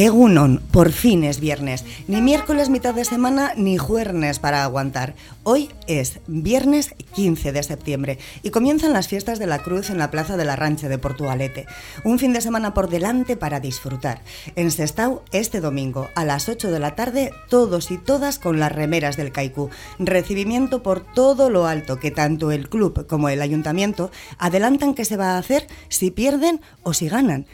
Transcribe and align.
Egunon, 0.00 0.62
por 0.72 0.92
fin 0.92 1.24
es 1.24 1.40
viernes. 1.40 1.84
Ni 2.08 2.22
miércoles 2.22 2.70
mitad 2.70 2.94
de 2.94 3.04
semana 3.04 3.52
ni 3.54 3.76
jueves 3.76 4.38
para 4.38 4.64
aguantar. 4.64 5.14
Hoy 5.42 5.68
es 5.86 6.20
viernes 6.26 6.94
15 7.12 7.52
de 7.52 7.62
septiembre 7.62 8.18
y 8.42 8.48
comienzan 8.48 8.94
las 8.94 9.08
fiestas 9.08 9.38
de 9.38 9.46
la 9.46 9.58
Cruz 9.58 9.90
en 9.90 9.98
la 9.98 10.10
Plaza 10.10 10.38
de 10.38 10.46
la 10.46 10.56
Rancha 10.56 10.88
de 10.88 10.96
Portugalete. 10.96 11.66
Un 12.02 12.18
fin 12.18 12.32
de 12.32 12.40
semana 12.40 12.72
por 12.72 12.88
delante 12.88 13.36
para 13.36 13.60
disfrutar. 13.60 14.22
En 14.56 14.70
Sestao, 14.70 15.22
este 15.32 15.60
domingo, 15.60 16.08
a 16.14 16.24
las 16.24 16.48
8 16.48 16.70
de 16.70 16.78
la 16.78 16.94
tarde, 16.94 17.34
todos 17.50 17.90
y 17.90 17.98
todas 17.98 18.38
con 18.38 18.58
las 18.58 18.72
remeras 18.72 19.18
del 19.18 19.32
Caicú. 19.32 19.68
Recibimiento 19.98 20.82
por 20.82 21.00
todo 21.00 21.50
lo 21.50 21.66
alto 21.66 21.98
que 21.98 22.10
tanto 22.10 22.52
el 22.52 22.70
club 22.70 23.06
como 23.06 23.28
el 23.28 23.42
ayuntamiento 23.42 24.10
adelantan 24.38 24.94
que 24.94 25.04
se 25.04 25.18
va 25.18 25.34
a 25.34 25.38
hacer 25.38 25.66
si 25.90 26.10
pierden 26.10 26.62
o 26.84 26.94
si 26.94 27.10
ganan. 27.10 27.44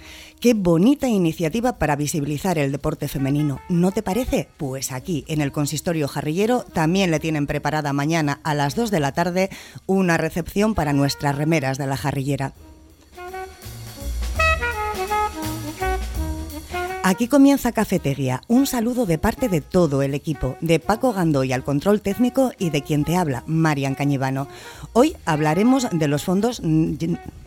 Qué 0.40 0.52
bonita 0.52 1.08
iniciativa 1.08 1.78
para 1.78 1.96
visibilizar 1.96 2.58
el 2.58 2.70
deporte 2.70 3.08
femenino, 3.08 3.60
¿no 3.70 3.90
te 3.90 4.02
parece? 4.02 4.48
Pues 4.58 4.92
aquí, 4.92 5.24
en 5.28 5.40
el 5.40 5.50
consistorio 5.50 6.08
jarrillero, 6.08 6.62
también 6.62 7.10
le 7.10 7.20
tienen 7.20 7.46
preparada 7.46 7.94
mañana 7.94 8.40
a 8.44 8.54
las 8.54 8.76
2 8.76 8.90
de 8.90 9.00
la 9.00 9.12
tarde 9.12 9.48
una 9.86 10.18
recepción 10.18 10.74
para 10.74 10.92
nuestras 10.92 11.36
remeras 11.36 11.78
de 11.78 11.86
la 11.86 11.96
jarrillera. 11.96 12.52
Aquí 17.02 17.28
comienza 17.28 17.72
Cafetería. 17.72 18.42
Un 18.48 18.66
saludo 18.66 19.06
de 19.06 19.16
parte 19.16 19.48
de 19.48 19.60
todo 19.60 20.02
el 20.02 20.12
equipo, 20.12 20.56
de 20.60 20.80
Paco 20.80 21.12
Gandoy 21.12 21.52
al 21.52 21.62
control 21.64 22.02
técnico 22.02 22.50
y 22.58 22.70
de 22.70 22.82
quien 22.82 23.04
te 23.04 23.16
habla, 23.16 23.44
Marian 23.46 23.94
Cañivano. 23.94 24.48
Hoy 24.92 25.16
hablaremos 25.24 25.86
de 25.92 26.08
los 26.08 26.24
fondos 26.24 26.60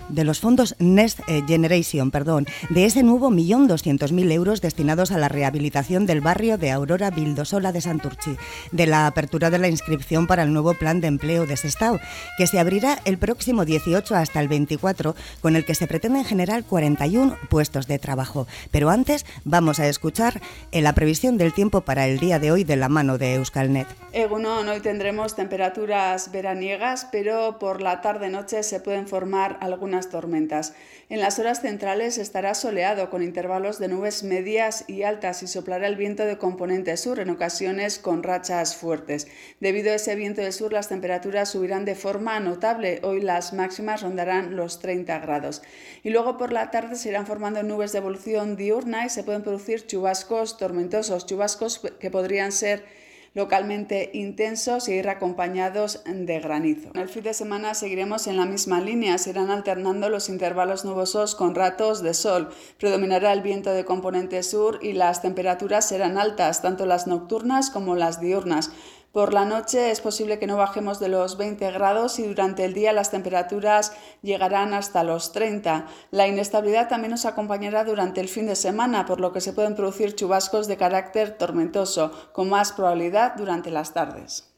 de 0.10 0.24
los 0.24 0.40
fondos 0.40 0.76
Next 0.80 1.20
eh, 1.28 1.44
Generation, 1.48 2.12
perdón, 2.12 2.48
de 2.70 2.86
ese 2.86 3.04
nuevo 3.04 3.30
millón 3.32 3.68
doscientos 3.68 4.12
mil 4.12 4.32
euros 4.32 4.62
destinados 4.62 5.12
a 5.12 5.18
la 5.18 5.30
rehabilitación 5.30 6.06
del 6.06 6.22
barrio 6.22 6.58
de 6.58 6.72
Aurora 6.72 7.12
Vildosola 7.12 7.72
de 7.72 7.82
Santurchi, 7.82 8.36
de 8.72 8.88
la 8.88 9.08
apertura 9.08 9.50
de 9.50 9.60
la 9.60 9.68
inscripción 9.68 10.28
para 10.28 10.44
el 10.44 10.54
nuevo 10.54 10.74
plan 10.74 11.02
de 11.02 11.08
empleo 11.08 11.46
de 11.46 11.58
Sestao, 11.58 12.00
que 12.38 12.48
se 12.48 12.60
abrirá 12.60 13.00
el 13.06 13.18
próximo 13.18 13.66
18 13.66 14.16
hasta 14.16 14.40
el 14.40 14.48
24, 14.48 15.16
con 15.42 15.56
el 15.56 15.66
que 15.66 15.76
se 15.76 15.88
pretenden 15.88 16.26
generar 16.26 16.64
41 16.64 17.38
puestos 17.50 17.88
de 17.88 18.00
trabajo. 18.00 18.48
Pero 18.72 18.90
antes 18.90 19.26
vamos 19.46 19.80
a 19.80 19.88
escuchar 19.88 20.42
eh, 20.72 20.82
la 20.82 20.94
previsión 20.94 21.38
del 21.38 21.54
tiempo 21.54 21.82
para 21.82 22.08
el 22.08 22.20
día 22.20 22.40
de 22.40 22.52
hoy 22.52 22.64
de 22.64 22.76
la 22.76 22.90
mano 22.90 23.18
de 23.18 23.36
Euskalnet. 23.36 23.88
Egunon, 24.12 24.68
hoy 24.68 24.80
tendremos 24.80 25.36
temperaturas 25.36 26.32
veraniegas, 26.32 27.08
pero 27.12 27.60
por 27.60 27.82
la 27.82 28.02
tarde-noche 28.02 28.64
se 28.64 28.80
pueden 28.80 29.08
formar 29.08 29.58
algunas 29.62 29.99
tormentas. 30.08 30.74
En 31.10 31.20
las 31.20 31.40
horas 31.40 31.62
centrales 31.62 32.18
estará 32.18 32.54
soleado 32.54 33.10
con 33.10 33.22
intervalos 33.22 33.80
de 33.80 33.90
nubes 33.90 34.24
medias 34.24 34.86
y 34.88 35.04
altas 35.04 35.44
y 35.44 35.48
soplará 35.48 35.88
el 35.88 35.98
viento 35.98 36.24
de 36.24 36.38
componente 36.38 36.96
sur, 36.96 37.20
en 37.20 37.30
ocasiones 37.30 38.00
con 38.00 38.24
rachas 38.24 38.78
fuertes. 38.78 39.28
Debido 39.60 39.92
a 39.92 39.96
ese 39.96 40.16
viento 40.16 40.40
de 40.40 40.54
sur, 40.54 40.72
las 40.72 40.88
temperaturas 40.88 41.50
subirán 41.50 41.84
de 41.84 41.96
forma 41.96 42.40
notable. 42.40 43.02
Hoy 43.04 43.20
las 43.20 43.52
máximas 43.52 44.02
rondarán 44.02 44.56
los 44.56 44.80
30 44.80 45.20
grados. 45.20 45.62
Y 46.04 46.12
luego 46.12 46.38
por 46.38 46.54
la 46.54 46.72
tarde 46.72 46.96
se 46.96 47.10
irán 47.10 47.28
formando 47.28 47.62
nubes 47.64 47.92
de 47.92 47.98
evolución 47.98 48.56
diurna 48.56 49.06
y 49.06 49.10
se 49.10 49.24
pueden 49.24 49.44
producir 49.44 49.86
chubascos 49.86 50.58
tormentosos, 50.58 51.26
chubascos 51.26 51.82
que 52.00 52.10
podrían 52.10 52.52
ser 52.52 52.99
localmente 53.34 54.10
intensos 54.14 54.88
e 54.88 54.96
ir 54.96 55.10
acompañados 55.10 56.02
de 56.06 56.40
granizo. 56.40 56.90
El 56.96 57.10
fin 57.10 57.24
de 57.24 57.34
semana 57.34 57.74
seguiremos 57.74 58.28
en 58.28 58.38
la 58.38 58.46
misma 58.46 58.82
línea, 58.82 59.18
se 59.18 59.32
irán 59.32 59.52
alternando 59.52 60.10
los 60.10 60.30
intervalos 60.30 60.86
nubosos 60.86 61.36
con 61.36 61.56
ratos 61.56 62.02
de 62.02 62.14
sol. 62.14 62.50
Predominará 62.78 63.34
el 63.34 63.42
viento 63.42 63.72
de 63.72 63.86
componente 63.86 64.44
sur 64.44 64.80
y 64.82 64.94
las 64.94 65.22
temperaturas 65.22 65.88
serán 65.88 66.18
altas, 66.18 66.62
tanto 66.62 66.86
las 66.86 67.08
nocturnas 67.08 67.70
como 67.70 67.96
las 67.96 68.20
diurnas. 68.20 68.72
Por 69.12 69.34
la 69.34 69.44
noche 69.44 69.90
es 69.90 70.02
posible 70.02 70.38
que 70.38 70.46
no 70.46 70.56
bajemos 70.56 71.00
de 71.00 71.10
los 71.10 71.36
20 71.36 71.72
grados 71.72 72.20
y 72.20 72.28
durante 72.28 72.64
el 72.64 72.76
día 72.76 72.94
las 72.94 73.10
temperaturas 73.10 73.92
llegarán 74.22 74.76
hasta 74.76 75.04
los 75.04 75.32
30. 75.32 75.88
La 76.12 76.28
inestabilidad 76.28 76.90
también 76.90 77.12
nos 77.12 77.26
acompañará 77.26 77.84
durante 77.84 78.22
el 78.22 78.30
fin 78.30 78.46
de 78.46 78.56
semana, 78.56 79.08
por 79.08 79.20
lo 79.20 79.34
que 79.34 79.42
se 79.42 79.54
pueden 79.54 79.76
producir 79.76 80.14
chubascos 80.14 80.68
de 80.68 80.78
carácter 80.78 81.40
tormentoso, 81.40 82.12
con 82.34 82.50
más 82.50 82.72
probabilidad 82.72 83.34
durante 83.36 83.72
las 83.72 83.94
tardes. 83.94 84.50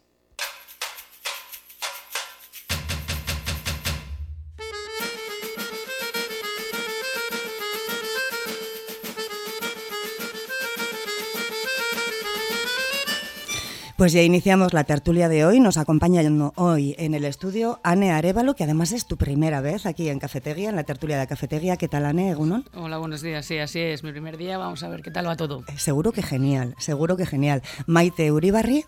Pues 14.02 14.14
ya 14.14 14.24
iniciamos 14.24 14.74
la 14.74 14.84
tertulia 14.84 15.30
de 15.30 15.46
hoy. 15.46 15.60
Nos 15.60 15.78
acompaña 15.78 16.24
hoy 16.56 16.96
en 16.98 17.14
el 17.14 17.24
estudio 17.24 17.80
Anne 17.84 18.10
Arevalo, 18.12 18.56
que 18.56 18.64
además 18.64 18.94
es 18.94 19.06
tu 19.06 19.16
primera 19.16 19.62
vez 19.62 19.86
aquí 19.86 20.10
en 20.10 20.18
Cafetería, 20.18 20.72
en 20.72 20.76
la 20.76 20.84
tertulia 20.84 21.20
de 21.20 21.28
Cafetería. 21.28 21.78
¿Qué 21.78 21.88
tal, 21.88 22.08
Anne 22.08 22.32
Egunon? 22.32 22.66
Hola, 22.74 22.98
buenos 22.98 23.22
días. 23.22 23.46
Sí, 23.46 23.60
así 23.60 23.80
es. 23.80 24.04
Mi 24.04 24.12
primer 24.12 24.38
día. 24.38 24.58
Vamos 24.58 24.82
a 24.82 24.90
ver 24.90 25.04
qué 25.04 25.12
tal 25.12 25.28
va 25.28 25.36
todo. 25.36 25.64
Eh, 25.68 25.78
seguro 25.78 26.14
que 26.14 26.24
genial, 26.24 26.74
seguro 26.80 27.16
que 27.16 27.28
genial. 27.28 27.62
Maite 27.86 28.32
Uribarri. 28.32 28.86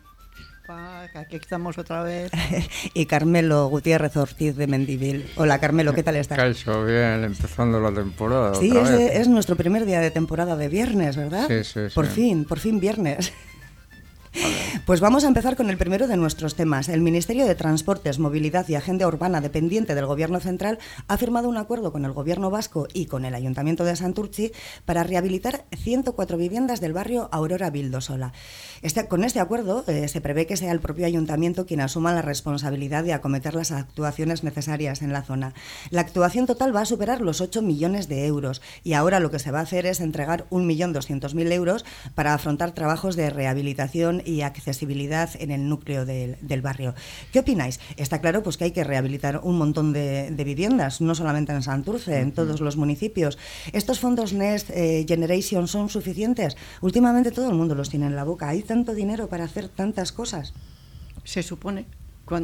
Aquí 1.13 1.35
estamos 1.35 1.77
otra 1.77 2.01
vez. 2.01 2.31
y 2.95 3.05
Carmelo 3.05 3.67
Gutiérrez 3.67 4.17
Ortiz 4.17 4.55
de 4.55 4.65
Mendivil. 4.65 5.29
Hola 5.35 5.59
Carmelo, 5.59 5.93
¿qué 5.93 6.01
tal 6.01 6.15
estás? 6.15 6.39
Calcio, 6.39 6.85
bien, 6.85 7.23
empezando 7.23 7.79
la 7.79 7.93
temporada. 7.93 8.55
Sí, 8.55 8.75
es, 8.75 8.89
es, 8.89 9.27
nuestro 9.27 9.55
primer 9.55 9.85
día 9.85 9.99
de 9.99 10.09
temporada 10.09 10.55
de 10.55 10.69
viernes, 10.69 11.17
¿verdad? 11.17 11.45
Sí, 11.47 11.63
sí, 11.63 11.81
sí. 11.89 11.93
Por 11.93 12.07
fin, 12.07 12.45
por 12.45 12.57
fin 12.57 12.79
viernes. 12.79 13.31
Pues 14.85 14.99
vamos 14.99 15.23
a 15.23 15.29
empezar 15.29 15.55
con 15.55 15.69
el 15.69 15.77
primero 15.77 16.07
de 16.07 16.17
nuestros 16.17 16.55
temas. 16.55 16.89
El 16.89 16.99
Ministerio 16.99 17.45
de 17.45 17.55
Transportes, 17.55 18.19
Movilidad 18.19 18.67
y 18.67 18.75
Agenda 18.75 19.07
Urbana, 19.07 19.39
dependiente 19.39 19.95
del 19.95 20.05
Gobierno 20.05 20.41
Central, 20.41 20.77
ha 21.07 21.17
firmado 21.17 21.47
un 21.47 21.55
acuerdo 21.55 21.93
con 21.93 22.03
el 22.03 22.11
Gobierno 22.11 22.49
vasco 22.49 22.89
y 22.93 23.05
con 23.05 23.23
el 23.23 23.33
Ayuntamiento 23.33 23.85
de 23.85 23.95
Santurchi 23.95 24.51
para 24.83 25.03
rehabilitar 25.03 25.63
104 25.73 26.35
viviendas 26.35 26.81
del 26.81 26.91
barrio 26.91 27.29
Aurora 27.31 27.69
Vildosola. 27.69 28.33
Este, 28.81 29.07
con 29.07 29.23
este 29.23 29.39
acuerdo 29.39 29.85
eh, 29.87 30.09
se 30.09 30.19
prevé 30.19 30.47
que 30.47 30.57
sea 30.57 30.73
el 30.73 30.81
propio 30.81 31.05
Ayuntamiento 31.05 31.65
quien 31.65 31.79
asuma 31.79 32.11
la 32.11 32.21
responsabilidad 32.21 33.05
de 33.05 33.13
acometer 33.13 33.55
las 33.55 33.71
actuaciones 33.71 34.43
necesarias 34.43 35.01
en 35.01 35.13
la 35.13 35.23
zona. 35.23 35.53
La 35.91 36.01
actuación 36.01 36.45
total 36.45 36.75
va 36.75 36.81
a 36.81 36.85
superar 36.85 37.21
los 37.21 37.39
8 37.39 37.61
millones 37.61 38.09
de 38.09 38.25
euros 38.25 38.61
y 38.83 38.93
ahora 38.93 39.21
lo 39.21 39.31
que 39.31 39.39
se 39.39 39.51
va 39.51 39.59
a 39.59 39.63
hacer 39.63 39.85
es 39.85 40.01
entregar 40.01 40.45
1.200.000 40.49 41.53
euros 41.53 41.85
para 42.15 42.33
afrontar 42.33 42.73
trabajos 42.73 43.15
de 43.15 43.29
rehabilitación 43.29 44.21
y 44.25 44.41
accesibilidad 44.73 45.29
en 45.39 45.51
el 45.51 45.69
núcleo 45.69 46.05
del, 46.05 46.61
barrio. 46.61 46.95
¿Qué 47.31 47.39
opináis? 47.39 47.79
Está 47.95 48.19
claro 48.19 48.41
pues, 48.41 48.57
que 48.57 48.65
hay 48.65 48.71
que 48.71 48.83
rehabilitar 48.83 49.41
un 49.43 49.57
montón 49.57 49.93
de, 49.93 50.43
viviendas, 50.43 50.99
no 50.99 51.13
solamente 51.15 51.53
en 51.53 51.61
Santurce, 51.61 52.19
en 52.19 52.31
todos 52.31 52.59
los 52.59 52.75
municipios. 52.75 53.37
¿Estos 53.71 53.99
fondos 53.99 54.33
Next 54.33 54.69
eh, 54.71 55.05
Generation 55.07 55.67
son 55.67 55.89
suficientes? 55.89 56.57
Últimamente 56.81 57.31
todo 57.31 57.49
el 57.49 57.55
mundo 57.55 57.75
los 57.75 57.89
tiene 57.89 58.07
en 58.07 58.15
la 58.15 58.23
boca. 58.23 58.49
¿Hay 58.49 58.63
tanto 58.63 58.93
dinero 58.93 59.27
para 59.27 59.45
hacer 59.45 59.69
tantas 59.69 60.11
cosas? 60.11 60.53
Se 61.23 61.43
supone. 61.43 61.85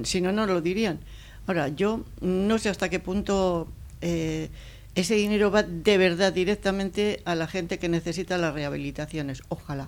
si 0.03 0.21
no, 0.21 0.31
no 0.31 0.45
lo 0.45 0.61
dirían. 0.61 0.99
Ahora, 1.47 1.67
yo 1.69 2.05
no 2.21 2.59
sé 2.59 2.69
hasta 2.69 2.89
qué 2.89 2.99
punto 2.99 3.67
eh, 4.01 4.49
ese 4.95 5.15
dinero 5.15 5.49
va 5.49 5.63
de 5.63 5.97
verdad 5.97 6.31
directamente 6.31 7.21
a 7.25 7.33
la 7.33 7.47
gente 7.47 7.79
que 7.79 7.89
necesita 7.89 8.37
las 8.37 8.53
rehabilitaciones. 8.53 9.41
Ojalá. 9.49 9.87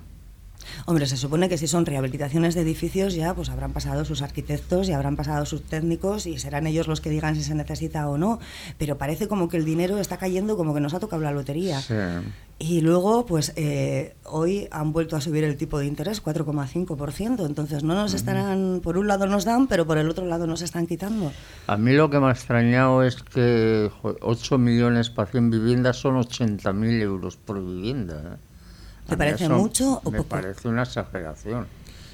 Hombre, 0.86 1.06
se 1.06 1.18
supone 1.18 1.50
que 1.50 1.58
si 1.58 1.68
son 1.68 1.86
rehabilitaciones 1.86 2.56
de 2.56 2.62
edificios 2.62 3.14
ya 3.14 3.34
pues 3.34 3.50
habrán 3.50 3.74
pasado 3.74 4.06
sus 4.06 4.22
arquitectos 4.22 4.90
y 4.90 4.94
habrán 4.94 5.16
pasado 5.16 5.46
sus 5.46 5.64
técnicos 5.64 6.26
y 6.26 6.38
serán 6.40 6.68
ellos 6.68 6.88
los 6.88 7.02
que 7.02 7.10
digan 7.10 7.36
si 7.36 7.44
se 7.44 7.56
necesita 7.56 8.08
o 8.10 8.18
no, 8.18 8.40
pero 8.78 8.98
parece 8.98 9.28
como 9.28 9.50
que 9.50 9.58
el 9.58 9.66
dinero 9.66 9.98
está 9.98 10.18
cayendo 10.18 10.58
como 10.58 10.74
que 10.74 10.80
nos 10.80 10.94
ha 10.94 11.00
tocado 11.00 11.22
la 11.22 11.32
lotería. 11.32 11.82
Y 12.60 12.82
luego, 12.82 13.26
pues 13.26 13.54
eh, 13.56 14.14
hoy 14.24 14.68
han 14.70 14.94
vuelto 14.94 15.16
a 15.16 15.22
subir 15.22 15.44
el 15.44 15.58
tipo 15.58 15.80
de 15.80 15.88
interés 15.88 16.24
4,5%, 16.24 17.44
entonces 17.44 17.84
no 17.84 17.96
nos 17.96 18.14
estarán, 18.14 18.82
por 18.84 19.00
un 19.00 19.08
lado 19.08 19.26
nos 19.26 19.46
dan, 19.46 19.66
pero 19.66 19.88
por 19.88 19.98
el 19.98 20.08
otro 20.08 20.28
lado 20.28 20.46
nos 20.46 20.62
están 20.62 20.86
quitando. 20.86 21.32
A 21.66 21.76
mí 21.78 21.94
lo 21.94 22.12
que 22.12 22.20
me 22.20 22.28
ha 22.28 22.32
extrañado 22.32 23.02
es 23.04 23.16
que 23.16 23.90
8 24.04 24.58
millones 24.60 25.10
para 25.10 25.32
100 25.32 25.50
viviendas 25.50 25.98
son 25.98 26.18
80.000 26.18 27.02
euros 27.02 27.36
por 27.36 27.60
vivienda. 27.60 28.36
¿eh? 28.36 28.51
¿Te 29.12 29.18
parece 29.18 29.50
mucho 29.50 30.02
o 30.04 30.12
me 30.12 30.20
poco? 30.20 30.36
Me 30.36 30.42
parece 30.42 30.68
una 30.68 30.84
exageración. 30.84 31.68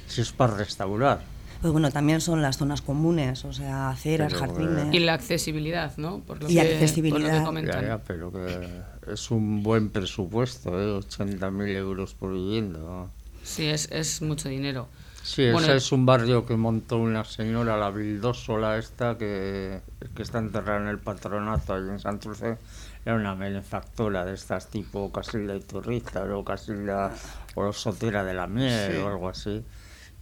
Si 0.06 0.20
es 0.20 0.32
para 0.32 0.56
restaurar. 0.56 1.20
Pues 1.60 1.72
bueno, 1.72 1.90
también 1.90 2.20
son 2.20 2.40
las 2.40 2.56
zonas 2.56 2.82
comunes, 2.82 3.44
o 3.44 3.52
sea, 3.52 3.90
aceras, 3.90 4.32
jardines. 4.34 4.92
Y 4.92 5.00
la 5.00 5.14
accesibilidad, 5.14 5.96
¿no? 5.96 6.20
Por 6.20 6.42
lo 6.42 6.50
y 6.50 6.58
accesibilidad. 6.58 7.44
Por 7.44 7.64
ya, 7.64 7.82
ya, 7.82 7.98
pero 7.98 8.32
que 8.32 8.68
es 9.12 9.30
un 9.30 9.62
buen 9.62 9.90
presupuesto, 9.90 10.70
¿eh? 10.80 11.00
80.000 11.00 11.68
euros 11.76 12.14
por 12.14 12.32
vivienda. 12.32 13.06
Sí, 13.42 13.66
es, 13.66 13.90
es 13.90 14.22
mucho 14.22 14.48
dinero. 14.48 14.88
Sí, 15.28 15.42
ese 15.42 15.76
es 15.76 15.92
un 15.92 16.06
barrio 16.06 16.46
que 16.46 16.56
montó 16.56 16.96
una 16.96 17.22
señora, 17.22 17.76
la 17.76 17.90
Vildósola 17.90 18.78
esta, 18.78 19.18
que, 19.18 19.82
que 20.14 20.22
está 20.22 20.38
enterrada 20.38 20.80
en 20.80 20.88
el 20.88 20.98
patronato 20.98 21.74
ahí 21.74 21.82
en 21.82 21.98
Santurce. 22.00 22.56
Era 23.04 23.14
una 23.14 23.34
benefactora 23.34 24.24
de 24.24 24.32
estas 24.32 24.68
tipo 24.68 25.12
Casilda 25.12 25.54
y 25.54 25.60
Turrista 25.60 26.24
o 26.34 26.42
Casilda 26.42 27.12
o 27.54 27.70
Sotera 27.74 28.24
de 28.24 28.32
la 28.32 28.46
Miel 28.46 29.02
o 29.02 29.08
algo 29.08 29.28
así. 29.28 29.62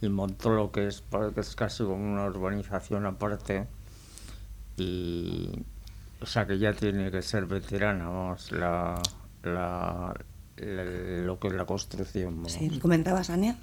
Y 0.01 0.09
montó 0.09 0.49
lo 0.49 0.73
que 0.73 0.87
es, 0.87 1.01
que 1.33 1.39
es 1.39 1.55
casi 1.55 1.85
como 1.85 2.03
una 2.03 2.25
urbanización 2.25 3.05
aparte. 3.05 3.65
Y, 4.75 5.51
o 6.19 6.25
sea 6.25 6.45
que 6.45 6.59
ya 6.59 6.73
tiene 6.73 7.11
que 7.11 7.21
ser 7.21 7.45
veterana, 7.45 8.09
vamos, 8.09 8.51
la, 8.51 9.01
la, 9.43 10.13
lo 10.57 11.39
que 11.39 11.47
es 11.47 11.53
la 11.53 11.65
construcción. 11.65 12.43
Sí, 12.49 12.77
¿comentabas, 12.79 13.29
Ania? 13.29 13.55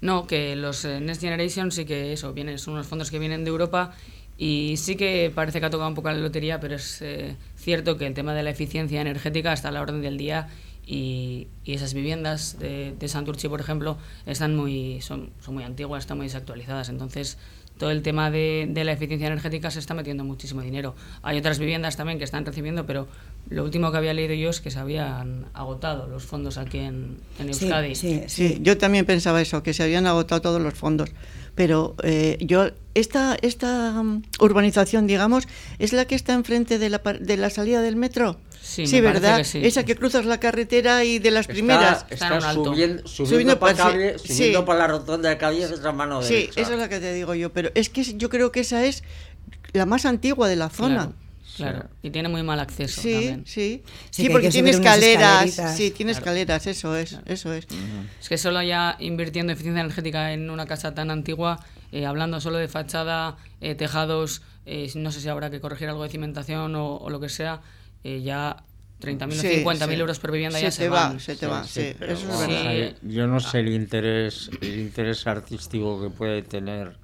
No, 0.00 0.26
que 0.26 0.56
los 0.56 0.84
eh, 0.84 1.00
Next 1.00 1.20
Generation 1.20 1.70
sí 1.70 1.84
que 1.84 2.12
eso, 2.12 2.32
vienen, 2.32 2.58
son 2.58 2.74
unos 2.74 2.86
fondos 2.86 3.10
que 3.10 3.18
vienen 3.18 3.44
de 3.44 3.50
Europa 3.50 3.92
y 4.38 4.76
sí 4.78 4.96
que 4.96 5.30
parece 5.34 5.60
que 5.60 5.66
ha 5.66 5.70
tocado 5.70 5.88
un 5.88 5.94
poco 5.94 6.10
la 6.10 6.16
lotería, 6.16 6.60
pero 6.60 6.76
es 6.76 7.02
eh, 7.02 7.36
cierto 7.56 7.98
que 7.98 8.06
el 8.06 8.14
tema 8.14 8.32
de 8.32 8.42
la 8.42 8.50
eficiencia 8.50 9.00
energética 9.00 9.52
está 9.52 9.68
a 9.68 9.72
la 9.72 9.82
orden 9.82 10.00
del 10.00 10.16
día 10.16 10.48
y, 10.86 11.48
esas 11.66 11.94
viviendas 11.94 12.58
de, 12.58 12.94
de 12.98 13.08
Santurchi, 13.08 13.48
por 13.48 13.60
ejemplo, 13.60 13.96
están 14.26 14.56
muy, 14.56 15.00
son, 15.02 15.30
son 15.40 15.54
muy 15.54 15.62
antiguas, 15.62 16.02
están 16.02 16.16
muy 16.16 16.26
desactualizadas. 16.26 16.88
Entonces, 16.88 17.38
todo 17.78 17.92
el 17.92 18.02
tema 18.02 18.30
de, 18.30 18.66
de, 18.68 18.84
la 18.84 18.92
eficiencia 18.92 19.28
energética 19.28 19.70
se 19.70 19.78
está 19.78 19.94
metiendo 19.94 20.24
muchísimo 20.24 20.62
dinero. 20.62 20.96
Hay 21.22 21.38
otras 21.38 21.60
viviendas 21.60 21.96
también 21.96 22.18
que 22.18 22.24
están 22.24 22.44
recibiendo, 22.44 22.86
pero 22.86 23.06
lo 23.48 23.64
último 23.64 23.90
que 23.90 23.98
había 23.98 24.14
leído 24.14 24.34
yo 24.34 24.50
es 24.50 24.60
que 24.60 24.70
se 24.70 24.78
habían 24.78 25.46
agotado 25.54 26.06
los 26.06 26.24
fondos 26.24 26.58
aquí 26.58 26.78
en, 26.78 27.18
en 27.38 27.48
Euskadi. 27.48 27.94
Sí, 27.94 28.22
sí, 28.26 28.58
yo 28.60 28.78
también 28.78 29.06
pensaba 29.06 29.40
eso, 29.40 29.62
que 29.62 29.74
se 29.74 29.82
habían 29.82 30.06
agotado 30.06 30.40
todos 30.40 30.60
los 30.60 30.74
fondos. 30.74 31.10
Pero 31.54 31.96
eh, 32.04 32.38
yo 32.40 32.70
esta, 32.94 33.36
esta 33.42 34.00
um, 34.00 34.22
urbanización, 34.38 35.06
digamos, 35.06 35.48
es 35.78 35.92
la 35.92 36.04
que 36.04 36.14
está 36.14 36.32
enfrente 36.32 36.78
de 36.78 36.90
la, 36.90 36.98
de 36.98 37.36
la 37.36 37.50
salida 37.50 37.82
del 37.82 37.96
metro. 37.96 38.38
Sí, 38.62 39.00
¿verdad? 39.00 39.42
sí, 39.42 39.60
Esa 39.64 39.84
que 39.84 39.96
cruzas 39.96 40.26
la 40.26 40.38
carretera 40.38 41.04
y 41.04 41.18
de 41.18 41.30
las 41.30 41.46
primeras. 41.46 42.06
Está, 42.10 42.40
subiendo, 42.52 43.06
subiendo, 43.06 43.58
para, 43.58 44.78
la 44.78 44.86
rotonda 44.86 45.28
de 45.28 45.38
calle 45.38 45.64
es 45.64 45.80
la 45.80 45.92
mano 45.92 46.20
derecha. 46.22 46.52
Sí, 46.52 46.60
esa 46.60 46.74
es 46.74 46.78
la 46.78 46.88
que 46.88 47.00
te 47.00 47.12
digo 47.12 47.34
yo. 47.34 47.52
Pero 47.52 47.70
es 47.74 47.88
que 47.88 48.04
yo 48.04 48.28
creo 48.28 48.52
que 48.52 48.60
esa 48.60 48.84
es 48.84 49.02
la 49.72 49.86
más 49.86 50.04
antigua 50.04 50.48
de 50.48 50.56
la 50.56 50.68
zona. 50.68 50.94
Claro, 50.94 51.14
y 52.02 52.10
tiene 52.10 52.28
muy 52.28 52.42
mal 52.42 52.60
acceso 52.60 53.00
sí, 53.00 53.12
también. 53.12 53.44
Sí, 53.46 53.82
sí, 54.10 54.28
porque 54.30 54.50
tiene 54.50 54.70
escaleras. 54.70 55.60
Sí, 55.76 55.90
tiene 55.90 56.12
escaleras, 56.12 56.66
eso 56.66 56.96
es, 56.96 57.18
eso 57.26 57.52
es. 57.52 57.66
Es 58.20 58.28
que 58.28 58.38
solo 58.38 58.62
ya 58.62 58.96
invirtiendo 58.98 59.52
eficiencia 59.52 59.80
energética 59.80 60.32
en 60.32 60.50
una 60.50 60.66
casa 60.66 60.94
tan 60.94 61.10
antigua, 61.10 61.60
eh, 61.92 62.06
hablando 62.06 62.40
solo 62.40 62.58
de 62.58 62.68
fachada, 62.68 63.36
eh, 63.60 63.74
tejados, 63.74 64.42
eh, 64.66 64.90
no 64.94 65.12
sé 65.12 65.20
si 65.20 65.28
habrá 65.28 65.50
que 65.50 65.60
corregir 65.60 65.88
algo 65.88 66.02
de 66.02 66.08
cimentación 66.08 66.74
o, 66.76 67.08
lo 67.10 67.20
que 67.20 67.28
sea, 67.28 67.60
ya 68.04 68.64
30.000 69.00 69.64
o 69.66 69.70
50.000 69.70 69.98
euros 69.98 70.18
por 70.18 70.30
vivienda 70.32 70.60
ya 70.60 70.70
se, 70.70 70.84
te 70.84 70.88
van. 70.88 71.16
Va, 71.16 71.20
se 71.20 71.36
te 71.36 71.46
va, 71.46 71.64
sí, 71.64 71.94
eso 72.00 72.10
es 72.10 72.48
verdad. 72.48 72.96
Yo 73.02 73.26
no 73.26 73.40
sé 73.40 73.60
el 73.60 73.68
interés, 73.68 74.50
el 74.60 74.78
interés 74.78 75.26
artístico 75.26 76.02
que 76.02 76.10
puede 76.10 76.42
tener 76.42 76.96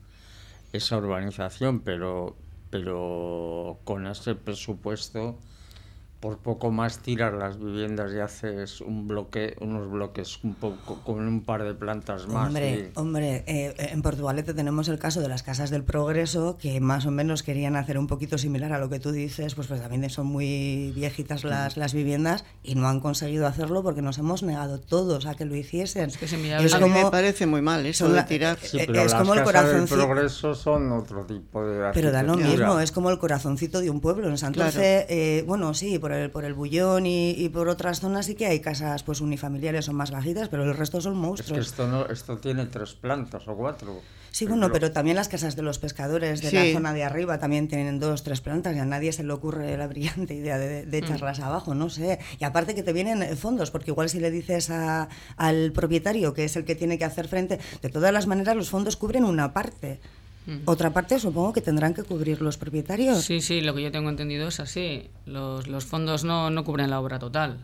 esa 0.73 0.97
urbanización, 0.99 1.81
pero 1.81 2.37
pero 2.77 3.79
con 3.85 4.07
ese 4.07 4.35
presupuesto 4.35 5.39
por 6.21 6.39
poco 6.39 6.71
más 6.71 6.99
tirar 6.99 7.35
las 7.35 7.59
viviendas 7.59 8.13
y 8.15 8.21
haces 8.21 8.81
un 8.81 9.07
bloque, 9.07 9.57
unos 9.61 9.91
bloques 9.91 10.43
un 10.43 10.55
poco 10.55 11.01
con 11.05 11.27
un 11.27 11.43
par 11.43 11.63
de 11.65 11.75
plantas 11.75 12.27
más. 12.27 12.49
Hombre, 12.49 12.91
hombre 12.95 13.45
eh, 13.47 13.75
en 13.79 14.03
Portugalete 14.03 14.55
tenemos 14.55 14.89
el 14.89 14.99
caso 14.99 15.21
de 15.21 15.29
las 15.29 15.43
casas 15.43 15.71
del 15.71 15.85
progreso 15.85 16.57
que 16.59 16.81
más 16.81 17.07
o 17.07 17.11
menos 17.11 17.43
querían 17.43 17.77
hacer 17.77 17.99
un 17.99 18.07
poquito 18.07 18.39
similar 18.39 18.73
a 18.73 18.79
lo 18.79 18.89
que 18.89 18.99
tú 18.99 19.13
dices, 19.13 19.55
pues, 19.55 19.69
pues 19.69 19.81
también 19.81 20.09
son 20.11 20.27
muy 20.27 20.93
viejitas 20.95 21.45
las, 21.45 21.77
las 21.77 21.93
viviendas 21.93 22.45
y 22.63 22.75
no 22.75 22.89
han 22.89 23.01
conseguido 23.01 23.47
hacerlo 23.47 23.83
porque 23.83 24.03
nos 24.03 24.19
hemos 24.19 24.43
negado 24.43 24.81
todos 24.81 25.27
a 25.27 25.35
que 25.35 25.45
lo 25.45 25.55
hiciesen. 25.55 26.09
Es 26.09 26.17
que 26.17 26.29
se 26.29 26.37
a 26.37 26.79
mí 26.79 26.89
me 26.91 27.11
parece 27.11 27.47
muy 27.47 27.63
mal 27.63 27.85
eso 27.87 28.09
de 28.09 28.23
tirar. 28.25 28.59
Eh, 28.73 28.87
es 29.05 29.15
como 29.15 29.35
el 29.35 29.43
corazoncito. 29.43 29.97
del 29.97 30.07
progreso 30.07 30.55
son 30.55 30.93
otro 30.93 31.25
tipo 31.25 31.65
de 31.67 31.91
Pero 31.93 32.11
da 32.11 32.23
lo 32.23 32.37
mismo, 32.37 32.81
es 32.81 32.93
como 32.93 33.11
el 33.11 33.19
corazoncito 33.19 33.81
de 33.81 33.91
un 33.91 34.01
pueblo. 34.01 34.29
En 34.29 34.39
Santurce, 34.39 35.07
eh, 35.09 35.45
bueno, 35.47 35.75
sí, 35.75 35.99
por 35.99 36.13
por 36.33 36.45
el, 36.45 36.55
Bullón 36.55 37.07
y, 37.07 37.49
por 37.51 37.69
otras 37.69 38.01
zonas 38.01 38.27
sí 38.27 38.35
que 38.35 38.47
hay 38.47 38.61
casas 38.61 39.03
pues 39.03 39.21
unifamiliares, 39.21 39.85
son 39.85 39.97
más 39.97 40.11
bajitas, 40.11 40.49
pero 40.49 40.65
el 40.65 40.75
resto 40.75 41.01
son 41.01 41.17
monstruos. 41.17 41.59
Es 41.59 41.67
que 41.67 41.71
esto, 41.71 41.87
no, 41.87 42.07
esto 42.07 42.39
tiene 42.39 42.67
tres 42.67 42.95
plantas 42.95 43.47
o 43.49 43.55
cuatro. 43.55 44.01
Sí, 44.37 44.45
bueno, 44.45 44.71
pero 44.71 44.93
también 44.93 45.17
las 45.17 45.29
casas 45.29 45.57
de 45.57 45.63
los 45.63 45.79
pescadores 45.79 46.43
de 46.43 46.53
la 46.53 46.71
zona 46.71 46.93
de 46.93 47.03
arriba 47.03 47.39
también 47.39 47.69
tienen 47.69 47.99
dos, 47.99 48.23
tres 48.23 48.43
plantas 48.43 48.77
y 48.77 48.79
a 48.79 48.85
nadie 48.85 49.11
se 49.11 49.25
le 49.25 49.33
ocurre 49.33 49.75
la 49.79 49.87
brillante 49.87 50.35
idea 50.35 50.59
de, 50.59 50.85
mm. 50.85 50.95
echarlas 50.95 51.41
abajo, 51.41 51.75
no 51.75 51.89
sé. 51.89 52.19
Y 52.39 52.45
aparte 52.45 52.75
que 52.75 52.83
te 52.83 52.93
vienen 52.93 53.35
fondos, 53.39 53.71
porque 53.71 53.93
igual 53.93 54.11
si 54.11 54.21
le 54.21 54.31
dices 54.31 54.69
al 54.69 55.73
propietario, 55.73 56.35
que 56.35 56.45
es 56.45 56.55
el 56.55 56.67
que 56.67 56.75
tiene 56.75 56.99
que 56.99 57.07
hacer 57.07 57.29
frente, 57.29 57.59
de 57.81 57.89
todas 57.89 58.13
las 58.13 58.27
maneras 58.27 58.55
los 58.57 58.69
fondos 58.69 58.99
cubren 58.99 59.25
una 59.25 59.55
parte. 59.55 60.01
Otra 60.65 60.93
parte 60.93 61.19
supongo 61.19 61.53
que 61.53 61.61
tendrán 61.61 61.93
que 61.93 62.05
cubrir 62.05 62.41
los 62.41 62.57
propietarios. 62.57 63.25
Sí, 63.25 63.41
sí, 63.41 63.61
lo 63.61 63.75
que 63.75 63.83
yo 63.83 63.91
tengo 63.91 64.11
entendido 64.11 64.49
es 64.49 64.61
así. 64.61 65.11
Los, 65.25 65.67
los 65.67 65.85
fondos 65.85 66.25
no, 66.25 66.51
no 66.51 66.65
cubren 66.65 66.91
la 66.91 67.01
obra 67.01 67.19
total 67.19 67.59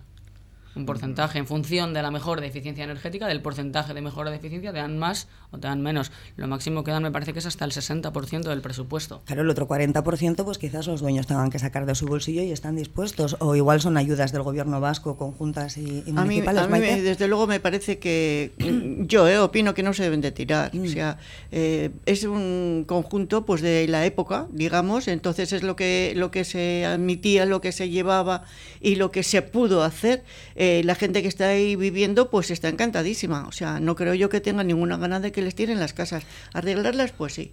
un 0.74 0.86
porcentaje 0.86 1.38
en 1.38 1.46
función 1.46 1.92
de 1.92 2.02
la 2.02 2.10
mejora 2.10 2.40
de 2.40 2.46
eficiencia 2.46 2.84
energética, 2.84 3.26
del 3.26 3.42
porcentaje 3.42 3.92
de 3.94 4.00
mejora 4.00 4.30
de 4.30 4.36
eficiencia, 4.36 4.72
te 4.72 4.78
dan 4.78 4.98
más 4.98 5.28
o 5.52 5.58
te 5.58 5.68
dan 5.68 5.82
menos. 5.82 6.10
Lo 6.36 6.48
máximo 6.48 6.82
que 6.82 6.90
dan 6.90 7.02
me 7.02 7.12
parece 7.12 7.32
que 7.32 7.38
es 7.38 7.46
hasta 7.46 7.64
el 7.64 7.72
60% 7.72 8.42
del 8.42 8.60
presupuesto. 8.60 9.22
Claro, 9.26 9.42
el 9.42 9.50
otro 9.50 9.68
40% 9.68 10.44
pues 10.44 10.58
quizás 10.58 10.86
los 10.86 11.00
dueños 11.00 11.26
tengan 11.26 11.50
que 11.50 11.58
sacar 11.58 11.86
de 11.86 11.94
su 11.94 12.06
bolsillo 12.06 12.42
y 12.42 12.50
están 12.50 12.74
dispuestos. 12.74 13.36
O 13.38 13.54
igual 13.54 13.80
son 13.80 13.96
ayudas 13.96 14.32
del 14.32 14.42
gobierno 14.42 14.80
vasco, 14.80 15.16
conjuntas 15.16 15.76
y, 15.76 16.04
municipales. 16.06 16.62
A 16.62 16.68
mí, 16.68 16.80
desde 16.80 17.28
luego 17.28 17.46
me 17.46 17.60
parece 17.60 17.98
que 17.98 18.52
yo 19.06 19.28
eh, 19.28 19.38
opino 19.38 19.74
que 19.74 19.82
no 19.82 19.92
se 19.92 20.04
deben 20.04 20.20
de 20.20 20.32
tirar. 20.32 20.70
O 20.74 20.78
mm. 20.78 20.86
sea, 20.88 21.18
eh, 21.50 21.90
es 22.06 22.24
un 22.24 22.84
conjunto 22.86 23.44
pues 23.44 23.60
de 23.60 23.86
la 23.88 24.06
época, 24.06 24.46
digamos, 24.50 25.08
entonces 25.08 25.52
es 25.52 25.62
lo 25.62 25.76
que, 25.76 26.14
lo 26.16 26.30
que 26.30 26.44
se 26.44 26.86
admitía, 26.86 27.44
lo 27.44 27.60
que 27.60 27.72
se 27.72 27.90
llevaba 27.90 28.44
y 28.80 28.96
lo 28.96 29.10
que 29.10 29.22
se 29.22 29.42
pudo 29.42 29.82
hacer. 29.82 30.24
Eh, 30.54 30.82
la 30.84 30.94
gente 30.94 31.20
que 31.20 31.28
está 31.28 31.48
ahí 31.48 31.76
viviendo 31.76 32.30
pues 32.30 32.50
está 32.50 32.68
encantadísima. 32.68 33.46
O 33.46 33.52
sea, 33.52 33.80
no 33.80 33.96
creo 33.96 34.14
yo 34.14 34.28
que 34.28 34.40
tenga 34.40 34.64
ninguna 34.64 34.96
gana 34.96 35.20
de 35.20 35.32
que 35.32 35.41
les 35.42 35.54
tiren 35.54 35.80
las 35.80 35.92
casas. 35.92 36.24
Arreglarlas, 36.52 37.12
pues 37.12 37.34
sí. 37.34 37.52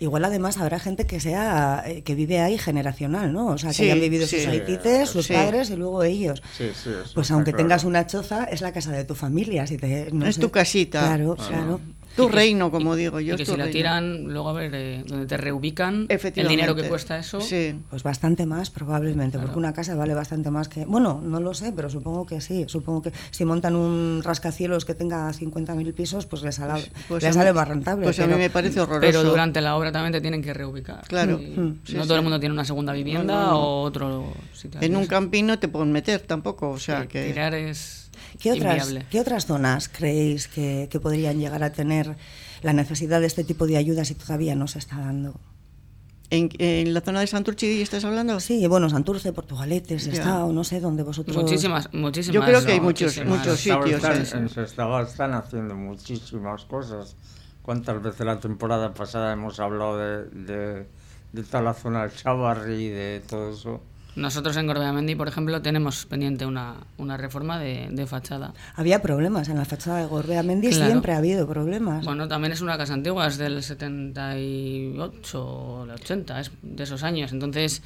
Igual 0.00 0.24
además 0.24 0.58
habrá 0.58 0.78
gente 0.78 1.06
que 1.06 1.18
sea 1.18 1.82
eh, 1.86 2.02
que 2.02 2.14
vive 2.14 2.40
ahí 2.40 2.58
generacional, 2.58 3.32
¿no? 3.32 3.46
O 3.46 3.58
sea, 3.58 3.72
que 3.72 3.84
hayan 3.84 4.00
vivido 4.00 4.26
sus 4.26 4.46
haitites, 4.46 5.08
sus 5.08 5.28
padres 5.28 5.70
y 5.70 5.76
luego 5.76 6.02
ellos. 6.02 6.42
pues 7.14 7.30
aunque 7.30 7.52
tengas 7.52 7.84
una 7.84 8.06
choza, 8.06 8.44
es 8.44 8.60
la 8.60 8.72
casa 8.72 8.92
de 8.92 9.04
tu 9.04 9.14
familia. 9.14 9.66
Si 9.66 9.76
te, 9.76 10.10
es 10.26 10.38
tu 10.38 10.50
casita. 10.50 11.00
Claro, 11.00 11.36
claro. 11.36 11.80
Tu 12.18 12.28
reino, 12.28 12.70
como 12.70 12.96
digo 12.96 13.20
yo. 13.20 13.34
Y 13.34 13.36
que 13.38 13.46
si 13.46 13.56
la 13.56 13.70
tiran, 13.70 14.24
luego 14.24 14.48
a 14.48 14.52
ver, 14.52 14.74
eh, 14.74 15.04
donde 15.06 15.26
te 15.26 15.36
reubican, 15.36 16.06
el 16.08 16.48
dinero 16.48 16.74
que 16.74 16.88
cuesta 16.88 17.18
eso. 17.18 17.40
Sí. 17.40 17.74
Pues 17.90 18.02
bastante 18.02 18.46
más, 18.46 18.70
probablemente, 18.70 19.38
porque 19.38 19.56
una 19.56 19.72
casa 19.72 19.94
vale 19.94 20.14
bastante 20.14 20.50
más 20.50 20.68
que. 20.68 20.84
Bueno, 20.84 21.20
no 21.22 21.40
lo 21.40 21.54
sé, 21.54 21.72
pero 21.72 21.88
supongo 21.88 22.26
que 22.26 22.40
sí. 22.40 22.64
Supongo 22.66 23.02
que 23.02 23.12
si 23.30 23.44
montan 23.44 23.76
un 23.76 24.22
rascacielos 24.22 24.84
que 24.84 24.94
tenga 24.94 25.30
50.000 25.30 25.94
pisos, 25.94 26.26
pues 26.26 26.42
les, 26.42 26.56
sale, 26.56 26.90
pues 27.08 27.22
sale 27.22 27.52
más 27.52 27.68
rentable. 27.68 28.04
Pues 28.04 28.18
a 28.20 28.26
mí 28.26 28.34
me 28.34 28.50
parece 28.50 28.80
horroroso. 28.80 29.00
Pero 29.00 29.22
durante 29.22 29.60
la 29.60 29.76
obra 29.76 29.92
también 29.92 30.12
te 30.12 30.20
tienen 30.20 30.42
que 30.42 30.52
reubicar. 30.52 31.06
Claro. 31.06 31.38
Mm. 31.38 31.80
no 31.94 32.02
todo 32.02 32.16
el 32.16 32.22
mundo 32.22 32.40
tiene 32.40 32.52
una 32.52 32.64
segunda 32.64 32.92
vivienda 32.92 33.54
o 33.54 33.82
otro 33.82 34.32
sitio. 34.52 34.80
En 34.82 34.96
un 34.96 35.06
camping 35.06 35.44
no 35.44 35.58
te 35.58 35.68
pueden 35.68 35.92
meter 35.92 36.20
tampoco, 36.22 36.70
o 36.70 36.78
sea 36.78 37.06
que. 37.06 37.26
Tirar 37.26 37.54
es. 37.54 37.97
¿Qué 38.38 38.52
otras, 38.52 38.94
¿Qué 39.10 39.20
otras 39.20 39.46
zonas 39.46 39.88
creéis 39.88 40.48
que, 40.48 40.88
podrían 41.02 41.38
llegar 41.38 41.62
a 41.62 41.72
tener 41.72 42.16
la 42.62 42.72
necesidad 42.72 43.20
de 43.20 43.26
este 43.26 43.44
tipo 43.44 43.66
de 43.66 43.76
ayudas 43.76 44.10
y 44.10 44.14
todavía 44.14 44.54
no 44.54 44.66
se 44.66 44.78
está 44.78 44.98
dando? 44.98 45.34
¿En, 46.30 46.92
la 46.92 47.00
zona 47.00 47.20
de 47.20 47.26
Santurce 47.26 47.80
estás 47.80 48.04
hablando? 48.04 48.38
Sí, 48.40 48.66
bueno, 48.66 48.90
Santurce, 48.90 49.32
Portugalete, 49.32 49.96
o 50.26 50.52
no 50.52 50.62
sé 50.62 50.80
dónde 50.80 51.02
vosotros... 51.02 51.36
Muchísimas, 51.36 51.92
muchísimas. 51.94 52.34
Yo 52.34 52.44
creo 52.44 52.64
que 52.64 52.72
hay 52.72 52.80
muchos, 52.80 53.24
muchos 53.24 53.58
sitios. 53.60 54.32
en 54.34 54.48
Sestao 54.48 55.00
están 55.00 55.32
haciendo 55.32 55.74
muchísimas 55.74 56.64
cosas. 56.66 57.16
¿Cuántas 57.62 58.02
veces 58.02 58.24
la 58.26 58.40
temporada 58.40 58.92
pasada 58.94 59.32
hemos 59.32 59.58
hablado 59.60 59.98
de, 59.98 60.24
de, 60.30 60.86
de 61.32 61.42
toda 61.42 61.62
la 61.62 61.74
zona 61.74 62.02
del 62.02 62.14
Chavarri 62.14 62.74
y 62.74 62.88
de 62.88 63.22
todo 63.26 63.50
eso? 63.50 63.80
Nosotros 64.18 64.56
en 64.56 64.66
Gorbeamendi, 64.66 65.14
por 65.14 65.28
ejemplo, 65.28 65.62
tenemos 65.62 66.04
pendiente 66.06 66.44
una, 66.44 66.74
una 66.96 67.16
reforma 67.16 67.58
de, 67.58 67.88
de, 67.90 68.06
fachada. 68.06 68.52
Había 68.74 69.00
problemas 69.00 69.48
en 69.48 69.56
la 69.56 69.64
fachada 69.64 70.00
de 70.00 70.06
Gorbeamendi, 70.06 70.72
siempre 70.72 71.12
ha 71.12 71.18
habido 71.18 71.46
problemas. 71.46 72.04
Bueno, 72.04 72.26
también 72.26 72.52
es 72.52 72.60
una 72.60 72.76
casa 72.76 72.94
antigua, 72.94 73.28
es 73.28 73.38
del 73.38 73.62
78 73.62 75.44
o 75.44 75.84
el 75.84 75.90
80, 75.90 76.40
es 76.40 76.50
de 76.62 76.82
esos 76.82 77.04
años. 77.04 77.32
Entonces 77.32 77.82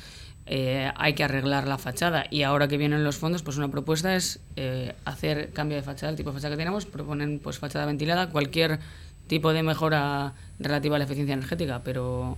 eh, 0.46 0.90
hay 0.96 1.12
que 1.12 1.24
arreglar 1.24 1.68
la 1.68 1.78
fachada. 1.78 2.24
Y 2.30 2.42
ahora 2.42 2.66
que 2.66 2.76
vienen 2.76 3.04
los 3.04 3.16
fondos, 3.16 3.42
pues 3.42 3.58
una 3.58 3.68
propuesta 3.68 4.16
es 4.16 4.40
eh, 4.56 4.94
hacer 5.04 5.50
cambio 5.52 5.76
de 5.76 5.82
fachada, 5.82 6.10
el 6.10 6.16
tipo 6.16 6.30
de 6.30 6.36
fachada 6.36 6.54
que 6.54 6.58
tenemos, 6.58 6.86
proponen 6.86 7.40
pues 7.40 7.58
fachada 7.58 7.86
ventilada, 7.86 8.30
cualquier 8.30 8.80
tipo 9.26 9.52
de 9.52 9.62
mejora 9.62 10.32
relativa 10.58 10.96
a 10.96 10.98
la 10.98 11.04
eficiencia 11.04 11.34
energética, 11.34 11.82
pero, 11.84 12.36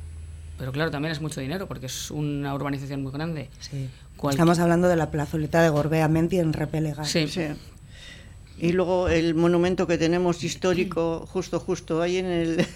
pero 0.58 0.72
claro, 0.72 0.90
también 0.90 1.12
es 1.12 1.20
mucho 1.20 1.40
dinero 1.40 1.66
porque 1.66 1.86
es 1.86 2.10
una 2.10 2.54
urbanización 2.54 3.02
muy 3.02 3.12
grande. 3.12 3.50
Sí. 3.60 3.88
Estamos 4.30 4.58
hablando 4.58 4.88
de 4.88 4.96
la 4.96 5.10
plazoleta 5.10 5.62
de 5.62 5.68
Gorbea 5.68 6.08
Menti 6.08 6.38
en 6.38 6.52
Repelega. 6.52 7.04
Sí. 7.04 7.28
sí. 7.28 7.48
Y 8.58 8.72
luego 8.72 9.08
el 9.08 9.34
monumento 9.34 9.86
que 9.86 9.98
tenemos 9.98 10.44
histórico, 10.44 11.26
justo, 11.26 11.58
justo 11.58 12.00
ahí 12.00 12.18
en 12.18 12.26
el... 12.26 12.66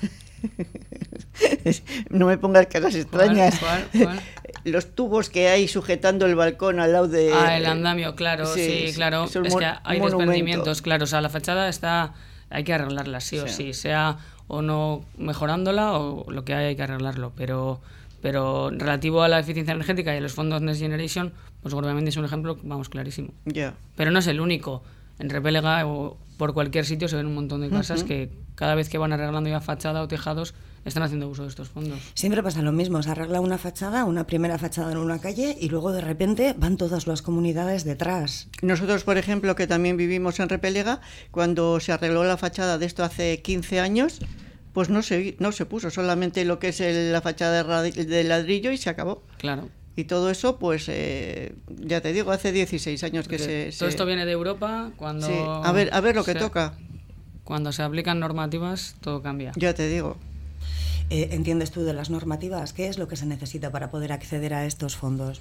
no 2.10 2.26
me 2.26 2.36
pongas 2.36 2.66
caras 2.66 2.94
extrañas. 2.94 3.60
Los 4.64 4.94
tubos 4.94 5.30
que 5.30 5.48
hay 5.48 5.68
sujetando 5.68 6.26
el 6.26 6.34
balcón 6.34 6.80
al 6.80 6.92
lado 6.92 7.08
de... 7.08 7.32
Ah, 7.32 7.56
el 7.56 7.66
andamio, 7.66 8.16
claro, 8.16 8.46
sí, 8.46 8.90
claro. 8.94 9.24
Es 9.24 9.54
que 9.54 9.72
hay 9.84 10.00
desprendimientos, 10.00 10.82
claro. 10.82 11.04
O 11.04 11.06
sea, 11.06 11.20
la 11.20 11.28
fachada 11.28 11.68
está... 11.68 12.14
Hay 12.50 12.64
que 12.64 12.72
arreglarla, 12.72 13.20
sí, 13.20 13.38
o 13.38 13.48
sí, 13.48 13.72
sea 13.74 14.18
o 14.46 14.62
no 14.62 15.04
mejorándola 15.18 15.98
o 15.98 16.30
lo 16.30 16.44
que 16.44 16.54
hay, 16.54 16.66
hay 16.66 16.76
que 16.76 16.82
arreglarlo. 16.82 17.32
Pero, 17.36 17.80
pero 18.22 18.70
relativo 18.70 19.22
a 19.22 19.28
la 19.28 19.38
eficiencia 19.38 19.72
energética 19.72 20.14
y 20.14 20.18
a 20.18 20.20
los 20.20 20.32
fondos 20.32 20.62
Next 20.62 20.80
Generation, 20.80 21.32
pues 21.62 21.74
obviamente 21.74 22.10
es 22.10 22.16
un 22.16 22.24
ejemplo, 22.24 22.58
vamos, 22.62 22.88
clarísimo. 22.88 23.28
Ya. 23.44 23.74
Pero 23.96 24.10
no 24.10 24.18
es 24.18 24.26
el 24.26 24.40
único 24.40 24.82
en 25.18 25.30
Repelega 25.30 25.86
o 25.86 26.16
por 26.36 26.54
cualquier 26.54 26.86
sitio 26.86 27.08
se 27.08 27.16
ven 27.16 27.26
un 27.26 27.34
montón 27.34 27.60
de 27.60 27.68
casas 27.68 28.04
que 28.04 28.30
cada 28.54 28.74
vez 28.74 28.88
que 28.88 28.98
van 28.98 29.12
arreglando 29.12 29.50
ya 29.50 29.60
fachada 29.60 30.02
o 30.02 30.08
tejados 30.08 30.54
están 30.88 31.02
haciendo 31.02 31.28
uso 31.28 31.42
de 31.42 31.48
estos 31.48 31.68
fondos. 31.68 31.98
Siempre 32.14 32.42
pasa 32.42 32.62
lo 32.62 32.72
mismo, 32.72 33.02
se 33.02 33.10
arregla 33.10 33.40
una 33.40 33.58
fachada, 33.58 34.04
una 34.04 34.26
primera 34.26 34.58
fachada 34.58 34.92
en 34.92 34.98
una 34.98 35.20
calle 35.20 35.56
y 35.60 35.68
luego 35.68 35.92
de 35.92 36.00
repente 36.00 36.54
van 36.56 36.76
todas 36.76 37.06
las 37.06 37.22
comunidades 37.22 37.84
detrás. 37.84 38.48
Nosotros, 38.62 39.04
por 39.04 39.18
ejemplo, 39.18 39.54
que 39.54 39.66
también 39.66 39.96
vivimos 39.96 40.40
en 40.40 40.48
Repelega, 40.48 41.00
cuando 41.30 41.80
se 41.80 41.92
arregló 41.92 42.24
la 42.24 42.36
fachada 42.36 42.78
de 42.78 42.86
esto 42.86 43.04
hace 43.04 43.40
15 43.42 43.80
años, 43.80 44.20
pues 44.72 44.90
no 44.90 45.02
se, 45.02 45.36
no 45.38 45.52
se 45.52 45.66
puso 45.66 45.90
solamente 45.90 46.44
lo 46.44 46.58
que 46.58 46.68
es 46.68 46.80
la 46.80 47.20
fachada 47.20 47.82
de 47.82 48.24
ladrillo 48.24 48.70
y 48.70 48.76
se 48.76 48.90
acabó. 48.90 49.22
Claro. 49.38 49.68
Y 49.98 50.04
todo 50.04 50.30
eso, 50.30 50.60
pues, 50.60 50.88
eh, 50.88 51.56
ya 51.68 52.00
te 52.00 52.12
digo, 52.12 52.30
hace 52.30 52.52
16 52.52 53.02
años 53.02 53.26
que 53.26 53.36
se, 53.36 53.76
Todo 53.76 53.88
esto 53.88 54.06
viene 54.06 54.26
de 54.26 54.30
Europa, 54.30 54.92
cuando... 54.96 55.26
Sí. 55.26 55.34
A 55.36 55.72
ver, 55.72 55.90
a 55.92 56.00
ver 56.00 56.14
lo 56.14 56.22
que 56.22 56.36
toca. 56.36 56.74
Cuando 57.42 57.72
se 57.72 57.82
aplican 57.82 58.20
normativas, 58.20 58.94
todo 59.00 59.22
cambia. 59.22 59.50
Ya 59.56 59.74
te 59.74 59.88
digo. 59.88 60.16
Eh, 61.10 61.28
¿Entiendes 61.32 61.70
tú 61.70 61.84
de 61.84 61.94
las 61.94 62.10
normativas? 62.10 62.72
¿Qué 62.72 62.88
es 62.88 62.98
lo 62.98 63.08
que 63.08 63.16
se 63.16 63.24
necesita 63.24 63.70
para 63.70 63.90
poder 63.90 64.12
acceder 64.12 64.52
a 64.52 64.66
estos 64.66 64.96
fondos? 64.96 65.40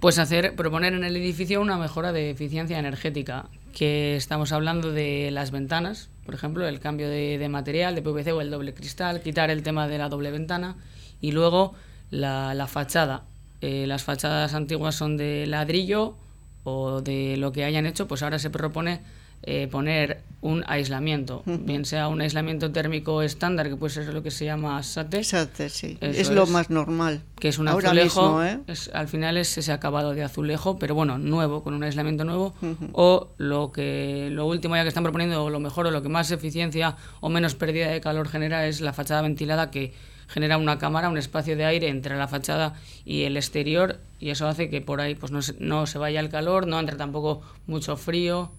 Pues 0.00 0.18
hacer, 0.18 0.54
proponer 0.56 0.92
en 0.94 1.04
el 1.04 1.16
edificio 1.16 1.60
una 1.60 1.76
mejora 1.76 2.12
de 2.12 2.30
eficiencia 2.30 2.78
energética, 2.78 3.46
que 3.74 4.16
estamos 4.16 4.52
hablando 4.52 4.92
de 4.92 5.30
las 5.32 5.50
ventanas, 5.50 6.08
por 6.24 6.34
ejemplo, 6.34 6.66
el 6.66 6.80
cambio 6.80 7.08
de, 7.08 7.48
material, 7.48 7.94
de 7.94 8.02
PVC 8.02 8.32
o 8.32 8.40
el 8.40 8.50
doble 8.50 8.74
cristal, 8.74 9.22
quitar 9.22 9.50
el 9.50 9.62
tema 9.62 9.88
de 9.88 9.98
la 9.98 10.08
doble 10.08 10.30
ventana 10.30 10.76
y 11.20 11.32
luego 11.32 11.74
la, 12.10 12.54
la 12.54 12.66
fachada, 12.66 13.24
eh, 13.60 13.86
las 13.86 14.04
fachadas 14.04 14.54
antiguas 14.54 14.94
son 14.94 15.16
de 15.16 15.46
ladrillo 15.46 16.16
o 16.64 17.00
de 17.00 17.36
lo 17.36 17.50
que 17.50 17.64
hayan 17.64 17.86
hecho, 17.86 18.06
pues 18.06 18.22
ahora 18.22 18.38
se 18.38 18.50
propone 18.50 19.00
eh, 19.42 19.68
poner 19.68 20.22
un 20.40 20.64
aislamiento, 20.68 21.42
bien 21.46 21.84
sea 21.84 22.06
un 22.06 22.20
aislamiento 22.20 22.70
térmico 22.70 23.22
estándar, 23.22 23.68
que 23.68 23.76
puede 23.76 23.92
ser 23.92 24.14
lo 24.14 24.22
que 24.22 24.30
se 24.30 24.44
llama 24.44 24.80
SATE. 24.82 25.24
SATE, 25.24 25.68
sí. 25.68 25.98
es 26.00 26.30
lo 26.30 26.46
más 26.46 26.70
normal. 26.70 27.22
Que 27.40 27.48
es 27.48 27.58
un 27.58 27.66
azulejo, 27.66 28.44
¿eh? 28.44 28.60
al 28.92 29.08
final 29.08 29.36
es 29.36 29.58
ese 29.58 29.72
acabado 29.72 30.14
de 30.14 30.22
azulejo, 30.22 30.78
pero 30.78 30.94
bueno, 30.94 31.18
nuevo, 31.18 31.64
con 31.64 31.74
un 31.74 31.82
aislamiento 31.82 32.24
nuevo. 32.24 32.54
O 32.92 33.30
lo 33.38 33.72
que 33.72 34.28
lo 34.30 34.46
último 34.46 34.76
ya 34.76 34.82
que 34.82 34.88
están 34.88 35.02
proponiendo, 35.02 35.42
o 35.42 35.50
lo 35.50 35.58
mejor, 35.58 35.88
o 35.88 35.90
lo 35.90 36.02
que 36.02 36.08
más 36.08 36.30
eficiencia 36.30 36.96
o 37.20 37.28
menos 37.28 37.56
pérdida 37.56 37.88
de 37.88 38.00
calor 38.00 38.28
genera 38.28 38.66
es 38.66 38.80
la 38.80 38.92
fachada 38.92 39.22
ventilada 39.22 39.72
que 39.72 39.92
genera 40.28 40.58
una 40.58 40.78
cámara, 40.78 41.08
un 41.08 41.18
espacio 41.18 41.56
de 41.56 41.64
aire 41.64 41.88
entre 41.88 42.16
la 42.16 42.28
fachada 42.28 42.74
y 43.04 43.22
el 43.22 43.36
exterior 43.36 43.98
y 44.20 44.30
eso 44.30 44.46
hace 44.46 44.68
que 44.68 44.82
por 44.82 45.00
ahí 45.00 45.14
pues 45.14 45.32
no 45.32 45.40
se, 45.40 45.54
no 45.58 45.86
se 45.86 45.98
vaya 45.98 46.20
el 46.20 46.28
calor, 46.28 46.66
no 46.66 46.78
entre 46.78 46.96
tampoco 46.96 47.40
mucho 47.66 47.96
frío 47.96 48.52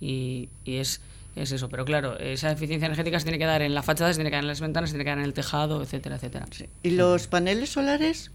y, 0.00 0.48
y 0.64 0.76
es, 0.76 1.00
es 1.36 1.52
eso. 1.52 1.68
Pero 1.68 1.84
claro, 1.84 2.18
esa 2.18 2.52
eficiencia 2.52 2.86
energética 2.86 3.18
se 3.18 3.24
tiene 3.24 3.38
que 3.38 3.44
dar 3.44 3.62
en 3.62 3.74
la 3.74 3.82
fachada, 3.82 4.12
se 4.12 4.18
tiene 4.18 4.30
que 4.30 4.36
dar 4.36 4.44
en 4.44 4.48
las 4.48 4.60
ventanas, 4.60 4.90
se 4.90 4.94
tiene 4.94 5.04
que 5.04 5.10
dar 5.10 5.18
en 5.18 5.24
el 5.24 5.34
tejado, 5.34 5.82
etcétera, 5.82 6.16
etcétera. 6.16 6.46
¿Y 6.82 6.90
los 6.90 7.26
paneles 7.26 7.70
solares? 7.70 8.30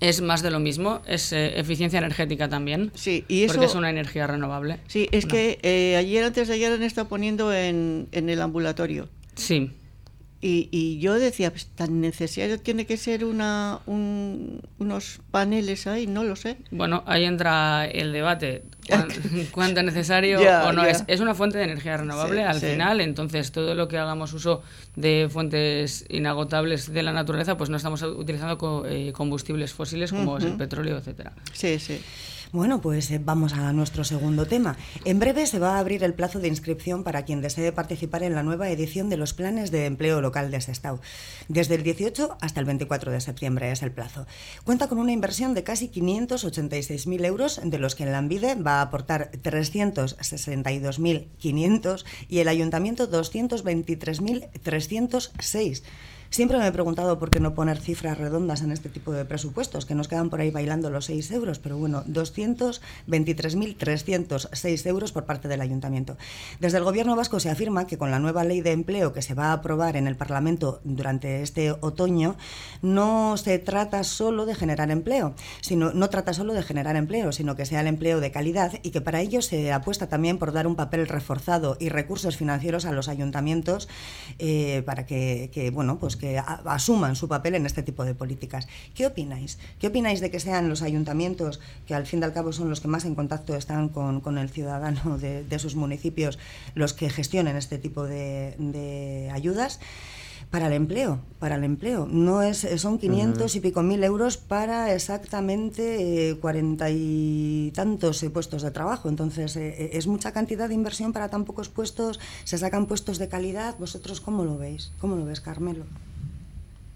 Es 0.00 0.22
más 0.22 0.42
de 0.42 0.50
lo 0.50 0.60
mismo, 0.60 1.02
es 1.06 1.30
eh, 1.32 1.58
eficiencia 1.60 1.98
energética 1.98 2.48
también. 2.48 2.90
Sí, 2.94 3.26
y 3.28 3.42
eso, 3.42 3.52
porque 3.52 3.66
es 3.66 3.74
una 3.74 3.90
energía 3.90 4.26
renovable. 4.26 4.78
Sí, 4.86 5.08
es 5.12 5.26
que 5.26 5.58
eh, 5.62 5.96
ayer, 5.96 6.24
antes 6.24 6.48
de 6.48 6.54
ayer, 6.54 6.72
han 6.72 6.82
estado 6.82 7.06
poniendo 7.06 7.52
en, 7.52 8.08
en 8.12 8.30
el 8.30 8.40
ambulatorio. 8.40 9.10
Sí. 9.34 9.72
Y, 10.42 10.98
yo 11.00 11.18
decía, 11.18 11.50
pues, 11.50 11.66
tan 11.66 12.00
necesario 12.00 12.58
tiene 12.58 12.86
que 12.86 12.96
ser 12.96 13.26
una, 13.26 13.80
unos 13.86 15.20
paneles 15.30 15.86
ahí, 15.86 16.06
no 16.06 16.24
lo 16.24 16.34
sé. 16.34 16.56
Bueno, 16.70 17.02
ahí 17.06 17.24
entra 17.24 17.84
el 17.86 18.12
debate. 18.12 18.62
¿Cuánto 19.50 19.82
necesario 19.82 20.40
o 20.40 20.72
no 20.72 20.84
es? 20.84 21.04
Es 21.08 21.20
una 21.20 21.34
fuente 21.34 21.58
de 21.58 21.64
energía 21.64 21.98
renovable 21.98 22.42
al 22.42 22.58
final, 22.58 23.02
entonces 23.02 23.52
todo 23.52 23.74
lo 23.74 23.86
que 23.88 23.98
hagamos 23.98 24.32
uso 24.32 24.62
de 24.96 25.28
fuentes 25.30 26.06
inagotables 26.08 26.90
de 26.90 27.02
la 27.02 27.12
naturaleza, 27.12 27.58
pues 27.58 27.68
no 27.68 27.76
estamos 27.76 28.02
utilizando 28.02 28.86
eh, 28.88 29.12
combustibles 29.12 29.74
fósiles 29.74 30.10
como 30.10 30.38
es 30.38 30.44
el 30.44 30.56
petróleo, 30.56 30.96
etcétera. 30.96 31.32
Sí, 31.52 31.78
sí. 31.78 32.00
Bueno, 32.52 32.80
pues 32.80 33.08
eh, 33.12 33.20
vamos 33.24 33.52
a 33.52 33.72
nuestro 33.72 34.02
segundo 34.02 34.44
tema. 34.44 34.76
En 35.04 35.20
breve 35.20 35.46
se 35.46 35.60
va 35.60 35.76
a 35.76 35.78
abrir 35.78 36.02
el 36.02 36.14
plazo 36.14 36.40
de 36.40 36.48
inscripción 36.48 37.04
para 37.04 37.24
quien 37.24 37.40
desee 37.40 37.70
participar 37.70 38.24
en 38.24 38.34
la 38.34 38.42
nueva 38.42 38.70
edición 38.70 39.08
de 39.08 39.16
los 39.16 39.34
planes 39.34 39.70
de 39.70 39.86
empleo 39.86 40.20
local 40.20 40.50
de 40.50 40.60
Sestao. 40.60 41.00
Desde 41.46 41.76
el 41.76 41.84
18 41.84 42.38
hasta 42.40 42.58
el 42.58 42.66
24 42.66 43.12
de 43.12 43.20
septiembre 43.20 43.70
es 43.70 43.82
el 43.82 43.92
plazo. 43.92 44.26
Cuenta 44.64 44.88
con 44.88 44.98
una 44.98 45.12
inversión 45.12 45.54
de 45.54 45.62
casi 45.62 45.90
586.000 45.90 47.24
euros, 47.24 47.60
de 47.62 47.78
los 47.78 47.94
que 47.94 48.02
el 48.02 48.16
Ambide 48.16 48.56
va 48.56 48.80
a 48.80 48.82
aportar 48.82 49.30
362.500 49.30 52.04
y 52.28 52.40
el 52.40 52.48
Ayuntamiento 52.48 53.08
223.306. 53.08 55.82
Siempre 56.30 56.58
me 56.58 56.66
he 56.68 56.70
preguntado 56.70 57.18
por 57.18 57.28
qué 57.28 57.40
no 57.40 57.54
poner 57.54 57.80
cifras 57.80 58.16
redondas 58.16 58.62
en 58.62 58.70
este 58.70 58.88
tipo 58.88 59.10
de 59.10 59.24
presupuestos, 59.24 59.84
que 59.84 59.96
nos 59.96 60.06
quedan 60.06 60.30
por 60.30 60.40
ahí 60.40 60.52
bailando 60.52 60.88
los 60.88 61.06
6 61.06 61.28
euros, 61.32 61.58
pero 61.58 61.76
bueno, 61.76 62.04
223.306 62.04 64.86
euros 64.86 65.10
por 65.10 65.24
parte 65.24 65.48
del 65.48 65.60
Ayuntamiento. 65.60 66.16
Desde 66.60 66.78
el 66.78 66.84
Gobierno 66.84 67.16
vasco 67.16 67.40
se 67.40 67.50
afirma 67.50 67.88
que 67.88 67.98
con 67.98 68.12
la 68.12 68.20
nueva 68.20 68.44
ley 68.44 68.60
de 68.60 68.70
empleo 68.70 69.12
que 69.12 69.22
se 69.22 69.34
va 69.34 69.46
a 69.46 69.54
aprobar 69.54 69.96
en 69.96 70.06
el 70.06 70.14
Parlamento 70.14 70.80
durante 70.84 71.42
este 71.42 71.72
otoño, 71.72 72.36
no 72.80 73.36
se 73.36 73.58
trata 73.58 74.04
solo 74.04 74.46
de 74.46 74.54
generar 74.54 74.92
empleo, 74.92 75.34
sino 75.62 75.92
no 75.92 76.10
trata 76.10 76.32
solo 76.32 76.54
de 76.54 76.62
generar 76.62 76.94
empleo, 76.94 77.32
sino 77.32 77.56
que 77.56 77.66
sea 77.66 77.80
el 77.80 77.88
empleo 77.88 78.20
de 78.20 78.30
calidad 78.30 78.74
y 78.84 78.90
que 78.90 79.00
para 79.00 79.20
ello 79.20 79.42
se 79.42 79.72
apuesta 79.72 80.08
también 80.08 80.38
por 80.38 80.52
dar 80.52 80.68
un 80.68 80.76
papel 80.76 81.08
reforzado 81.08 81.76
y 81.80 81.88
recursos 81.88 82.36
financieros 82.36 82.84
a 82.84 82.92
los 82.92 83.08
ayuntamientos 83.08 83.88
eh, 84.38 84.84
para 84.86 85.06
que, 85.06 85.50
que, 85.52 85.72
bueno, 85.72 85.98
pues 85.98 86.19
que 86.20 86.38
asuman 86.38 87.16
su 87.16 87.26
papel 87.26 87.54
en 87.54 87.66
este 87.66 87.82
tipo 87.82 88.04
de 88.04 88.14
políticas. 88.14 88.68
¿Qué 88.94 89.06
opináis? 89.06 89.58
¿Qué 89.80 89.88
opináis 89.88 90.20
de 90.20 90.30
que 90.30 90.38
sean 90.38 90.68
los 90.68 90.82
ayuntamientos, 90.82 91.60
que 91.86 91.94
al 91.94 92.06
fin 92.06 92.20
y 92.20 92.24
al 92.24 92.32
cabo 92.32 92.52
son 92.52 92.68
los 92.68 92.80
que 92.80 92.88
más 92.88 93.04
en 93.06 93.14
contacto 93.14 93.56
están 93.56 93.88
con, 93.88 94.38
el 94.38 94.50
ciudadano 94.50 95.18
de, 95.18 95.58
sus 95.58 95.74
municipios, 95.74 96.38
los 96.74 96.92
que 96.92 97.08
gestionen 97.10 97.56
este 97.56 97.78
tipo 97.78 98.04
de, 98.04 99.30
ayudas? 99.32 99.80
para 100.50 100.66
el 100.66 100.72
empleo, 100.72 101.20
para 101.38 101.54
el 101.54 101.62
empleo. 101.62 102.08
No 102.10 102.42
es, 102.42 102.66
son 102.76 102.98
500 102.98 103.54
y 103.54 103.60
pico 103.60 103.84
mil 103.84 104.02
euros 104.02 104.36
para 104.36 104.92
exactamente 104.92 106.36
cuarenta 106.40 106.90
y 106.90 107.70
tantos 107.72 108.20
eh, 108.24 108.30
puestos 108.30 108.62
de 108.62 108.72
trabajo. 108.72 109.08
Entonces, 109.08 109.54
eh, 109.54 109.68
eh, 109.78 109.90
es 109.92 110.08
mucha 110.08 110.32
cantidad 110.32 110.68
de 110.68 110.74
inversión 110.74 111.12
para 111.12 111.28
tan 111.28 111.44
pocos 111.44 111.68
puestos. 111.68 112.18
Se 112.42 112.58
sacan 112.58 112.86
puestos 112.86 113.18
de 113.18 113.28
calidad. 113.28 113.76
¿Vosotros 113.78 114.20
cómo 114.20 114.44
lo 114.44 114.58
veis? 114.58 114.90
¿Cómo 115.00 115.14
lo 115.14 115.24
ves, 115.24 115.40
Carmelo? 115.40 115.84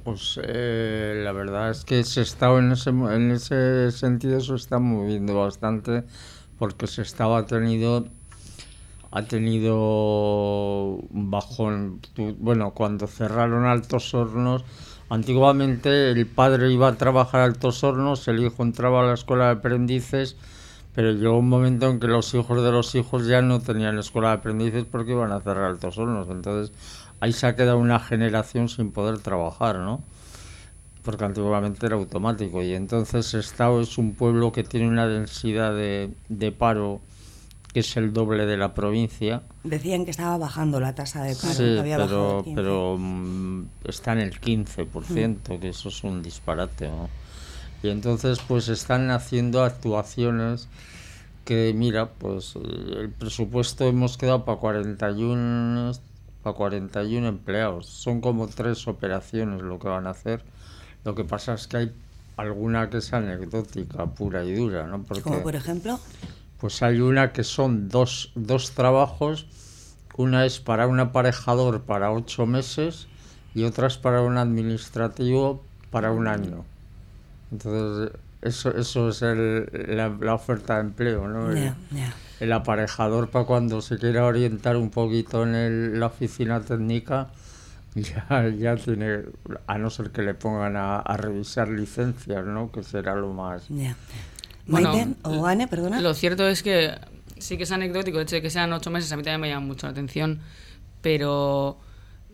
Pues 0.05 0.39
eh, 0.43 1.23
la 1.25 1.33
verdad 1.33 1.71
es 1.71 1.85
que 1.85 2.05
se 2.05 2.21
está 2.21 2.57
en 2.59 2.73
ese, 2.73 2.91
en 2.91 3.31
ese 3.31 3.91
sentido 3.91 4.39
se 4.41 4.55
está 4.55 4.79
moviendo 4.79 5.35
bastante 5.35 6.05
porque 6.59 6.87
se 6.87 7.03
estaba 7.03 7.47
tenido 7.47 8.05
ha 9.15 9.23
tenido 9.23 9.77
un 9.79 11.31
bajón. 11.31 12.01
Bueno, 12.39 12.73
cuando 12.73 13.07
cerraron 13.07 13.65
Altos 13.65 14.13
Hornos, 14.13 14.65
antiguamente 15.09 16.11
el 16.11 16.27
padre 16.27 16.73
iba 16.73 16.89
a 16.89 16.97
trabajar 16.97 17.43
Altos 17.43 17.85
Hornos, 17.85 18.27
el 18.27 18.45
hijo 18.45 18.65
entraba 18.65 19.03
a 19.03 19.07
la 19.07 19.15
escuela 19.15 19.47
de 19.47 19.53
aprendices, 19.53 20.37
pero 20.97 21.13
llegó 21.13 21.39
un 21.39 21.49
momento 21.49 21.89
en 21.89 22.01
que 22.01 22.09
los 22.09 22.35
hijos 22.35 22.61
de 22.65 22.73
los 22.73 22.93
hijos 22.97 23.29
ya 23.29 23.41
no 23.41 23.61
tenían 23.61 23.99
escuela 24.01 24.31
de 24.31 24.35
aprendices 24.35 24.85
porque 24.85 25.13
iban 25.13 25.31
a 25.31 25.41
cerrar 25.41 25.71
Altos 25.71 25.97
Hornos. 25.97 26.27
Entonces 26.29 26.77
ahí 27.25 27.33
se 27.33 27.47
ha 27.47 27.57
quedado 27.57 27.79
una 27.79 28.01
generación 28.01 28.69
sin 28.69 28.93
poder 28.93 29.19
trabajar, 29.19 29.79
¿no? 29.79 30.03
Porque 31.03 31.25
antiguamente 31.25 31.87
era 31.87 31.97
automático 31.97 32.63
y 32.63 32.75
entonces 32.75 33.33
Estado 33.33 33.81
es 33.81 33.97
un 33.97 34.15
pueblo 34.15 34.53
que 34.53 34.63
tiene 34.63 34.89
una 34.89 35.07
densidad 35.07 35.75
de, 35.75 36.55
paro 36.59 37.01
que 37.73 37.81
es 37.81 37.97
el 37.97 38.13
doble 38.13 38.45
de 38.45 38.59
la 38.59 38.75
provincia. 38.75 39.43
Decían 39.65 40.05
que 40.05 40.11
estaba 40.11 40.37
bajando 40.37 40.81
la 40.81 40.95
tasa 40.95 41.23
de 41.23 41.35
paro. 41.35 41.55
Sí, 41.55 41.79
había 41.79 41.97
pero, 41.97 42.07
bajado 42.07 42.39
al 42.39 42.45
15. 42.45 42.57
pero 42.57 42.97
mm, 42.99 43.67
está 43.85 44.13
en 44.13 44.19
el 44.19 44.41
15%, 44.41 45.59
que 45.61 45.69
eso 45.71 45.89
es 45.89 46.05
un 46.05 46.23
disparate. 46.23 46.89
¿no? 46.89 47.09
Y 47.83 47.89
entonces 47.89 48.39
pues 48.47 48.69
están 48.69 49.11
haciendo 49.11 49.65
actuaciones 49.65 50.69
que, 51.47 51.73
mira, 51.75 52.11
pues 52.11 52.55
el 52.57 53.11
presupuesto 53.11 53.87
hemos 53.87 54.19
quedado 54.19 54.45
para 54.45 54.59
41, 54.59 55.93
para 56.45 56.55
41 56.55 57.27
empleados. 57.27 57.87
Son 57.87 58.21
como 58.21 58.47
tres 58.49 58.87
operaciones 58.87 59.63
lo 59.63 59.79
que 59.79 59.89
van 59.89 60.07
a 60.07 60.11
hacer. 60.11 60.45
Lo 61.05 61.15
que 61.15 61.25
pasa 61.25 61.55
es 61.55 61.67
que 61.67 61.77
hay 61.79 61.93
alguna 62.37 62.91
que 62.91 62.99
es 62.99 63.13
anecdótica, 63.13 64.07
pura 64.07 64.45
y 64.45 64.55
dura, 64.55 64.87
¿no? 64.87 65.03
Porque 65.03 65.23
Como 65.23 65.43
por 65.43 65.57
ejemplo, 65.57 65.99
pues 66.61 66.83
hay 66.83 67.01
una 67.01 67.33
que 67.33 67.45
son 67.45 67.89
dos, 67.89 68.31
dos 68.35 68.73
trabajos. 68.73 69.47
Una 70.17 70.45
es 70.47 70.61
para 70.61 70.87
un 70.87 71.01
aparejador 71.01 71.83
para 71.83 72.13
ocho 72.13 72.47
meses 72.47 73.09
y 73.55 73.65
otra 73.65 73.87
es 73.89 73.97
para 73.97 74.21
un 74.21 74.37
administrativo 74.37 75.65
para 75.91 76.13
un 76.13 76.29
año. 76.29 76.65
Entonces, 77.51 78.13
eso, 78.43 78.77
eso 78.77 79.09
es 79.09 79.23
el- 79.23 79.69
la, 79.97 80.09
la 80.21 80.35
oferta 80.35 80.75
de 80.75 80.81
empleo, 80.83 81.27
¿no? 81.27 81.53
Ya, 81.55 81.77
ya. 81.91 82.15
El 82.41 82.53
aparejador 82.53 83.31
para 83.31 83.45
cuando 83.45 83.81
se 83.81 83.99
quiera 83.99 84.25
orientar 84.25 84.77
un 84.77 84.91
poquito 84.91 85.43
en 85.45 85.55
el- 85.55 86.01
la 86.01 86.07
oficina 86.07 86.61
técnica, 86.61 87.29
ya, 87.95 88.49
ya 88.49 88.77
tiene, 88.77 89.21
a 89.67 89.79
no 89.79 89.91
ser 89.91 90.11
que 90.11 90.23
le 90.23 90.35
pongan 90.35 90.77
a, 90.77 90.99
a 91.01 91.17
revisar 91.17 91.69
licencias, 91.69 92.45
¿no? 92.45 92.71
Que 92.73 92.83
será 92.83 93.15
lo 93.15 93.33
más... 93.33 93.69
ya. 93.69 93.95
Bueno, 94.67 94.93
o 95.25 95.47
Anne, 95.47 95.69
perdona. 95.69 96.01
Lo 96.01 96.15
cierto 96.15 96.49
es 96.49 96.63
que 96.63 96.93
sí 97.39 97.57
que 97.59 97.65
es 97.65 97.71
anecdótico, 97.73 98.17
el 98.19 98.23
hecho 98.25 98.37
de 98.37 98.43
que 98.43 98.49
sean 98.51 98.73
ocho 98.73 98.91
meses 98.91 99.13
a 99.13 99.17
mí 99.17 99.23
también 99.23 99.41
me 99.43 99.49
llama 99.51 99.67
mucho 99.67 99.87
la 99.87 99.91
atención, 99.93 100.41
pero, 101.03 101.79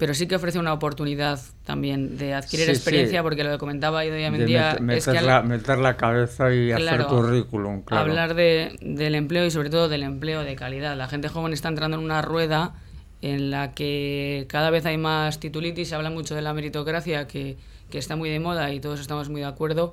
pero 0.00 0.14
sí 0.14 0.26
que 0.26 0.34
ofrece 0.34 0.58
una 0.58 0.72
oportunidad 0.72 1.38
también 1.64 2.16
de 2.18 2.34
adquirir 2.34 2.66
Sí, 2.66 2.72
experiencia, 2.72 3.20
sí. 3.20 3.22
porque 3.22 3.44
lo 3.44 3.52
que 3.52 3.58
comentaba 3.58 4.04
yo 4.04 4.10
de 4.12 4.28
de 4.30 4.44
día 4.46 4.76
met- 4.78 4.96
es 4.96 5.04
que 5.04 5.10
meter, 5.12 5.22
la, 5.22 5.42
meter 5.42 5.78
la 5.78 5.96
cabeza 5.96 6.52
y 6.52 6.72
hacer 6.72 7.04
currículum, 7.04 7.82
claro. 7.82 8.02
hablar 8.10 8.34
de, 8.34 8.76
del 8.80 9.14
empleo 9.14 9.44
y 9.46 9.50
sobre 9.52 9.70
todo 9.70 9.88
del 9.88 10.02
empleo 10.02 10.42
de 10.42 10.56
calidad. 10.56 10.96
La 10.96 11.06
gente 11.06 11.28
joven 11.28 11.52
está 11.52 11.68
entrando 11.68 11.96
en 11.98 12.02
una 12.02 12.22
rueda 12.22 12.74
en 13.22 13.50
la 13.50 13.72
que 13.72 14.46
cada 14.48 14.70
vez 14.70 14.86
hay 14.86 14.96
más 14.96 15.38
titulitis, 15.38 15.88
se 15.90 15.94
habla 15.94 16.08
mucho 16.10 16.34
de 16.34 16.40
la 16.42 16.54
meritocracia 16.54 17.26
que, 17.28 17.58
que 17.90 17.98
está 17.98 18.16
muy 18.16 18.30
de 18.30 18.40
moda 18.40 18.72
y 18.72 18.80
todos 18.80 18.98
estamos 19.00 19.28
muy 19.28 19.42
de 19.42 19.46
acuerdo, 19.46 19.92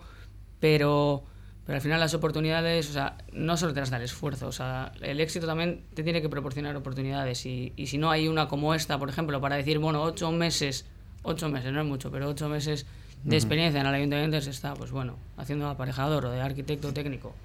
pero, 0.61 1.23
pero 1.67 1.75
al 1.75 1.81
final 1.81 1.99
las 1.99 2.13
oportunidades, 2.13 2.89
o 2.89 2.93
sea, 2.93 3.17
no 3.33 3.57
solo 3.57 3.73
te 3.73 3.81
las 3.81 3.89
da 3.89 3.97
el 3.97 4.03
esfuerzo, 4.03 4.47
o 4.47 4.51
sea, 4.53 4.93
el 5.01 5.19
éxito 5.19 5.45
también 5.45 5.81
te 5.93 6.01
tiene 6.01 6.21
que 6.21 6.29
proporcionar 6.29 6.75
oportunidades 6.77 7.45
y, 7.45 7.73
y 7.75 7.87
si 7.87 7.97
no 7.97 8.09
hay 8.09 8.27
una 8.29 8.47
como 8.47 8.73
esta, 8.73 8.97
por 8.97 9.09
ejemplo, 9.09 9.39
para 9.41 9.57
decir, 9.57 9.77
bueno, 9.77 10.01
ocho 10.01 10.31
meses, 10.31 10.85
ocho 11.23 11.49
meses, 11.49 11.73
no 11.73 11.81
es 11.81 11.85
mucho, 11.85 12.09
pero 12.09 12.29
ocho 12.29 12.47
meses 12.47 12.85
de 13.25 13.35
experiencia 13.35 13.81
en 13.81 13.87
el 13.87 13.93
ayuntamiento 13.93 14.39
se 14.39 14.49
está, 14.51 14.73
pues 14.75 14.91
bueno, 14.91 15.17
haciendo 15.35 15.67
aparejador 15.67 16.25
o 16.27 16.31
de 16.31 16.39
arquitecto 16.39 16.93
técnico, 16.93 17.35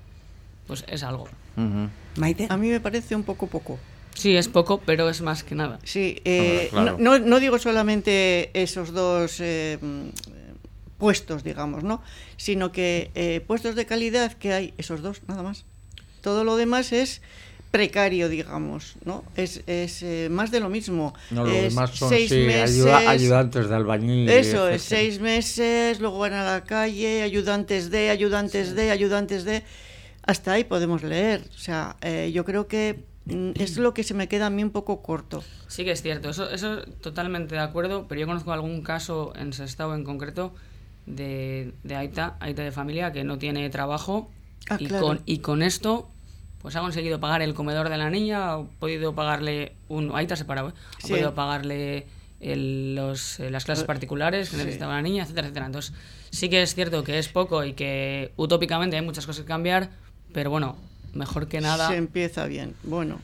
pues 0.68 0.84
es 0.86 1.02
algo. 1.02 1.28
Maite. 2.16 2.46
A 2.48 2.56
mí 2.56 2.68
me 2.68 2.78
parece 2.78 3.16
un 3.16 3.24
poco 3.24 3.48
poco. 3.48 3.78
Sí, 4.14 4.36
es 4.36 4.46
poco, 4.46 4.80
pero 4.86 5.08
es 5.08 5.20
más 5.22 5.42
que 5.42 5.54
nada. 5.54 5.78
Sí, 5.82 6.20
eh, 6.24 6.68
claro. 6.70 6.96
no, 7.00 7.18
no- 7.18 7.40
digo 7.40 7.58
solamente 7.58 8.50
esos 8.54 8.92
dos 8.92 9.40
eh, 9.40 9.78
puestos, 11.02 11.42
digamos, 11.42 11.82
¿no? 11.82 12.00
Sino 12.36 12.70
que 12.70 13.10
eh, 13.16 13.40
puestos 13.44 13.74
de 13.74 13.86
calidad 13.86 14.34
que 14.34 14.52
hay, 14.52 14.72
esos 14.78 15.02
dos, 15.02 15.22
nada 15.26 15.42
más. 15.42 15.64
Todo 16.20 16.44
lo 16.44 16.54
demás 16.54 16.92
es 16.92 17.22
precario, 17.72 18.28
digamos, 18.28 18.94
¿no? 19.04 19.24
Es, 19.34 19.64
es 19.66 20.04
eh, 20.04 20.28
más 20.30 20.52
de 20.52 20.60
lo 20.60 20.68
mismo. 20.68 21.12
No, 21.32 21.42
lo 21.44 21.50
es 21.50 21.74
demás 21.74 21.90
son 21.90 22.08
seis 22.08 22.30
sí, 22.30 22.38
meses, 22.46 22.76
ayuda- 22.76 23.10
ayudantes 23.10 23.68
de 23.68 23.74
albañil. 23.74 24.28
Eso 24.28 24.68
es, 24.68 24.82
seis 24.82 25.18
meses, 25.18 25.98
luego 25.98 26.20
van 26.20 26.34
a 26.34 26.44
la 26.44 26.62
calle, 26.62 27.22
ayudantes 27.22 27.90
de, 27.90 28.10
ayudantes 28.10 28.76
de, 28.76 28.92
ayudantes 28.92 29.42
de. 29.42 29.64
Hasta 30.22 30.52
ahí 30.52 30.62
podemos 30.62 31.02
leer. 31.02 31.42
O 31.56 31.58
sea, 31.58 31.96
eh, 32.02 32.30
yo 32.32 32.44
creo 32.44 32.68
que 32.68 33.02
mm, 33.24 33.52
es 33.56 33.76
lo 33.76 33.92
que 33.92 34.04
se 34.04 34.14
me 34.14 34.28
queda 34.28 34.46
a 34.46 34.50
mí 34.50 34.62
un 34.62 34.70
poco 34.70 35.02
corto. 35.02 35.42
Sí 35.66 35.82
que 35.84 35.90
es 35.90 36.00
cierto, 36.02 36.30
eso, 36.30 36.48
eso 36.48 36.82
totalmente 37.00 37.56
de 37.56 37.60
acuerdo, 37.60 38.06
pero 38.06 38.20
yo 38.20 38.28
conozco 38.28 38.52
algún 38.52 38.82
caso 38.82 39.32
en 39.34 39.52
Sestao 39.52 39.96
en 39.96 40.04
concreto 40.04 40.54
de, 41.06 41.72
de 41.82 41.96
Aita, 41.96 42.36
Aita 42.40 42.62
de 42.62 42.72
familia, 42.72 43.12
que 43.12 43.24
no 43.24 43.38
tiene 43.38 43.68
trabajo 43.70 44.30
Ah, 44.68 44.76
y, 44.78 44.86
claro. 44.86 45.06
con, 45.06 45.20
y 45.26 45.38
con 45.38 45.62
esto 45.62 46.08
pues 46.60 46.76
ha 46.76 46.80
conseguido 46.80 47.18
pagar 47.18 47.42
el 47.42 47.54
comedor 47.54 47.88
de 47.88 47.96
la 47.98 48.08
niña, 48.08 48.52
ha 48.54 48.62
podido 48.78 49.14
pagarle 49.16 49.72
un... 49.88 50.12
Aita 50.14 50.36
separado, 50.36 50.68
¿eh? 50.68 50.72
Ha 50.98 51.06
Sí. 51.06 51.12
podido 51.12 51.34
pagarle 51.34 52.06
el- 52.38 52.94
los, 52.94 53.40
eh, 53.40 53.50
las 53.50 53.64
clases 53.64 53.82
particulares 53.84 54.48
que 54.48 54.56
Sí. 54.56 54.62
necesitaba 54.62 54.94
la 54.94 55.02
niña, 55.02 55.24
etcétera, 55.24 55.48
etcétera. 55.48 55.66
Entonces 55.66 55.92
sí 56.30 56.48
que 56.48 56.62
es 56.62 56.74
cierto 56.76 57.02
que 57.02 57.18
es 57.18 57.28
poco 57.28 57.64
y 57.64 57.72
que 57.72 58.30
utópicamente 58.36 58.94
hay 58.96 59.02
muchas 59.02 59.26
cosas 59.26 59.42
que 59.42 59.48
cambiar, 59.48 59.90
pero 60.32 60.50
bueno, 60.50 60.76
mejor 61.14 61.48
que 61.48 61.60
nada... 61.60 61.88
Se 61.88 61.96
empieza 61.96 62.46
bien. 62.46 62.74
Bueno, 62.84 63.18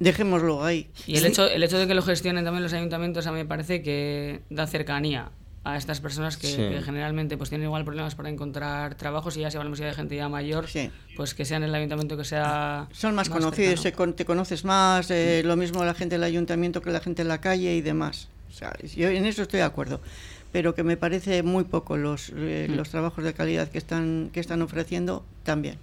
dejémoslo 0.00 0.64
ahí. 0.64 0.88
Y 1.06 1.16
el, 1.16 1.26
hecho, 1.26 1.46
el 1.48 1.62
hecho 1.62 1.78
de 1.78 1.86
que 1.86 1.94
lo 1.94 2.02
gestionen 2.02 2.44
también 2.44 2.64
los 2.64 2.72
ayuntamientos 2.72 3.26
a 3.28 3.30
mí 3.30 3.38
me 3.38 3.46
parece 3.46 3.82
que 3.82 4.40
da 4.50 4.66
cercanía 4.66 5.30
a 5.64 5.76
estas 5.78 6.00
personas 6.00 6.36
que, 6.36 6.46
Sí. 6.46 6.56
que 6.56 6.82
generalmente 6.82 7.36
pues 7.38 7.48
tienen 7.48 7.66
igual 7.66 7.84
problemas 7.84 8.14
para 8.14 8.28
encontrar 8.28 8.94
trabajos 8.96 9.36
y 9.36 9.40
ya 9.40 9.50
si 9.50 9.56
hablamos 9.56 9.78
ya 9.78 9.86
de 9.86 9.94
gente 9.94 10.14
ya 10.14 10.28
mayor, 10.28 10.68
Sí. 10.68 10.90
pues 11.16 11.34
que 11.34 11.44
sea 11.46 11.56
en 11.56 11.62
el 11.64 11.74
ayuntamiento 11.74 12.16
que 12.18 12.24
sea 12.24 12.86
Son 12.92 13.14
más, 13.14 13.28
conocidos, 13.30 13.80
se 13.80 13.84
cercano. 13.84 13.96
con- 13.96 14.12
te 14.16 14.24
conoces 14.26 14.64
más, 14.64 15.10
eh, 15.10 15.42
lo 15.44 15.56
mismo 15.56 15.82
la 15.84 15.94
gente 15.94 16.16
del 16.16 16.24
ayuntamiento 16.24 16.82
que 16.82 16.90
la 16.90 17.00
gente 17.00 17.22
en 17.22 17.28
la 17.28 17.40
calle 17.40 17.74
y 17.74 17.80
demás. 17.80 18.28
O 18.50 18.52
sea, 18.52 18.72
yo 18.94 19.08
en 19.08 19.24
eso 19.26 19.42
estoy 19.42 19.58
de 19.58 19.64
acuerdo. 19.64 20.00
Pero 20.52 20.74
que 20.76 20.84
me 20.84 20.96
parece 20.96 21.42
muy 21.42 21.64
poco 21.64 21.96
los, 21.96 22.30
eh, 22.36 22.68
Mm. 22.70 22.74
los 22.76 22.88
trabajos 22.90 23.24
de 23.24 23.32
calidad 23.34 23.68
que 23.68 23.78
están, 23.78 24.30
que 24.32 24.38
están 24.38 24.62
ofreciendo 24.62 25.24
también. 25.42 25.78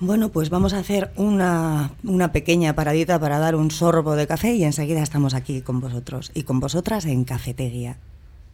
Bueno, 0.00 0.30
pues 0.30 0.48
vamos 0.48 0.72
a 0.72 0.78
hacer 0.78 1.10
una, 1.16 1.90
una 2.02 2.32
pequeña 2.32 2.74
paradita 2.74 3.18
para 3.20 3.38
dar 3.38 3.54
un 3.54 3.70
sorbo 3.70 4.16
de 4.16 4.26
café 4.26 4.54
y 4.54 4.64
enseguida 4.64 5.02
estamos 5.02 5.34
aquí 5.34 5.60
con 5.60 5.78
vosotros 5.80 6.32
y 6.34 6.44
con 6.44 6.58
vosotras 6.58 7.04
en 7.04 7.24
Cafetería. 7.24 7.98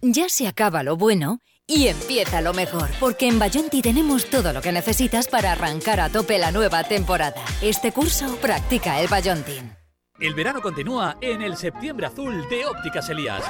Ya 0.02 0.28
se 0.28 0.46
acaba 0.46 0.82
lo 0.82 0.96
bueno 0.96 1.40
y 1.66 1.88
empieza 1.88 2.40
lo 2.40 2.54
mejor, 2.54 2.88
porque 3.00 3.26
en 3.26 3.38
Bayonti 3.38 3.82
tenemos 3.82 4.26
todo 4.26 4.52
lo 4.52 4.60
que 4.62 4.72
necesitas 4.72 5.26
para 5.26 5.52
arrancar 5.52 6.00
a 6.00 6.08
tope 6.08 6.38
la 6.38 6.52
nueva 6.52 6.84
temporada. 6.84 7.42
Este 7.60 7.92
curso 7.92 8.36
practica 8.36 9.00
el 9.00 9.08
Bayontin. 9.08 9.72
El 10.18 10.32
verano 10.34 10.62
continúa 10.62 11.18
en 11.20 11.42
el 11.42 11.56
septiembre 11.56 12.06
azul 12.06 12.48
de 12.48 12.64
Ópticas 12.64 13.10
Elías, 13.10 13.42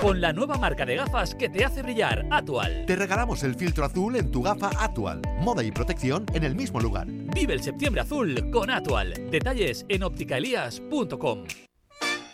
con 0.00 0.20
la 0.20 0.32
nueva 0.32 0.56
marca 0.56 0.86
de 0.86 0.94
gafas 0.94 1.34
que 1.34 1.48
te 1.48 1.64
hace 1.64 1.82
brillar, 1.82 2.26
Atual. 2.30 2.84
Te 2.86 2.94
regalamos 2.94 3.42
el 3.42 3.56
filtro 3.56 3.84
azul 3.84 4.14
en 4.14 4.30
tu 4.30 4.40
gafa 4.42 4.70
Actual. 4.78 5.20
Moda 5.40 5.64
y 5.64 5.72
protección 5.72 6.26
en 6.32 6.44
el 6.44 6.54
mismo 6.54 6.78
lugar. 6.78 7.08
Vive 7.08 7.54
el 7.54 7.62
septiembre 7.62 8.02
azul 8.02 8.50
con 8.52 8.70
Atual. 8.70 9.14
Detalles 9.30 9.84
en 9.88 10.04
ópticaelías.com. 10.04 11.44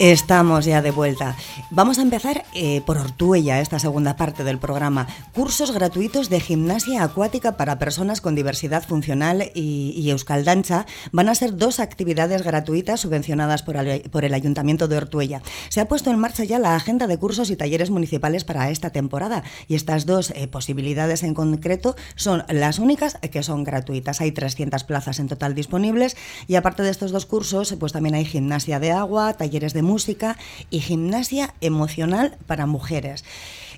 Estamos 0.00 0.64
ya 0.64 0.80
de 0.80 0.92
vuelta. 0.92 1.36
Vamos 1.70 1.98
a 1.98 2.02
empezar 2.02 2.44
eh, 2.54 2.80
por 2.86 2.96
Ortuella, 2.96 3.60
esta 3.60 3.78
segunda 3.78 4.16
parte 4.16 4.44
del 4.44 4.58
programa. 4.58 5.06
Cursos 5.34 5.72
gratuitos 5.72 6.30
de 6.30 6.40
gimnasia 6.40 7.04
acuática 7.04 7.58
para 7.58 7.78
personas 7.78 8.22
con 8.22 8.34
diversidad 8.34 8.82
funcional 8.82 9.50
y, 9.54 9.92
y 9.94 10.10
Euskaldancha 10.10 10.86
van 11.12 11.28
a 11.28 11.34
ser 11.34 11.54
dos 11.54 11.80
actividades 11.80 12.42
gratuitas 12.44 13.00
subvencionadas 13.00 13.62
por 13.62 13.76
por 14.10 14.24
el 14.24 14.32
Ayuntamiento 14.32 14.88
de 14.88 14.96
Ortuella. 14.96 15.42
Se 15.68 15.82
ha 15.82 15.88
puesto 15.88 16.10
en 16.10 16.18
marcha 16.18 16.44
ya 16.44 16.58
la 16.58 16.76
agenda 16.76 17.06
de 17.06 17.18
cursos 17.18 17.50
y 17.50 17.56
talleres 17.56 17.90
municipales 17.90 18.44
para 18.44 18.70
esta 18.70 18.88
temporada 18.88 19.44
y 19.68 19.74
estas 19.74 20.06
dos 20.06 20.30
eh, 20.30 20.48
posibilidades 20.48 21.22
en 21.24 21.34
concreto 21.34 21.94
son 22.14 22.44
las 22.48 22.78
únicas 22.78 23.18
que 23.30 23.42
son 23.42 23.64
gratuitas. 23.64 24.22
Hay 24.22 24.32
300 24.32 24.82
plazas 24.84 25.18
en 25.18 25.28
total 25.28 25.54
disponibles 25.54 26.16
y 26.48 26.54
aparte 26.54 26.82
de 26.82 26.88
estos 26.88 27.10
dos 27.10 27.26
cursos, 27.26 27.76
pues 27.78 27.92
también 27.92 28.14
hay 28.14 28.24
gimnasia 28.24 28.80
de 28.80 28.92
agua, 28.92 29.34
talleres 29.34 29.74
de 29.74 29.89
música 29.90 30.36
y 30.70 30.80
gimnasia 30.80 31.54
emocional 31.60 32.36
para 32.46 32.66
mujeres. 32.66 33.24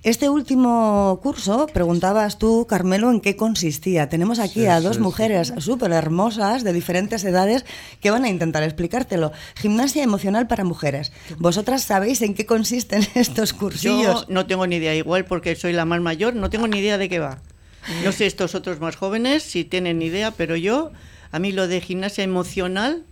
Este 0.04 0.28
último 0.28 1.20
curso, 1.22 1.66
preguntabas 1.72 2.36
tú, 2.38 2.66
Carmelo, 2.68 3.10
en 3.12 3.20
qué 3.20 3.36
consistía. 3.36 4.08
Tenemos 4.08 4.40
aquí 4.40 4.60
Sí, 4.62 4.66
a 4.66 4.80
dos 4.80 4.96
sí. 4.96 5.02
mujeres 5.02 5.52
súper 5.58 5.92
hermosas 5.92 6.64
de 6.64 6.72
diferentes 6.72 7.22
edades 7.24 7.64
que 8.00 8.10
van 8.10 8.24
a 8.24 8.28
intentar 8.28 8.64
explicártelo. 8.64 9.30
Gimnasia 9.54 10.02
emocional 10.02 10.48
para 10.48 10.64
mujeres. 10.64 11.12
¿Vosotras 11.38 11.82
sabéis 11.84 12.20
en 12.22 12.34
qué 12.34 12.46
consisten 12.46 13.06
estos 13.14 13.52
Yo 13.52 13.58
cursillos? 13.58 14.26
no 14.28 14.44
tengo 14.46 14.66
ni 14.66 14.76
idea, 14.76 14.94
igual 14.96 15.24
porque 15.24 15.54
soy 15.54 15.72
la 15.72 15.84
más 15.84 16.00
mayor, 16.00 16.34
no 16.34 16.50
tengo 16.50 16.66
ni 16.66 16.78
idea 16.78 16.98
de 16.98 17.08
qué 17.08 17.20
va. 17.20 17.38
No 18.04 18.10
sé 18.10 18.26
estos 18.26 18.54
otros 18.56 18.80
más 18.80 18.96
jóvenes 18.96 19.44
si 19.44 19.64
tienen 19.64 20.02
idea, 20.02 20.32
pero 20.32 20.56
yo, 20.56 20.90
a 21.30 21.38
mí 21.38 21.52
lo 21.52 21.68
de 21.68 21.80
gimnasia 21.80 22.24
emocional, 22.24 23.04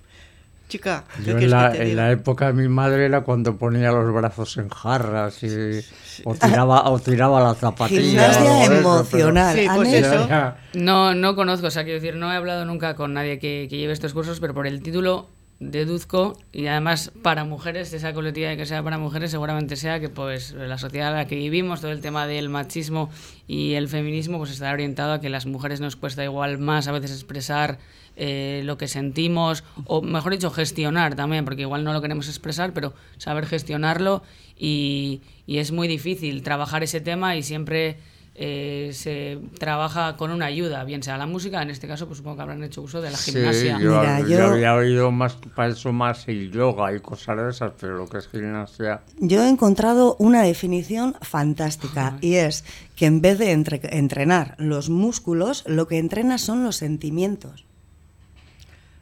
chica, 0.70 1.04
¿qué 1.18 1.32
Yo 1.32 1.38
en 1.38 1.50
la, 1.50 1.76
en 1.76 1.96
la 1.96 2.10
época 2.10 2.46
de 2.46 2.52
mi 2.54 2.68
madre 2.68 3.04
era 3.04 3.20
cuando 3.20 3.58
ponía 3.58 3.92
los 3.92 4.10
brazos 4.14 4.56
en 4.56 4.70
jarras 4.70 5.42
y, 5.42 5.80
o, 6.24 6.34
tiraba, 6.34 6.88
o 6.88 6.98
tiraba 6.98 7.42
la 7.42 7.54
zapatilla. 7.54 8.00
Gimnasia 8.00 8.64
eso, 8.64 8.72
emocional. 8.72 9.56
Sí, 9.58 9.66
pues 9.74 9.92
eso. 9.92 10.28
No, 10.74 11.14
no 11.14 11.36
conozco, 11.36 11.66
o 11.66 11.70
sea, 11.70 11.84
quiero 11.84 12.00
decir, 12.00 12.16
no 12.16 12.32
he 12.32 12.36
hablado 12.36 12.64
nunca 12.64 12.94
con 12.94 13.12
nadie 13.12 13.38
que, 13.38 13.66
que 13.68 13.76
lleve 13.76 13.92
estos 13.92 14.14
cursos, 14.14 14.40
pero 14.40 14.54
por 14.54 14.66
el 14.66 14.82
título 14.82 15.28
deduzco, 15.60 16.38
y 16.52 16.66
además 16.66 17.12
para 17.22 17.44
mujeres, 17.44 17.92
esa 17.92 18.14
coletilla 18.14 18.48
de 18.48 18.56
que 18.56 18.64
sea 18.64 18.82
para 18.82 18.96
mujeres, 18.96 19.30
seguramente 19.30 19.76
sea 19.76 20.00
que 20.00 20.08
pues 20.08 20.52
la 20.52 20.78
sociedad 20.78 21.10
en 21.10 21.16
la 21.16 21.26
que 21.26 21.36
vivimos, 21.36 21.82
todo 21.82 21.92
el 21.92 22.00
tema 22.00 22.26
del 22.26 22.48
machismo 22.48 23.10
y 23.46 23.74
el 23.74 23.88
feminismo, 23.88 24.38
pues 24.38 24.50
está 24.50 24.72
orientado 24.72 25.12
a 25.12 25.20
que 25.20 25.28
las 25.28 25.44
mujeres 25.44 25.80
nos 25.80 25.96
cuesta 25.96 26.24
igual 26.24 26.58
más 26.58 26.88
a 26.88 26.92
veces 26.92 27.12
expresar 27.12 27.78
eh, 28.16 28.62
lo 28.64 28.78
que 28.78 28.88
sentimos, 28.88 29.62
o 29.84 30.00
mejor 30.00 30.32
dicho, 30.32 30.50
gestionar 30.50 31.14
también, 31.14 31.44
porque 31.44 31.62
igual 31.62 31.84
no 31.84 31.92
lo 31.92 32.00
queremos 32.00 32.28
expresar, 32.28 32.72
pero 32.72 32.94
saber 33.18 33.44
gestionarlo 33.44 34.22
y, 34.58 35.20
y 35.46 35.58
es 35.58 35.72
muy 35.72 35.88
difícil 35.88 36.42
trabajar 36.42 36.82
ese 36.82 37.02
tema 37.02 37.36
y 37.36 37.42
siempre 37.42 37.98
eh, 38.42 38.90
se 38.94 39.38
trabaja 39.58 40.16
con 40.16 40.30
una 40.30 40.46
ayuda, 40.46 40.82
bien 40.84 41.02
sea 41.02 41.18
la 41.18 41.26
música, 41.26 41.60
en 41.60 41.68
este 41.68 41.86
caso 41.86 42.06
pues 42.06 42.16
supongo 42.16 42.36
que 42.36 42.42
habrán 42.42 42.64
hecho 42.64 42.80
uso 42.80 43.02
de 43.02 43.10
la 43.10 43.16
Sí, 43.18 43.32
gimnasia. 43.32 43.78
yo, 43.78 44.00
Mira, 44.00 44.20
yo 44.20 44.26
yo- 44.28 44.46
había 44.46 44.74
oído 44.74 45.10
más 45.10 45.34
para 45.54 45.68
eso 45.68 45.92
más 45.92 46.26
el 46.26 46.50
yoga 46.50 46.94
y 46.94 47.00
cosas 47.00 47.36
de 47.36 47.50
esas, 47.50 47.72
pero 47.78 47.98
lo 47.98 48.08
que 48.08 48.16
es 48.16 48.28
gimnasia. 48.28 49.02
Yo 49.18 49.44
he 49.44 49.48
encontrado 49.50 50.16
una 50.18 50.40
definición 50.42 51.14
fantástica 51.20 52.16
y 52.22 52.36
es 52.36 52.64
que 52.96 53.04
en 53.06 53.20
vez 53.20 53.38
de 53.38 53.52
entre- 53.52 53.80
entrenar 53.98 54.54
los 54.58 54.88
músculos, 54.88 55.62
lo 55.66 55.86
que 55.86 55.98
entrenas 55.98 56.40
son 56.40 56.64
los 56.64 56.76
sentimientos. 56.76 57.66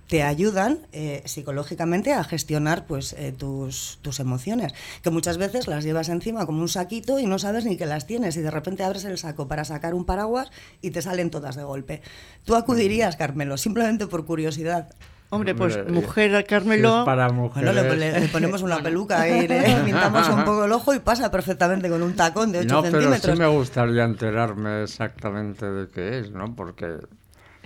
Te 0.09 0.23
ayudan 0.23 0.79
eh, 0.93 1.23
psicológicamente 1.27 2.15
a 2.15 2.25
gestionar 2.25 2.87
pues, 2.87 3.13
eh, 3.13 3.33
tus, 3.37 3.99
tus 4.03 4.21
emociones, 4.21 4.73
que 5.03 5.11
muchas 5.11 5.37
veces 5.37 5.69
las 5.69 5.85
llevas 5.85 6.09
encima 6.09 6.47
como 6.47 6.63
un 6.63 6.69
saquito 6.69 7.19
y 7.19 7.27
no 7.27 7.39
sabes 7.39 7.67
ni 7.67 7.77
que 7.77 7.85
las 7.87 8.07
tienes 8.07 8.37
y 8.37 8.41
de 8.41 8.51
repente 8.51 8.83
abres 8.85 9.05
el 9.05 9.19
saco 9.19 9.49
para 9.49 9.65
sacar 9.67 9.93
un 9.95 10.07
paraguas 10.07 10.51
y 10.81 10.91
te 10.93 11.03
salen 11.03 11.31
todas 11.31 11.57
de 11.57 11.63
golpe. 11.65 12.01
Tú 12.45 12.57
acudirías, 12.57 13.17
Carmelo, 13.17 13.59
simplemente 13.59 14.07
por 14.07 14.25
curiosidad. 14.25 14.89
Hombre, 15.31 15.55
pues 15.55 15.77
Hombre, 15.77 15.93
mujer 15.93 16.35
Si 16.39 16.45
Carmelo, 16.45 17.01
es 17.01 17.05
para 17.05 17.29
Bueno, 17.29 17.43
mujeres. 17.43 17.75
le, 17.75 17.97
le- 17.97 18.21
le 18.21 18.29
ponemos 18.29 18.63
una 18.63 18.79
peluca 18.83 19.29
y 19.29 19.47
le 19.47 19.61
pintamos 19.85 20.27
un 20.31 20.43
poco 20.45 20.65
el 20.65 20.73
ojo 20.73 20.95
y 20.95 21.01
pasa 21.01 21.31
perfectamente 21.31 21.91
con 21.91 22.03
un 22.03 22.17
tacón 22.17 22.51
de 22.51 22.61
8 22.61 22.69
no, 22.77 22.83
pero 22.83 23.15
sí 23.15 23.33
me 23.39 23.47
gustaría 23.47 24.05
enterarme 24.05 24.85
exactamente 24.85 25.67
de 25.71 25.89
qué 25.89 26.21
es, 26.21 26.31
¿no? 26.31 26.57
Porque, 26.57 26.97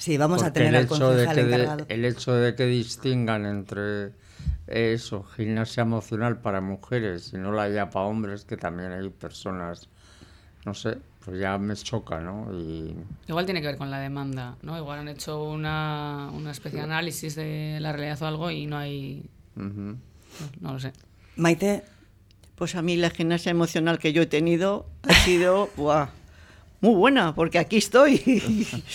Sí, 0.02 0.16
vamos 0.18 0.42
a 0.42 0.52
tener 0.52 0.70
el 0.70 0.74
al 0.74 0.84
hecho 0.84 0.94
de 1.12 1.26
concejal 1.26 1.36
que 1.36 1.44
de- 1.44 1.54
encargado. 1.54 1.86
el 1.88 2.04
hecho 2.04 2.32
de 2.34 2.54
que 2.56 2.66
distingan 2.66 3.46
entre 3.46 4.10
eso, 4.66 5.22
gimnasia 5.22 5.82
emocional 5.82 6.40
para 6.40 6.60
mujeres 6.60 7.30
y 7.32 7.36
no 7.38 7.52
la 7.52 7.62
haya 7.62 7.88
para 7.88 8.06
hombres, 8.06 8.44
que 8.44 8.56
también 8.56 8.90
hay 8.90 9.08
personas, 9.10 9.88
no 10.64 10.74
sé, 10.74 10.98
pues 11.24 11.38
ya 11.38 11.56
me 11.56 11.76
choca, 11.76 12.18
¿no? 12.20 12.48
Y 12.52 12.96
Igual 13.28 13.44
tiene 13.44 13.60
que 13.60 13.68
ver 13.68 13.76
con 13.76 13.92
la 13.92 14.00
demanda, 14.00 14.56
¿no? 14.62 14.76
Igual 14.76 14.98
han 14.98 15.08
hecho 15.08 15.44
una, 15.44 16.30
una 16.34 16.50
especie 16.50 16.78
de 16.80 16.84
análisis 16.84 17.36
de 17.36 17.78
la 17.80 17.92
realidad 17.92 18.20
o 18.22 18.26
algo 18.26 18.50
y 18.50 18.66
no 18.66 18.78
hay... 18.78 19.22
no, 19.54 19.96
no 20.62 20.72
lo 20.72 20.80
sé. 20.80 20.92
Maite, 21.36 21.84
pues 22.56 22.74
a 22.74 22.82
mí 22.82 22.96
la 22.96 23.10
gimnasia 23.10 23.50
emocional 23.50 24.00
que 24.00 24.12
yo 24.12 24.22
he 24.22 24.26
tenido 24.26 24.84
ha 25.08 25.14
sido 25.24 25.70
buah, 25.76 26.08
muy 26.82 26.96
buena, 26.96 27.32
porque 27.34 27.58
aquí 27.58 27.76
estoy. 27.76 28.42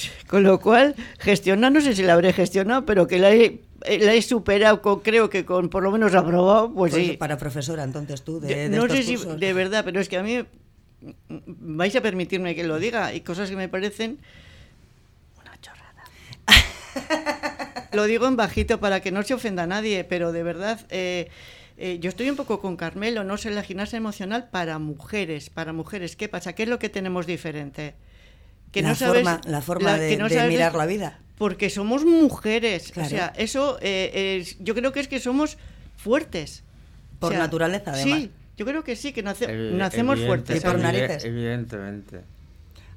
con 0.27 0.43
lo 0.43 0.59
cual, 0.59 0.93
gestionar, 1.19 1.71
no 1.71 1.79
sé 1.81 1.95
si 1.95 2.03
la 2.03 2.13
habré 2.13 2.33
gestionado, 2.33 2.85
pero 2.85 3.07
que 3.07 3.17
la 3.17 3.31
he, 3.33 3.61
la 3.85 4.13
he 4.13 4.21
superado, 4.21 4.81
con, 4.81 4.99
creo 4.99 5.29
que 5.29 5.45
con 5.45 5.69
por 5.69 5.83
lo 5.83 5.91
menos 5.91 6.13
aprobado, 6.13 6.71
pues, 6.73 6.93
pues, 6.93 7.07
sí. 7.07 7.17
para 7.17 7.37
profesora 7.37 7.83
entonces 7.83 8.23
tú 8.23 8.41
de, 8.41 8.67
no 8.67 8.83
estos 8.83 8.97
sé 8.97 9.03
si 9.03 9.15
de 9.15 9.53
verdad, 9.53 9.85
pero 9.85 10.01
es 10.01 10.09
que 10.09 10.17
a 10.17 10.23
mí 10.23 10.43
vais 11.45 11.95
a 11.95 12.01
permitirme 12.01 12.55
que 12.55 12.65
lo 12.65 12.77
diga. 12.77 13.05
Hay 13.05 13.21
cosas 13.21 13.49
que 13.49 13.55
me 13.55 13.69
parecen 13.69 14.19
una 15.39 15.57
chorrada. 15.61 16.03
lo 17.93 18.03
digo 18.03 18.27
en 18.27 18.35
bajito 18.35 18.81
para 18.81 18.99
que 18.99 19.13
no 19.13 19.23
se 19.23 19.33
ofenda 19.33 19.63
a 19.63 19.67
nadie, 19.67 20.03
pero 20.03 20.33
de 20.33 20.43
verdad, 20.43 20.85
eh, 20.89 21.29
eh, 21.77 21.99
yo 21.99 22.09
estoy 22.09 22.29
un 22.29 22.35
poco 22.35 22.59
con 22.59 22.75
Carmelo, 22.75 23.23
no 23.23 23.37
sé, 23.37 23.51
la 23.51 23.63
gimnasia 23.63 23.97
emocional 23.97 24.49
para 24.51 24.79
mujeres, 24.79 25.49
para 25.49 25.73
mujeres. 25.73 26.15
¿Qué 26.15 26.27
pasa? 26.27 26.53
¿Qué 26.53 26.63
es 26.63 26.69
lo 26.69 26.79
que 26.79 26.89
tenemos 26.89 27.25
diferente? 27.27 27.93
Que 28.71 28.81
la, 28.81 28.89
no 28.89 28.95
sabes- 28.95 29.23
forma, 29.23 29.41
la 29.45 29.61
forma 29.61 29.91
la- 29.91 29.97
de, 29.99 30.09
que 30.09 30.17
no 30.17 30.27
de 30.29 30.35
sabes- 30.35 30.49
mirar 30.49 30.75
la 30.75 30.85
vida. 30.85 31.19
Porque 31.37 31.69
somos 31.69 32.03
mujeres. 32.03 32.91
Claro. 32.91 33.07
O 33.07 33.09
sea, 33.09 33.33
eso 33.37 33.77
eh, 33.81 34.39
es- 34.41 34.57
yo 34.59 34.73
creo 34.75 34.91
que 34.91 34.99
es 35.01 35.07
que 35.07 35.19
somos 35.19 35.57
fuertes. 35.97 36.63
Por 37.19 37.29
O 37.29 37.31
sea, 37.33 37.39
naturaleza, 37.39 37.91
además. 37.91 38.19
Sí, 38.21 38.31
yo 38.57 38.65
creo 38.65 38.83
que 38.83 38.95
sí, 38.95 39.13
que 39.13 39.21
nace- 39.23 39.47
Evi- 39.47 39.71
nacemos 39.73 40.19
fuertes. 40.19 40.57
Y 40.57 40.59
por 40.65 40.79
narices. 40.79 41.23
Evidentemente. 41.25 42.21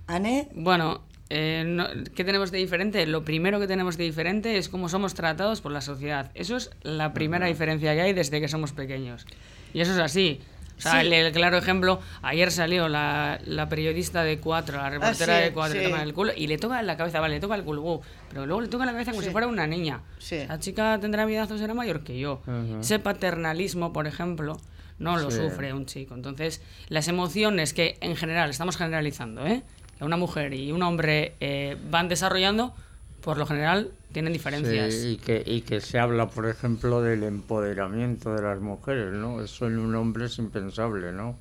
Ane, 0.07 0.49
Bueno, 0.55 1.03
eh, 1.31 1.65
no- 1.67 1.87
¿qué 2.15 2.25
tenemos 2.25 2.51
de 2.51 2.59
diferente? 2.59 3.07
Lo 3.07 3.25
primero 3.25 3.59
que 3.61 3.67
tenemos 3.67 3.97
de 3.97 4.05
diferente 4.05 4.59
es 4.59 4.69
cómo 4.69 4.89
somos 4.89 5.15
tratados 5.15 5.61
por 5.61 5.73
la 5.73 5.81
sociedad. 5.81 6.31
Eso 6.35 6.57
es 6.57 6.71
la 6.83 7.13
primera 7.15 7.47
diferencia 7.47 7.95
que 7.95 8.01
hay 8.03 8.13
desde 8.13 8.41
que 8.41 8.49
somos 8.49 8.73
pequeños. 8.73 9.27
Y 9.73 9.81
eso 9.81 9.93
es 9.93 9.99
así. 9.99 10.41
O 10.77 10.83
sea, 10.83 11.01
Sí. 11.03 11.07
el, 11.09 11.13
el 11.13 11.33
claro 11.33 11.59
ejemplo, 11.59 12.01
ayer 12.23 12.51
salió 12.51 12.89
la, 12.89 13.39
la 13.45 13.69
periodista 13.69 14.25
de 14.25 14.39
Cuatro, 14.39 14.79
la 14.79 14.89
reportera 14.89 15.37
sí, 15.39 15.45
de 15.45 15.53
Cuatro, 15.53 15.75
sí. 15.75 15.85
le 15.85 15.91
tocan 15.91 16.01
el 16.07 16.15
culo 16.15 16.33
y 16.35 16.47
le 16.47 16.57
toca 16.57 16.81
la 16.83 16.97
cabeza, 16.97 17.21
vale, 17.21 17.35
le 17.35 17.41
toca 17.41 17.55
el 17.55 17.65
culo, 17.65 17.83
wow, 17.83 18.01
pero 18.31 18.47
luego 18.47 18.63
le 18.63 18.69
toca 18.69 18.87
la 18.87 18.93
cabeza 18.93 19.11
como 19.11 19.21
Sí. 19.21 19.27
si 19.29 19.33
fuera 19.33 19.47
una 19.47 19.67
niña. 19.67 20.01
Sí. 20.19 20.39
La 20.49 20.59
chica 20.59 20.99
tendrá 20.99 21.27
vida 21.27 21.45
o 21.45 21.59
será 21.59 21.75
mayor 21.75 22.03
que 22.03 22.19
yo. 22.19 22.41
Ese 22.81 22.99
paternalismo, 22.99 23.93
por 23.93 24.07
ejemplo, 24.07 24.59
no 24.99 25.19
lo 25.19 25.31
Sí. 25.31 25.37
sufre 25.37 25.73
un 25.75 25.85
chico. 25.85 26.15
Entonces, 26.15 26.63
las 26.89 27.09
emociones 27.09 27.75
que 27.75 27.99
en 28.01 28.17
general, 28.17 28.49
estamos 28.49 28.77
generalizando, 28.79 29.47
¿eh? 29.47 29.63
Una 30.05 30.17
mujer 30.17 30.55
y 30.55 30.73
un 30.73 30.83
hombre 30.83 31.35
eh, 31.41 31.77
van 31.91 32.09
desarrollando, 32.09 32.75
por 33.23 33.37
lo 33.39 33.47
general 33.47 33.91
tienen 34.13 34.33
diferencias. 34.33 34.95
Sí, 34.95 35.09
y, 35.13 35.17
que, 35.19 35.43
y 35.47 35.61
que 35.63 35.81
se 35.81 35.99
habla, 35.99 36.29
por 36.29 36.49
ejemplo, 36.49 37.01
del 37.03 37.23
empoderamiento 37.23 38.35
de 38.35 38.43
las 38.43 38.61
mujeres, 38.61 39.13
¿no? 39.13 39.43
Eso 39.43 39.67
en 39.67 39.79
un 39.79 39.95
hombre 39.95 40.27
es 40.27 40.39
impensable, 40.39 41.13
¿no? 41.13 41.37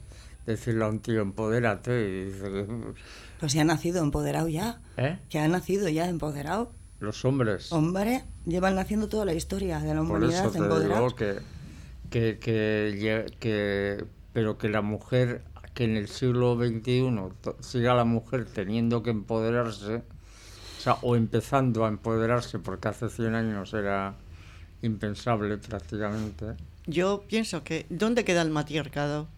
Decirle 0.46 0.84
a 0.84 0.88
un 0.88 1.00
tío, 1.00 1.22
empodérate, 1.22 1.92
y 2.10 2.26
dice, 2.26 2.44
que, 2.52 2.66
pues 3.40 3.54
ya 3.54 3.62
ha 3.62 3.66
nacido 3.66 4.02
empoderado 4.04 4.48
ya. 4.50 4.80
¿eh? 4.98 5.18
Que 5.30 5.40
ha 5.40 5.48
nacido 5.48 5.88
ya 5.90 6.08
empoderado. 6.10 6.72
Los 7.00 7.24
hombres. 7.24 7.72
Hombre, 7.72 8.24
llevan 8.46 8.76
naciendo 8.76 9.08
toda 9.08 9.24
la 9.26 9.34
historia 9.34 9.80
de 9.80 9.94
la 9.94 10.02
Por 10.02 10.18
humanidad 10.18 10.42
eso 10.42 10.52
te 10.52 10.58
empoderados. 10.58 11.16
digo 11.16 11.16
que, 11.16 11.40
que, 12.10 12.40
que, 12.40 13.26
que- 13.40 14.06
pero 14.34 14.58
que 14.58 14.70
la 14.70 14.82
mujer, 14.82 15.42
que 15.80 15.86
en 15.86 15.96
el 15.96 16.10
siglo 16.10 16.58
XXI 16.58 17.10
siga 17.62 17.94
la 17.96 18.04
mujer 18.04 18.46
teniendo 18.54 19.02
que 19.02 19.12
empoderarse, 19.12 20.04
o 20.78 20.82
sea, 20.82 20.96
o 21.04 21.16
empezando 21.16 21.86
a 21.86 21.88
empoderarse, 21.88 22.60
porque 22.60 22.90
hace 22.90 23.08
100 23.08 23.34
años 23.34 23.74
era 23.74 24.16
impensable 24.82 25.58
prácticamente. 25.58 26.56
Yo 26.86 27.24
pienso 27.30 27.64
que, 27.64 27.86
¿dónde 27.90 28.26
queda 28.26 28.42
el 28.42 28.50
matriarcado? 28.50 29.30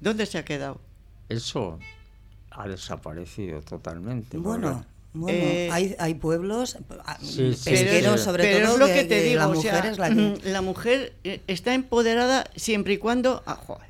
¿Dónde 0.00 0.26
se 0.26 0.36
ha 0.36 0.44
quedado? 0.44 0.82
Eso 1.30 1.78
ha 2.50 2.68
desaparecido 2.68 3.62
totalmente. 3.62 4.36
Bueno, 4.36 4.84
bueno, 5.14 5.38
Eh, 5.38 5.70
hay, 5.72 5.96
hay 5.98 6.12
pueblos, 6.12 6.76
ah, 7.06 7.16
Sí, 7.22 7.54
sí, 7.54 7.70
pesqueros 7.70 8.20
sí. 8.20 8.26
sobre 8.26 8.42
pero 8.44 8.66
todo, 8.66 8.74
es 8.74 8.80
lo 8.80 8.86
que, 8.86 8.94
que 8.96 9.02
te 9.04 9.08
que 9.08 9.22
digo, 9.22 9.38
la 9.38 9.48
o 9.48 9.54
mujer 9.54 9.80
sea, 9.80 9.90
es 9.92 9.98
la 9.98 10.08
que... 10.10 10.40
la 10.44 10.60
mujer 10.60 11.14
eh, 11.24 11.40
está 11.46 11.72
empoderada 11.72 12.44
siempre 12.54 12.92
y 12.92 12.98
cuando... 12.98 13.42
ah, 13.46 13.54
joder, 13.56 13.88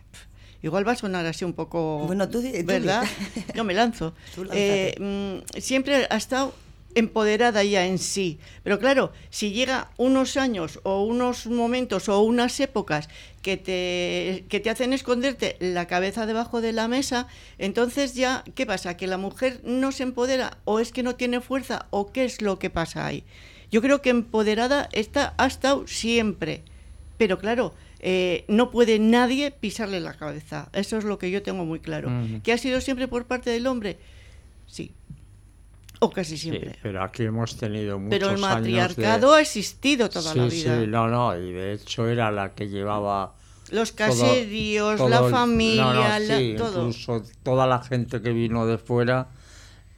igual 0.62 0.87
va 0.87 0.92
a 0.92 0.96
sonar 0.96 1.27
así 1.27 1.44
un 1.44 1.53
poco... 1.53 2.05
Bueno, 2.07 2.29
tú 2.29 2.42
tú. 2.42 2.49
¿Verdad? 2.64 3.05
Yo 3.55 3.64
me 3.64 3.75
lanzo. 3.75 4.14
Tú. 4.35 4.46
Eh, 4.53 4.94
mm, 4.99 5.61
siempre 5.61 6.07
ha 6.09 6.16
estado 6.16 6.55
empoderada 6.94 7.62
ya 7.64 7.87
en 7.87 7.99
sí. 7.99 8.38
Pero 8.62 8.79
claro, 8.79 9.12
si 9.31 9.53
llega 9.53 9.90
unos 9.96 10.37
años 10.37 10.81
o 10.83 11.03
unos 11.03 11.46
momentos 11.46 12.09
o 12.09 12.20
unas 12.20 12.59
épocas 12.61 13.09
que 13.42 13.57
te, 13.57 14.44
que 14.49 14.61
te 14.61 14.70
hacen 14.70 14.92
esconderte 14.92 15.57
la 15.61 15.87
cabeza 15.87 16.27
debajo 16.27 16.61
de 16.61 16.73
la 16.73 16.88
mesa, 16.88 17.29
entonces 17.59 18.14
ya, 18.14 18.44
¿qué 18.55 18.66
pasa? 18.66 18.96
¿Que 18.96 19.07
la 19.07 19.18
mujer 19.18 19.61
no 19.64 19.92
se 19.92 20.03
empodera 20.03 20.59
o 20.64 20.81
es 20.81 20.92
que 20.92 21.03
no 21.03 21.14
tiene 21.16 21.40
fuerza 21.40 21.87
o 21.90 22.12
qué 22.12 22.25
es 22.25 22.42
lo 22.42 22.59
que 22.59 22.70
pasa 22.70 23.07
ahí? 23.07 23.25
Yo 23.70 23.83
creo 23.83 24.03
que 24.03 24.11
empoderada 24.11 24.88
está, 24.92 25.35
ha 25.38 25.46
estado 25.46 25.87
siempre. 25.87 26.62
Pero 27.18 27.38
claro, 27.38 27.75
eh, 28.01 28.45
no 28.49 28.71
puede 28.71 28.99
nadie 28.99 29.51
pisarle 29.51 30.01
la 30.01 30.15
cabeza. 30.15 30.69
Eso 30.73 30.97
es 30.99 31.05
lo 31.05 31.19
que 31.19 31.31
yo 31.31 31.43
tengo 31.43 31.65
muy 31.65 31.81
claro. 31.81 32.09
Ujú. 32.09 32.41
¿Que 32.43 32.53
ha 32.53 32.59
sido 32.59 32.81
siempre 32.81 33.09
por 33.09 33.27
parte 33.27 33.51
del 33.51 33.67
hombre? 33.67 33.99
Sí. 34.67 34.93
O 36.03 36.11
casi 36.11 36.39
Sí, 36.39 36.49
siempre. 36.51 36.77
pero 36.83 37.03
aquí 37.03 37.25
hemos 37.25 37.57
tenido 37.59 37.99
muchos 37.99 38.11
Pero 38.19 38.31
el 38.31 38.37
de- 38.37 38.41
matriarcado 38.41 39.35
ha 39.35 39.41
existido 39.43 40.09
toda 40.09 40.33
sí, 40.33 40.39
la 40.39 40.45
vida. 40.47 40.81
Sí, 40.81 40.87
no, 40.87 41.09
no, 41.09 41.37
y 41.37 41.53
de 41.53 41.75
hecho 41.75 42.09
era 42.09 42.31
la 42.31 42.55
que 42.55 42.69
llevaba 42.71 43.35
Los 43.71 43.95
todo- 43.95 44.07
caserios, 44.09 44.97
todo 44.97 45.09
la 45.11 45.19
el- 45.27 45.31
familia, 45.31 45.83
no, 45.85 45.93
no, 45.95 46.01
la- 46.09 46.39
sí, 46.39 46.55
todo. 46.57 46.79
incluso 46.89 47.23
toda 47.43 47.67
la 47.67 47.83
gente 47.83 48.23
que 48.23 48.31
vino 48.31 48.65
de 48.65 48.79
fuera 48.79 49.29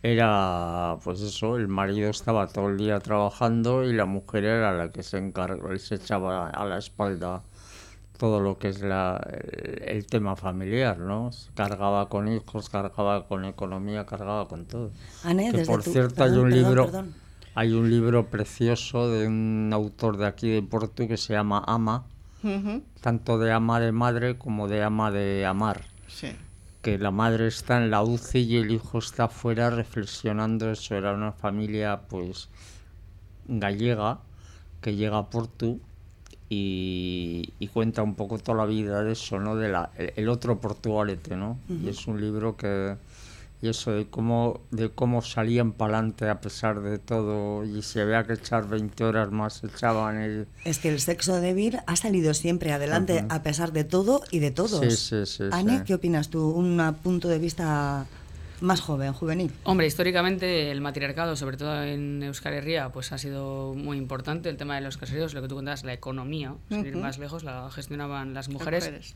era, 0.03 0.97
pues 1.05 1.21
eso, 1.21 1.57
el 1.57 1.69
marido 1.69 2.11
estaba 2.11 2.49
todo 2.49 2.69
el 2.69 2.79
día 2.79 2.99
trabajando 2.99 3.85
y 3.85 3.93
la 3.93 4.05
mujer 4.05 4.45
era 4.45 4.73
la 4.73 4.91
que 4.91 5.05
se 5.05 5.19
encargaba, 5.19 5.79
se 5.79 5.95
echaba 5.95 6.51
a 6.51 6.65
la 6.65 6.79
espalda 6.79 7.45
todo 8.18 8.40
lo 8.40 8.59
que 8.59 8.68
es 8.68 8.81
la, 8.83 9.16
el, 9.31 9.83
el 9.88 10.07
tema 10.07 10.37
familiar, 10.37 10.98
¿no? 10.98 11.31
Cargaba 11.55 12.09
con 12.09 12.29
hijos, 12.29 12.68
cargaba 12.68 13.27
con 13.27 13.44
economía, 13.44 14.07
cargaba 14.07 14.46
con 14.48 14.64
todo. 14.66 14.90
Ane, 15.25 15.51
Que, 15.51 15.59
desde 15.59 15.72
por 15.72 15.83
tu- 15.83 15.90
cierto, 15.92 16.22
hay 16.22 16.31
un 16.31 16.42
perdón, 16.44 16.51
libro, 16.51 16.85
perdón. 16.85 17.14
hay 17.55 17.72
un 17.72 17.90
libro 17.90 18.27
precioso 18.27 19.09
de 19.11 19.27
un 19.27 19.70
autor 19.72 20.16
de 20.18 20.27
aquí 20.27 20.48
de 20.51 20.62
Porto 20.62 21.09
que 21.09 21.16
se 21.16 21.33
llama 21.33 21.64
Ama, 21.66 22.05
tanto 23.01 23.38
de 23.38 23.53
ama 23.53 23.79
de 23.81 23.92
madre 23.92 24.37
como 24.38 24.68
de 24.68 24.83
ama 24.83 25.11
de 25.11 25.46
amar. 25.46 25.83
sí. 26.09 26.33
Que 26.83 26.98
la 26.98 27.12
madre 27.12 27.46
está 27.46 27.77
en 27.79 27.92
la 27.92 28.03
UCI 28.03 28.40
y 28.40 28.57
el 28.57 28.72
hijo 28.72 28.98
está 28.98 29.25
afuera 29.27 29.70
reflexionando. 29.70 30.68
Eso 30.72 30.96
era 30.96 31.12
una 31.14 31.31
familia, 31.31 32.01
pues, 32.09 32.48
gallega 33.46 34.18
que 34.81 34.96
llega 34.96 35.18
a 35.18 35.31
Porto 35.31 35.77
y, 36.55 37.55
y 37.59 37.69
cuenta 37.69 38.03
un 38.03 38.15
poco 38.15 38.38
toda 38.38 38.59
la 38.59 38.67
vida 38.67 39.03
de 39.03 39.12
eso, 39.12 39.41
¿no? 39.41 39.57
De 39.57 39.71
la, 39.71 39.91
el, 39.97 40.12
el 40.17 40.29
otro 40.29 40.61
Portugalete, 40.61 41.35
¿no? 41.35 41.59
Y 41.69 41.88
es 41.88 42.07
un 42.07 42.21
libro 42.21 42.59
que 42.59 42.97
y 43.62 43.69
eso 43.69 43.93
de 43.93 44.07
cómo 44.07 44.61
de 44.73 44.91
cómo 44.91 45.23
salían 45.23 45.71
para 45.73 45.99
adelante 45.99 46.29
a 46.29 46.41
pesar 46.41 46.81
de 46.83 46.99
todo 46.99 47.65
y 47.65 47.81
si 47.83 48.01
había 48.01 48.25
que 48.25 48.33
echar 48.33 48.69
20 48.69 49.05
horas 49.05 49.31
más 49.31 49.62
echaban 49.62 50.19
el 50.19 50.49
Es 50.65 50.81
que 50.81 50.88
el 50.88 51.01
sexo 51.01 51.41
débil 51.41 51.79
ha 51.87 51.95
salido 51.95 52.35
siempre 52.35 52.73
adelante 52.73 53.25
a 53.29 53.43
pesar 53.45 53.73
de 53.73 53.85
todo 53.85 54.21
y 54.33 54.41
de 54.41 54.51
todos. 54.51 54.81
Sí, 54.81 55.25
sí, 55.25 55.27
sí. 55.27 55.45
¿qué 55.87 55.95
opinas 55.95 56.29
tú? 56.29 56.51
Un 56.51 56.97
punto 57.05 57.29
de 57.29 57.38
vista 57.38 58.05
más 58.62 58.81
joven, 58.81 59.12
juvenil. 59.12 59.53
Hombre, 59.64 59.87
históricamente 59.87 60.70
el 60.70 60.81
matriarcado, 60.81 61.37
sobre 61.37 61.57
todo 61.57 61.83
en 61.83 62.22
Euskal 62.22 62.55
Herria, 62.55 62.90
pues 62.90 63.12
ha 63.12 63.18
sido 63.18 63.75
muy 63.75 63.98
importante. 63.98 64.48
El 64.48 64.57
tema 64.57 64.77
de 64.77 64.81
los 64.81 64.96
caseríos, 64.96 65.35
lo 65.35 65.42
que 65.42 65.48
tú 65.48 65.57
contabas, 65.57 65.85
la 65.85 65.92
economía, 65.92 66.55
sin 66.68 66.87
ir 66.87 66.96
más 66.96 67.18
lejos, 67.18 67.44
la 67.44 67.70
gestionaban 67.70 68.35
las 68.35 68.48
Las 68.48 68.55
mujeres. 68.55 69.14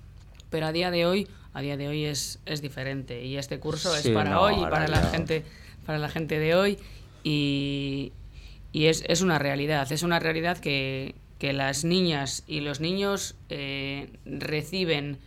Pero 0.50 0.66
a 0.66 0.72
día 0.72 0.90
de 0.90 1.06
hoy, 1.06 1.28
a 1.54 1.60
día 1.60 1.76
de 1.76 1.88
hoy 1.88 2.04
es, 2.04 2.38
es 2.46 2.62
diferente. 2.62 3.24
Y 3.24 3.36
este 3.36 3.58
curso 3.58 3.92
Sí, 3.94 4.08
es 4.08 4.14
para 4.14 4.30
no, 4.30 4.42
hoy 4.42 4.54
y 4.54 4.62
para 4.62 4.86
la 4.86 5.02
gente, 5.02 5.44
para 5.84 5.98
la 5.98 6.08
gente 6.08 6.38
de 6.38 6.54
hoy. 6.54 6.78
Y, 7.24 8.12
y 8.72 8.86
es, 8.86 9.04
es 9.08 9.22
una 9.22 9.38
realidad. 9.38 9.90
Es 9.90 10.02
una 10.02 10.20
realidad 10.20 10.58
que, 10.58 11.14
que 11.38 11.52
las 11.52 11.84
niñas 11.84 12.44
y 12.46 12.60
los 12.60 12.80
niños 12.80 13.34
eh, 13.48 14.10
reciben 14.24 15.18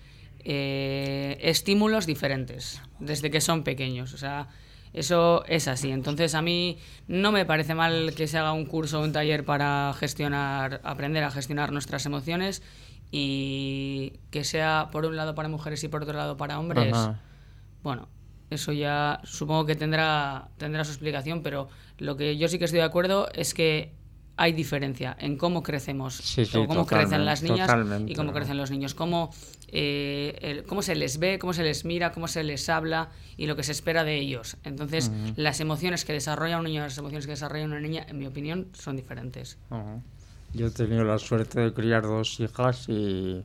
eh, 0.43 1.37
estímulos 1.41 2.05
diferentes 2.05 2.81
desde 2.99 3.31
que 3.31 3.41
son 3.41 3.63
pequeños. 3.63 4.13
O 4.13 4.17
sea, 4.17 4.47
eso 4.93 5.43
es 5.45 5.67
así. 5.67 5.91
Entonces 5.91 6.35
a 6.35 6.41
mí 6.41 6.77
no 7.07 7.31
me 7.31 7.45
parece 7.45 7.75
mal 7.75 8.13
que 8.15 8.27
se 8.27 8.37
haga 8.37 8.53
un 8.53 8.65
curso 8.65 8.99
o 8.99 9.03
un 9.03 9.11
taller 9.11 9.45
para 9.45 9.93
gestionar, 9.99 10.81
aprender 10.83 11.23
a 11.23 11.31
gestionar 11.31 11.71
nuestras 11.71 12.05
emociones 12.05 12.61
y 13.11 14.13
que 14.31 14.43
sea 14.43 14.89
por 14.91 15.05
un 15.05 15.15
lado 15.15 15.35
para 15.35 15.49
mujeres 15.49 15.83
y 15.83 15.87
por 15.87 16.03
otro 16.03 16.17
lado 16.17 16.37
para 16.37 16.59
hombres. 16.59 16.93
Ajá. 16.93 17.19
Bueno, 17.83 18.07
eso 18.49 18.71
ya 18.71 19.21
supongo 19.23 19.65
que 19.65 19.75
tendrá, 19.75 20.49
tendrá 20.57 20.83
su 20.83 20.91
explicación, 20.91 21.43
pero 21.43 21.69
lo 21.97 22.17
que 22.17 22.37
yo 22.37 22.47
sí 22.47 22.57
que 22.57 22.65
estoy 22.65 22.79
de 22.79 22.85
acuerdo 22.85 23.29
es 23.33 23.53
que 23.53 23.93
hay 24.41 24.53
diferencia 24.53 25.17
en 25.19 25.35
cómo 25.37 25.61
crecemos, 25.61 26.15
Sí, 26.15 26.45
cómo 26.65 26.85
crecen 26.85 27.25
las 27.25 27.43
niñas 27.43 27.67
totalmente, 27.67 28.11
y 28.11 28.15
cómo 28.15 28.31
crecen 28.31 28.57
los 28.57 28.71
niños, 28.71 28.95
cómo, 28.95 29.31
eh, 29.67 30.37
el- 30.41 30.63
cómo 30.63 30.81
se 30.81 30.95
les 30.95 31.19
ve, 31.19 31.37
cómo 31.39 31.51
se 31.51 31.61
les 31.63 31.83
mira, 31.83 32.13
cómo 32.13 32.27
se 32.29 32.43
les 32.43 32.69
habla 32.69 33.09
y 33.35 33.47
lo 33.47 33.55
que 33.57 33.63
se 33.63 33.73
espera 33.73 34.05
de 34.05 34.15
ellos. 34.17 34.55
Entonces, 34.63 35.11
las 35.35 35.59
emociones 35.59 36.05
que 36.05 36.13
desarrolla 36.13 36.57
un 36.57 36.63
niño 36.63 36.79
y 36.79 36.83
las 36.83 36.97
emociones 36.97 37.25
que 37.25 37.31
desarrolla 37.33 37.65
una 37.65 37.81
niña, 37.81 38.05
en 38.07 38.17
mi 38.17 38.27
opinión, 38.27 38.67
son 38.73 38.95
diferentes. 38.95 39.57
Yo 40.53 40.67
he 40.67 40.71
tenido 40.71 41.03
la 41.03 41.19
suerte 41.19 41.59
de 41.59 41.73
criar 41.73 42.03
dos 42.03 42.39
hijas 42.39 42.87
y, 42.87 43.43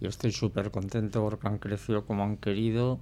y 0.00 0.06
estoy 0.06 0.32
súper 0.32 0.70
contento 0.72 1.22
porque 1.22 1.46
han 1.46 1.58
crecido 1.58 2.04
como 2.04 2.24
han 2.24 2.36
querido 2.36 2.98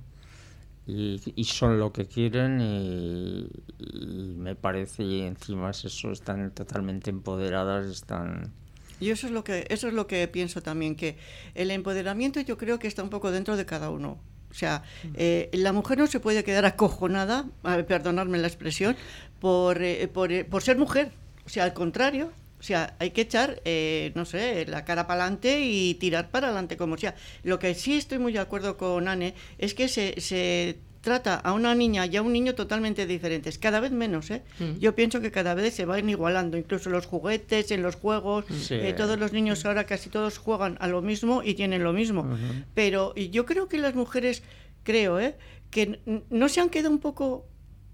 y, 0.86 1.44
son 1.44 1.78
lo 1.78 1.92
que 1.92 2.06
quieren 2.06 2.60
y, 2.60 3.48
y 3.78 4.34
me 4.36 4.54
parece 4.54 5.02
y 5.02 5.22
encima 5.22 5.70
es 5.70 5.84
eso, 5.84 6.12
están 6.12 6.52
totalmente 6.52 7.10
empoderadas, 7.10 7.86
están... 7.86 8.52
Y 9.00 9.10
eso 9.10 9.26
es 9.26 9.32
lo 9.32 9.44
que 9.44 9.66
eso 9.68 9.88
es 9.88 9.94
lo 9.94 10.06
que 10.06 10.26
pienso 10.28 10.62
también 10.62 10.94
que 10.96 11.18
el 11.54 11.70
empoderamiento 11.70 12.40
yo 12.40 12.56
creo 12.56 12.78
que 12.78 12.86
está 12.86 13.02
un 13.02 13.10
poco 13.10 13.30
dentro 13.30 13.56
de 13.56 13.66
cada 13.66 13.90
uno. 13.90 14.18
O 14.50 14.54
sea, 14.54 14.84
eh, 15.16 15.50
la 15.52 15.74
mujer 15.74 15.98
no 15.98 16.06
se 16.06 16.18
puede 16.18 16.42
quedar 16.42 16.64
acojonada, 16.64 17.44
perdonadme 17.86 18.38
la 18.38 18.46
expresión, 18.46 18.96
por, 19.38 19.82
eh, 19.82 20.08
por, 20.08 20.32
eh, 20.32 20.46
por 20.46 20.62
ser 20.62 20.78
mujer. 20.78 21.10
O 21.44 21.48
sea, 21.50 21.64
al 21.64 21.74
contrario. 21.74 22.32
O 22.66 22.68
sea, 22.68 22.96
hay 22.98 23.12
que 23.12 23.20
echar, 23.20 23.62
eh, 23.64 24.10
no 24.16 24.24
sé, 24.24 24.66
la 24.66 24.84
cara 24.84 25.06
para 25.06 25.22
adelante 25.22 25.60
y 25.60 25.94
tirar 25.94 26.32
para 26.32 26.48
adelante 26.48 26.76
como 26.76 26.98
sea. 26.98 27.14
Lo 27.44 27.60
que 27.60 27.76
sí 27.76 27.94
estoy 27.96 28.18
muy 28.18 28.32
de 28.32 28.40
acuerdo 28.40 28.76
con 28.76 29.06
Anne 29.06 29.34
es 29.58 29.72
que 29.72 29.86
se, 29.86 30.20
se 30.20 30.78
trata 31.00 31.36
a 31.36 31.52
una 31.52 31.76
niña 31.76 32.06
y 32.06 32.16
a 32.16 32.22
un 32.22 32.32
niño 32.32 32.56
totalmente 32.56 33.06
diferentes, 33.06 33.56
cada 33.60 33.78
vez 33.78 33.92
menos, 33.92 34.32
¿eh? 34.32 34.42
Mm. 34.58 34.80
Yo 34.80 34.96
pienso 34.96 35.20
que 35.20 35.30
cada 35.30 35.54
vez 35.54 35.74
se 35.74 35.84
van 35.84 36.10
igualando, 36.10 36.56
incluso 36.58 36.90
los 36.90 37.06
juguetes, 37.06 37.70
en 37.70 37.82
los 37.82 37.94
juegos, 37.94 38.46
Sí. 38.50 38.74
eh, 38.74 38.92
todos 38.94 39.16
los 39.16 39.32
niños 39.32 39.64
ahora 39.64 39.84
casi 39.84 40.10
todos 40.10 40.36
juegan 40.38 40.76
a 40.80 40.88
lo 40.88 41.02
mismo 41.02 41.44
y 41.44 41.54
tienen 41.54 41.84
lo 41.84 41.92
mismo. 41.92 42.28
Pero 42.74 43.12
y 43.14 43.30
yo 43.30 43.46
creo 43.46 43.68
que 43.68 43.78
las 43.78 43.94
mujeres, 43.94 44.42
creo, 44.82 45.20
¿eh? 45.20 45.36
que 45.70 46.00
no 46.30 46.48
se 46.48 46.60
han 46.60 46.70
quedado 46.70 46.90
un 46.90 46.98
poco 46.98 47.46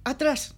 atrás. 0.04 0.54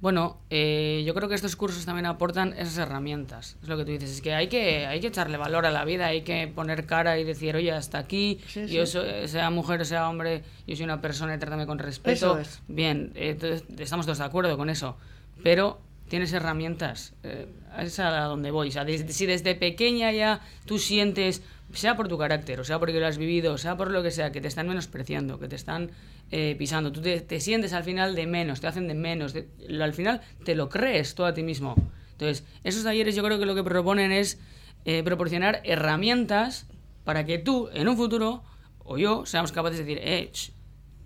Bueno, 0.00 0.38
eh, 0.50 1.02
yo 1.06 1.14
creo 1.14 1.28
que 1.30 1.34
estos 1.34 1.56
cursos 1.56 1.86
también 1.86 2.04
aportan 2.06 2.52
esas 2.54 2.76
herramientas. 2.78 3.56
Es 3.62 3.68
lo 3.68 3.76
que 3.78 3.84
tú 3.86 3.92
dices, 3.92 4.10
es 4.10 4.20
que 4.20 4.34
hay 4.34 4.48
que, 4.48 4.86
hay 4.86 5.00
que 5.00 5.06
echarle 5.06 5.38
valor 5.38 5.64
a 5.64 5.70
la 5.70 5.84
vida, 5.86 6.06
hay 6.06 6.22
que 6.22 6.46
poner 6.46 6.84
cara 6.84 7.18
y 7.18 7.24
decir, 7.24 7.56
oye, 7.56 7.72
hasta 7.72 7.98
aquí, 7.98 8.40
Sí, 8.46 8.66
yo 8.66 8.84
sí. 8.84 8.92
soy- 8.92 9.28
sea 9.28 9.48
mujer 9.50 9.80
o 9.80 9.84
sea 9.86 10.08
hombre, 10.10 10.42
yo 10.66 10.76
soy 10.76 10.84
una 10.84 11.00
persona 11.00 11.34
y 11.34 11.38
trátame 11.38 11.66
con 11.66 11.78
respeto. 11.78 12.32
Eso 12.32 12.38
es. 12.38 12.60
Bien, 12.68 13.12
entonces, 13.14 13.64
estamos 13.78 14.04
todos 14.04 14.18
de 14.18 14.24
acuerdo 14.24 14.56
con 14.58 14.68
eso, 14.68 14.96
pero 15.42 15.80
tienes 16.08 16.32
herramientas, 16.34 17.14
eh, 17.22 17.46
es 17.78 17.98
a 17.98 18.10
donde 18.24 18.50
voy. 18.50 18.68
O 18.68 18.72
sea, 18.72 18.84
desde- 18.84 19.10
si 19.12 19.24
desde 19.24 19.54
pequeña 19.54 20.12
ya 20.12 20.40
tú 20.66 20.78
sientes, 20.78 21.42
sea 21.72 21.96
por 21.96 22.08
tu 22.08 22.18
carácter, 22.18 22.60
o 22.60 22.64
sea 22.64 22.78
porque 22.78 23.00
lo 23.00 23.06
has 23.06 23.16
vivido, 23.16 23.54
o 23.54 23.58
sea 23.58 23.76
por 23.76 23.90
lo 23.90 24.02
que 24.02 24.10
sea, 24.10 24.32
que 24.32 24.42
te 24.42 24.48
están 24.48 24.68
menospreciando, 24.68 25.40
que 25.40 25.48
te 25.48 25.56
están 25.56 25.90
eh, 26.36 26.56
pisando, 26.58 26.90
tú 26.90 27.00
te, 27.00 27.20
te 27.20 27.38
sientes 27.38 27.72
al 27.72 27.84
final 27.84 28.16
de 28.16 28.26
menos, 28.26 28.60
te 28.60 28.66
hacen 28.66 28.88
de 28.88 28.94
menos, 28.94 29.32
te- 29.34 29.46
al 29.80 29.92
final 29.94 30.20
te 30.44 30.56
lo 30.56 30.68
crees 30.68 31.14
todo 31.14 31.28
a 31.28 31.32
ti 31.34 31.44
mismo. 31.44 31.76
Entonces, 32.10 32.44
esos 32.64 32.82
talleres 32.82 33.14
yo 33.14 33.22
creo 33.22 33.38
que 33.38 33.46
lo 33.46 33.54
que 33.54 33.62
proponen 33.62 34.10
es 34.10 34.40
eh, 34.84 35.04
proporcionar 35.04 35.60
herramientas 35.64 36.66
para 37.04 37.24
que 37.24 37.38
tú, 37.38 37.68
en 37.72 37.86
un 37.88 37.96
futuro, 37.96 38.42
o 38.80 38.98
yo, 38.98 39.24
seamos 39.26 39.52
capaces 39.52 39.78
de 39.78 39.84
decir, 39.84 40.00
eh, 40.02 40.32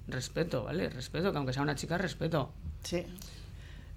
respeto, 0.07 0.64
¿vale? 0.64 0.88
Respeto, 0.88 1.31
que 1.31 1.37
aunque 1.37 1.53
sea 1.53 1.62
una 1.62 1.75
chica, 1.75 1.99
respeto. 1.99 2.51
Sí. 2.83 3.05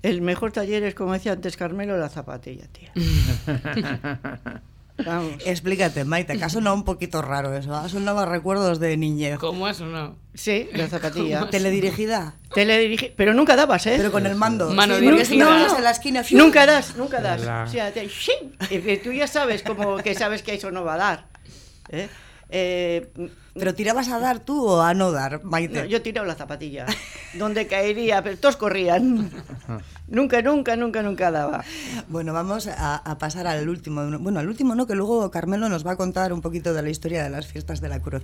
El 0.02 0.22
mejor 0.22 0.52
taller 0.52 0.84
es, 0.84 0.96
como 0.96 1.14
decía 1.14 1.32
antes 1.32 1.56
Carmelo, 1.56 1.98
la 1.98 2.10
zapatilla, 2.10 2.68
tía. 2.68 2.92
Vamos. 5.06 5.34
Explícate, 5.46 6.04
Maite, 6.06 6.38
que 6.38 6.44
ha 6.44 6.50
sonado 6.50 6.76
un 6.76 6.84
poquito 6.84 7.22
raro 7.22 7.54
eso. 7.56 7.74
Ha 7.76 7.88
sonado 7.90 8.26
recuerdos 8.26 8.80
de 8.80 8.98
niñez. 8.98 9.38
¿Cómo 9.40 9.68
es 9.68 9.80
o 9.82 9.86
no? 9.86 10.16
Sí, 10.34 10.70
la 10.74 10.88
zapatilla. 10.88 11.48
Teledirigida, 11.50 12.36
Teledirigi- 12.52 13.12
Pero 13.16 13.34
nunca 13.34 13.56
dabas, 13.56 13.86
¿eh? 13.88 13.96
pero 13.98 14.12
con 14.12 14.26
el 14.26 14.36
mando. 14.36 14.70
Mano 14.72 14.96
Sí, 14.98 15.04
porque 15.06 15.26
si 15.26 15.38
no, 15.38 15.50
no, 15.50 15.78
en 15.78 15.84
la 15.84 15.92
esquina. 15.92 16.24
¡fiu! 16.24 16.38
Nunca 16.38 16.66
das, 16.66 16.96
nunca 16.96 17.22
das. 17.22 17.42
La- 17.44 17.64
O 17.64 17.68
sea, 17.68 17.92
te- 17.92 18.08
tú 19.04 19.12
ya 19.12 19.28
sabes 19.28 19.64
como 19.64 19.98
que 19.98 20.16
sabes 20.16 20.42
que 20.44 20.54
eso 20.54 20.72
no 20.72 20.84
va 20.84 20.94
a 20.94 20.98
dar. 20.98 21.26
¿eh? 21.90 22.08
Eh, 22.50 23.08
¿Pero 23.54 23.76
tirabas 23.76 24.10
a 24.10 24.20
dar 24.20 24.40
tú 24.40 24.66
o 24.66 24.82
a 24.82 24.94
no 24.94 25.12
dar, 25.12 25.44
Maite? 25.44 25.82
No, 25.82 25.86
yo 25.86 26.02
tiraba 26.02 26.28
la 26.28 26.36
zapatilla. 26.36 26.86
donde 27.34 27.68
caería, 27.68 28.22
pero 28.24 28.38
todos 28.38 28.58
corrían. 28.58 29.30
nunca, 30.08 30.42
nunca, 30.42 30.76
nunca, 30.76 31.02
nunca 31.02 31.32
daba. 31.32 31.64
Bueno, 32.08 32.34
vamos 32.34 32.68
a, 32.68 32.96
a, 32.96 33.18
pasar 33.18 33.48
al 33.48 33.68
último. 33.68 34.20
Bueno, 34.20 34.40
al 34.40 34.48
último 34.48 34.76
no, 34.76 34.88
que 34.88 34.96
luego 34.96 35.30
Carmelo 35.32 35.70
nos 35.70 35.86
va 35.86 35.92
a 35.92 35.96
contar 35.96 36.34
un 36.34 36.42
poquito 36.42 36.74
de 36.74 36.82
la 36.82 36.90
historia 36.90 37.24
de 37.24 37.30
las 37.30 37.48
fiestas 37.48 37.82
de 37.82 37.90
la 37.90 38.02
Cruz. 38.02 38.24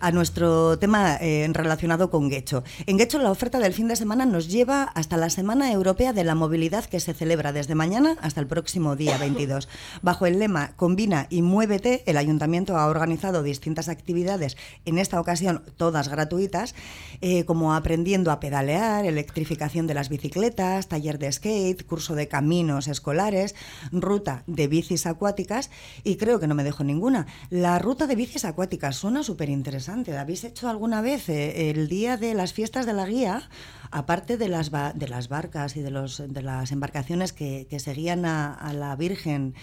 A 0.00 0.10
nuestro 0.10 0.78
tema 0.78 1.16
eh, 1.20 1.48
relacionado 1.52 2.10
con 2.10 2.28
Guecho. 2.28 2.64
En 2.86 2.96
Guecho 2.96 3.18
la 3.18 3.30
oferta 3.30 3.58
del 3.58 3.72
fin 3.72 3.88
de 3.88 3.96
semana 3.96 4.26
nos 4.26 4.48
lleva 4.48 4.84
hasta 4.84 5.16
la 5.16 5.30
Semana 5.30 5.72
Europea 5.72 6.12
de 6.12 6.24
la 6.24 6.34
Movilidad 6.34 6.84
que 6.84 7.00
se 7.00 7.14
celebra 7.14 7.52
desde 7.52 7.74
mañana 7.74 8.16
hasta 8.20 8.40
el 8.40 8.46
próximo 8.46 8.96
día 8.96 9.18
22. 9.18 9.68
Bajo 10.02 10.26
el 10.26 10.38
lema 10.38 10.72
Combina 10.76 11.26
y 11.30 11.42
muévete, 11.42 12.02
el 12.06 12.16
ayuntamiento 12.16 12.76
ha 12.76 12.86
organizado 12.86 13.42
distintas 13.42 13.88
actividades 13.88 14.56
en 14.84 14.98
esta 14.98 15.20
ocasión 15.20 15.62
todas 15.76 16.08
gratuitas, 16.08 16.74
eh, 17.20 17.44
como 17.44 17.74
aprendiendo 17.74 18.30
a 18.30 18.40
pedalear, 18.40 19.06
electrificación 19.06 19.86
de 19.86 19.94
las 19.94 20.08
bicicletas, 20.08 20.88
taller 20.88 21.18
de 21.18 21.30
skate, 21.32 21.84
curso 21.84 22.14
de 22.14 22.28
caminos 22.28 22.88
escolares, 22.88 23.54
ruta 23.92 24.44
de 24.46 24.68
bicis 24.68 25.06
acuáticas 25.06 25.70
y 26.02 26.16
creo 26.16 26.40
que 26.40 26.46
no 26.46 26.54
me 26.54 26.64
dejo 26.64 26.84
ninguna. 26.84 27.26
La 27.50 27.78
ruta 27.78 28.06
de 28.06 28.16
bicis 28.16 28.44
acuáticas 28.44 28.96
suena 28.96 29.22
súper 29.22 29.48
interesante. 29.48 30.16
¿Habéis 30.16 30.44
hecho 30.44 30.68
alguna 30.68 31.00
vez 31.00 31.28
eh, 31.28 31.70
el 31.70 31.88
día 31.88 32.16
de 32.16 32.34
las 32.34 32.52
fiestas 32.52 32.86
de 32.86 32.92
la 32.92 33.06
guía? 33.06 33.48
Aparte 33.90 34.36
de 34.36 34.48
las, 34.48 34.72
de 34.72 35.08
las 35.08 35.28
barcas 35.28 35.76
y 35.76 35.80
de, 35.80 35.90
los, 35.90 36.22
de 36.26 36.42
las 36.42 36.72
embarcaciones 36.72 37.32
que, 37.32 37.68
que 37.70 37.78
seguían 37.78 38.24
a, 38.24 38.52
a 38.52 38.72
la 38.72 38.96
Virgen 38.96 39.54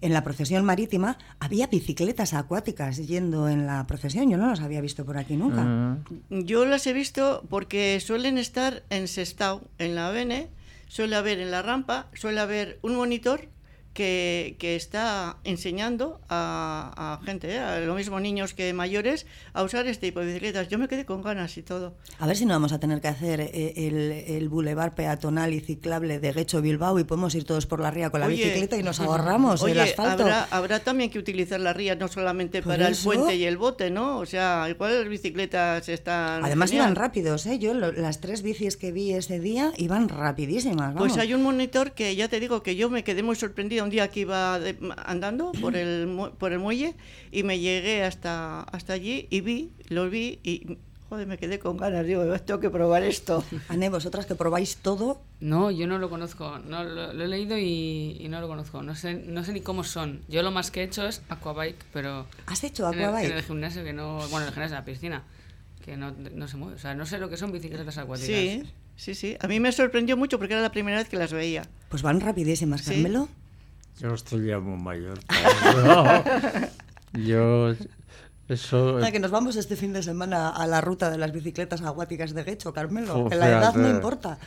en 0.00 0.12
la 0.12 0.22
procesión 0.24 0.64
marítima 0.64 1.18
había 1.40 1.66
bicicletas 1.66 2.34
acuáticas 2.34 3.06
yendo 3.06 3.48
en 3.48 3.66
la 3.66 3.86
procesión. 3.86 4.30
Yo 4.30 4.36
no 4.36 4.48
las 4.48 4.60
había 4.60 4.80
visto 4.80 5.04
por 5.04 5.18
aquí 5.18 5.36
nunca. 5.36 5.62
Mm. 5.62 6.04
Yo 6.44 6.64
las 6.64 6.86
he 6.86 6.92
visto 6.92 7.44
porque 7.48 8.00
suelen 8.00 8.38
estar 8.38 8.82
en 8.90 9.08
Sestao, 9.08 9.62
en 9.78 9.94
la 9.94 10.10
Bene, 10.10 10.48
suele 10.88 11.16
haber 11.16 11.38
en 11.40 11.50
la 11.50 11.62
rampa, 11.62 12.08
suele 12.14 12.40
haber 12.40 12.78
un 12.82 12.96
monitor 12.96 13.48
que, 13.98 14.54
que, 14.60 14.76
está 14.76 15.38
enseñando 15.42 16.20
a, 16.28 17.18
a 17.20 17.24
gente, 17.26 17.50
¿eh? 17.52 17.58
a 17.58 17.80
lo 17.80 17.96
mismo 17.96 18.20
niños 18.20 18.54
que 18.54 18.72
mayores, 18.72 19.26
a 19.52 19.64
usar 19.64 19.88
este 19.88 20.06
tipo 20.06 20.20
de 20.20 20.26
bicicletas. 20.26 20.68
Yo 20.68 20.78
me 20.78 20.86
quedé 20.86 21.04
con 21.04 21.20
ganas 21.20 21.58
y 21.58 21.62
todo. 21.64 21.96
A 22.20 22.26
ver 22.28 22.36
si 22.36 22.46
no 22.46 22.54
vamos 22.54 22.72
a 22.72 22.78
tener 22.78 23.00
que 23.00 23.08
hacer 23.08 23.40
eh, 23.40 23.72
el, 23.88 24.12
el 24.12 24.48
bulevar 24.48 24.94
peatonal 24.94 25.52
y 25.52 25.58
ciclable 25.58 26.20
de 26.20 26.32
Guecho 26.32 26.62
Bilbao 26.62 27.00
y 27.00 27.04
podemos 27.04 27.34
ir 27.34 27.42
todos 27.42 27.66
por 27.66 27.80
la 27.80 27.90
ría 27.90 28.10
con 28.10 28.20
la 28.20 28.26
Oye, 28.28 28.36
bicicleta 28.36 28.76
y 28.76 28.84
nos 28.84 29.00
ahorramos 29.00 29.62
oye, 29.64 29.72
el 29.72 29.80
asfalto. 29.80 30.22
Habrá, 30.22 30.44
habrá 30.52 30.78
también 30.78 31.10
que 31.10 31.18
utilizar 31.18 31.58
la 31.58 31.72
ría 31.72 31.96
no 31.96 32.06
solamente 32.06 32.62
¿Por 32.62 32.74
para 32.74 32.90
eso? 32.90 33.10
el 33.10 33.18
puente 33.18 33.34
y 33.34 33.46
el 33.46 33.56
bote, 33.56 33.90
¿no? 33.90 34.18
O 34.18 34.26
sea, 34.26 34.68
igual 34.70 34.96
las 35.00 35.08
bicicletas 35.08 35.88
están. 35.88 36.44
Además 36.44 36.70
genial. 36.70 36.86
iban 36.86 36.94
rápidos, 36.94 37.46
¿eh? 37.46 37.58
Yo 37.58 37.74
lo- 37.74 37.90
las 37.90 38.20
tres 38.20 38.42
bicis 38.42 38.76
que 38.76 38.92
vi 38.92 39.10
ese 39.12 39.40
día 39.40 39.72
iban 39.76 40.08
rapidísimas. 40.08 40.94
Vamos. 40.94 41.08
Pues 41.08 41.18
hay 41.18 41.34
un 41.34 41.42
monitor 41.42 41.90
que 41.94 42.14
ya 42.14 42.28
te 42.28 42.38
digo 42.38 42.62
que 42.62 42.76
yo 42.76 42.88
me 42.90 43.02
quedé 43.02 43.24
muy 43.24 43.34
sorprendida 43.34 43.87
un 43.88 43.90
día 43.90 44.08
que 44.08 44.20
iba 44.20 44.58
de- 44.60 44.76
andando 45.04 45.52
por 45.52 45.74
el, 45.76 46.06
por 46.38 46.52
el 46.52 46.58
muelle 46.58 46.94
y 47.32 47.42
me 47.42 47.58
llegué 47.58 48.04
hasta, 48.04 48.60
hasta 48.62 48.92
allí 48.92 49.26
y 49.30 49.40
vi, 49.40 49.70
lo 49.88 50.08
vi 50.10 50.38
y 50.44 50.76
joder, 51.08 51.26
me 51.26 51.38
quedé 51.38 51.58
con 51.58 51.78
ganas. 51.78 52.04
Digo, 52.06 52.22
tengo 52.40 52.60
que 52.60 52.68
probar 52.68 53.02
esto. 53.02 53.42
Ane, 53.68 53.88
vosotras 53.88 54.26
que 54.26 54.34
probáis 54.34 54.76
todo, 54.76 55.22
No, 55.40 55.70
yo 55.70 55.86
no 55.86 55.96
lo 55.98 56.10
conozco. 56.10 56.58
No, 56.58 56.84
lo, 56.84 57.14
lo 57.14 57.24
he 57.24 57.28
leído 57.28 57.56
y, 57.56 58.18
y 58.20 58.28
no 58.28 58.40
lo 58.42 58.48
conozco. 58.48 58.82
No 58.82 58.94
sé, 58.94 59.14
no 59.14 59.42
sé 59.42 59.52
ni 59.54 59.62
cómo 59.62 59.84
son. 59.84 60.20
Yo 60.28 60.42
lo 60.42 60.50
más 60.50 60.70
que 60.70 60.80
he 60.80 60.84
hecho 60.84 61.06
es 61.08 61.22
aquabike, 61.30 61.82
pero... 61.94 62.26
¿Has 62.46 62.62
hecho 62.64 62.86
en 62.92 62.98
el- 62.98 63.04
aquabike? 63.06 63.30
En 63.30 63.36
el, 63.38 63.42
gimnasio 63.42 63.84
que 63.84 63.92
no... 63.94 64.18
Bueno, 64.28 64.40
en 64.40 64.48
el 64.48 64.52
gimnasio, 64.52 64.76
en 64.76 64.80
la 64.80 64.84
piscina. 64.84 65.22
Que 65.84 65.96
no, 65.96 66.12
no 66.34 66.46
se 66.46 66.56
mueve. 66.58 66.74
O 66.74 66.78
sea, 66.78 66.94
no 66.94 67.06
sé 67.06 67.16
lo 67.18 67.30
que 67.30 67.38
son 67.38 67.52
bicicletas 67.52 67.96
acuáticas. 67.96 68.28
Sí, 68.36 68.62
sí, 68.96 69.14
sí. 69.14 69.36
A 69.40 69.48
mí 69.48 69.60
me 69.60 69.72
sorprendió 69.72 70.14
mucho 70.18 70.36
porque 70.38 70.52
era 70.52 70.60
la 70.62 70.72
primera 70.72 70.98
vez 70.98 71.08
que 71.08 71.16
las 71.16 71.32
veía. 71.32 71.62
pues 71.88 72.02
van 72.02 72.20
rapidísimas, 72.20 72.82
Sí. 72.82 73.02
Yo 73.98 74.14
estoy 74.14 74.46
ya 74.46 74.60
muy 74.60 74.80
mayor. 74.80 75.18
eso. 75.28 76.24
Yo, 77.12 77.74
eso. 78.48 78.98
Ah, 79.02 79.10
que 79.10 79.18
nos 79.18 79.30
vamos 79.30 79.56
este 79.56 79.76
fin 79.76 79.92
de 79.92 80.02
semana 80.02 80.50
a 80.50 80.66
la 80.66 80.80
ruta 80.80 81.10
de 81.10 81.18
las 81.18 81.32
bicicletas 81.32 81.82
acuáticas 81.82 82.32
de 82.32 82.44
Guecho, 82.44 82.72
Carmelo. 82.72 83.28
Que 83.28 83.36
la 83.36 83.48
edad 83.48 83.74
no 83.74 83.88
importa. 83.88 84.38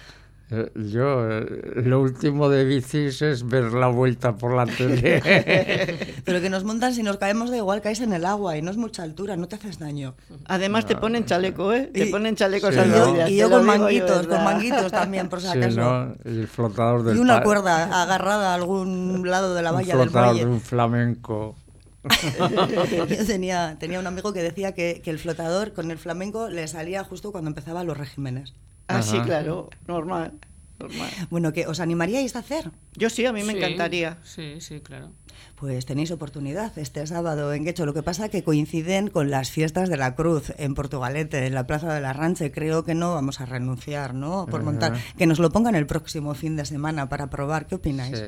Eh, 0.51 0.69
Yo, 0.75 1.29
eh, 1.29 1.81
lo 1.85 2.01
último 2.01 2.49
de 2.49 2.65
bicis 2.65 3.21
es 3.21 3.47
ver 3.47 3.71
la 3.73 3.87
vuelta 3.87 4.35
por 4.35 4.53
la 4.53 4.65
tele. 4.65 5.21
Pero 6.25 6.41
que 6.41 6.49
nos 6.49 6.63
montan, 6.63 6.93
si 6.93 7.03
nos 7.03 7.17
caemos 7.17 7.49
da 7.49 7.57
igual, 7.57 7.81
caes 7.81 8.01
en 8.01 8.13
el 8.13 8.25
agua 8.25 8.57
y 8.57 8.61
no 8.61 8.69
es 8.69 8.77
mucha 8.77 9.03
altura, 9.03 9.37
no 9.37 9.47
te 9.47 9.55
haces 9.55 9.79
daño. 9.79 10.13
Además 10.45 10.85
te 10.85 10.95
ponen 10.95 11.25
chaleco, 11.25 11.71
¿eh? 11.73 11.89
Te 11.93 12.05
Y- 12.07 12.11
ponen 12.11 12.35
chalecos 12.35 12.73
Sí, 12.75 12.79
y, 12.79 12.83
yo, 12.89 12.93
salvavidas, 12.95 13.29
y 13.29 13.33
te 13.33 13.39
yo 13.39 13.49
con 13.49 13.61
digo 13.61 13.73
yo, 13.73 13.79
manguitos, 13.79 14.27
con 14.27 14.43
manguitos 14.43 14.91
también, 14.91 15.29
por 15.29 15.41
si 15.41 15.47
Sí, 15.51 15.57
acaso. 15.57 15.79
¿no? 15.79 16.13
El 16.25 16.47
flotador 16.47 17.03
del 17.03 17.17
Y 17.17 17.19
una 17.19 17.41
cuerda 17.43 18.01
agarrada 18.03 18.51
a 18.51 18.55
algún 18.55 19.23
lado 19.29 19.55
de 19.55 19.61
la 19.61 19.71
un 19.71 19.77
valla 19.77 19.95
del 19.95 20.09
flotador 20.09 20.35
de 20.35 20.41
muelle. 20.45 20.53
un 20.55 20.61
flamenco. 20.61 21.55
Yo 23.09 23.25
tenía, 23.27 23.77
tenía 23.79 23.99
un 23.99 24.07
amigo 24.07 24.33
que 24.33 24.41
decía 24.41 24.73
que, 24.73 25.01
que 25.03 25.11
el 25.11 25.19
flotador 25.19 25.73
con 25.73 25.91
el 25.91 25.97
flamenco 25.97 26.49
le 26.49 26.67
salía 26.67 27.03
justo 27.03 27.31
cuando 27.31 27.49
empezaban 27.49 27.85
los 27.87 27.97
regímenes. 27.97 28.53
Sí, 29.01 29.17
Ajá. 29.17 29.25
claro, 29.25 29.69
normal, 29.87 30.33
normal. 30.79 31.09
Bueno, 31.29 31.53
que 31.53 31.67
os 31.67 31.79
animaríais 31.79 32.35
a 32.35 32.39
hacer. 32.39 32.71
Yo 32.95 33.09
sí, 33.09 33.25
a 33.25 33.33
mí 33.33 33.43
me 33.43 33.53
Sí, 33.53 33.57
encantaría. 33.59 34.17
Sí, 34.23 34.59
sí, 34.59 34.79
claro. 34.81 35.11
Pues 35.55 35.85
tenéis 35.85 36.09
oportunidad 36.11 36.75
este 36.77 37.05
sábado 37.05 37.53
en 37.53 37.63
Guecho. 37.63 37.85
Lo 37.85 37.93
que 37.93 38.01
pasa 38.03 38.29
que 38.29 38.43
coinciden 38.43 39.09
con 39.09 39.29
las 39.29 39.51
fiestas 39.51 39.89
de 39.89 39.97
la 39.97 40.15
Cruz 40.15 40.51
en 40.57 40.73
Portugalete, 40.73 41.45
en 41.45 41.53
la 41.53 41.67
Plaza 41.67 41.93
de 41.93 42.01
la 42.01 42.13
Ranche. 42.13 42.51
Creo 42.51 42.83
que 42.83 42.95
no 42.95 43.13
vamos 43.13 43.41
a 43.41 43.45
renunciar, 43.45 44.13
¿no? 44.15 44.47
Por 44.47 44.63
montar. 44.63 44.93
Que 45.17 45.27
nos 45.27 45.37
lo 45.39 45.51
pongan 45.51 45.75
el 45.75 45.85
próximo 45.85 46.33
fin 46.33 46.55
de 46.55 46.65
semana 46.65 47.09
para 47.09 47.29
probar. 47.29 47.67
¿Qué 47.67 47.75
opináis? 47.75 48.17
Sí. 48.17 48.25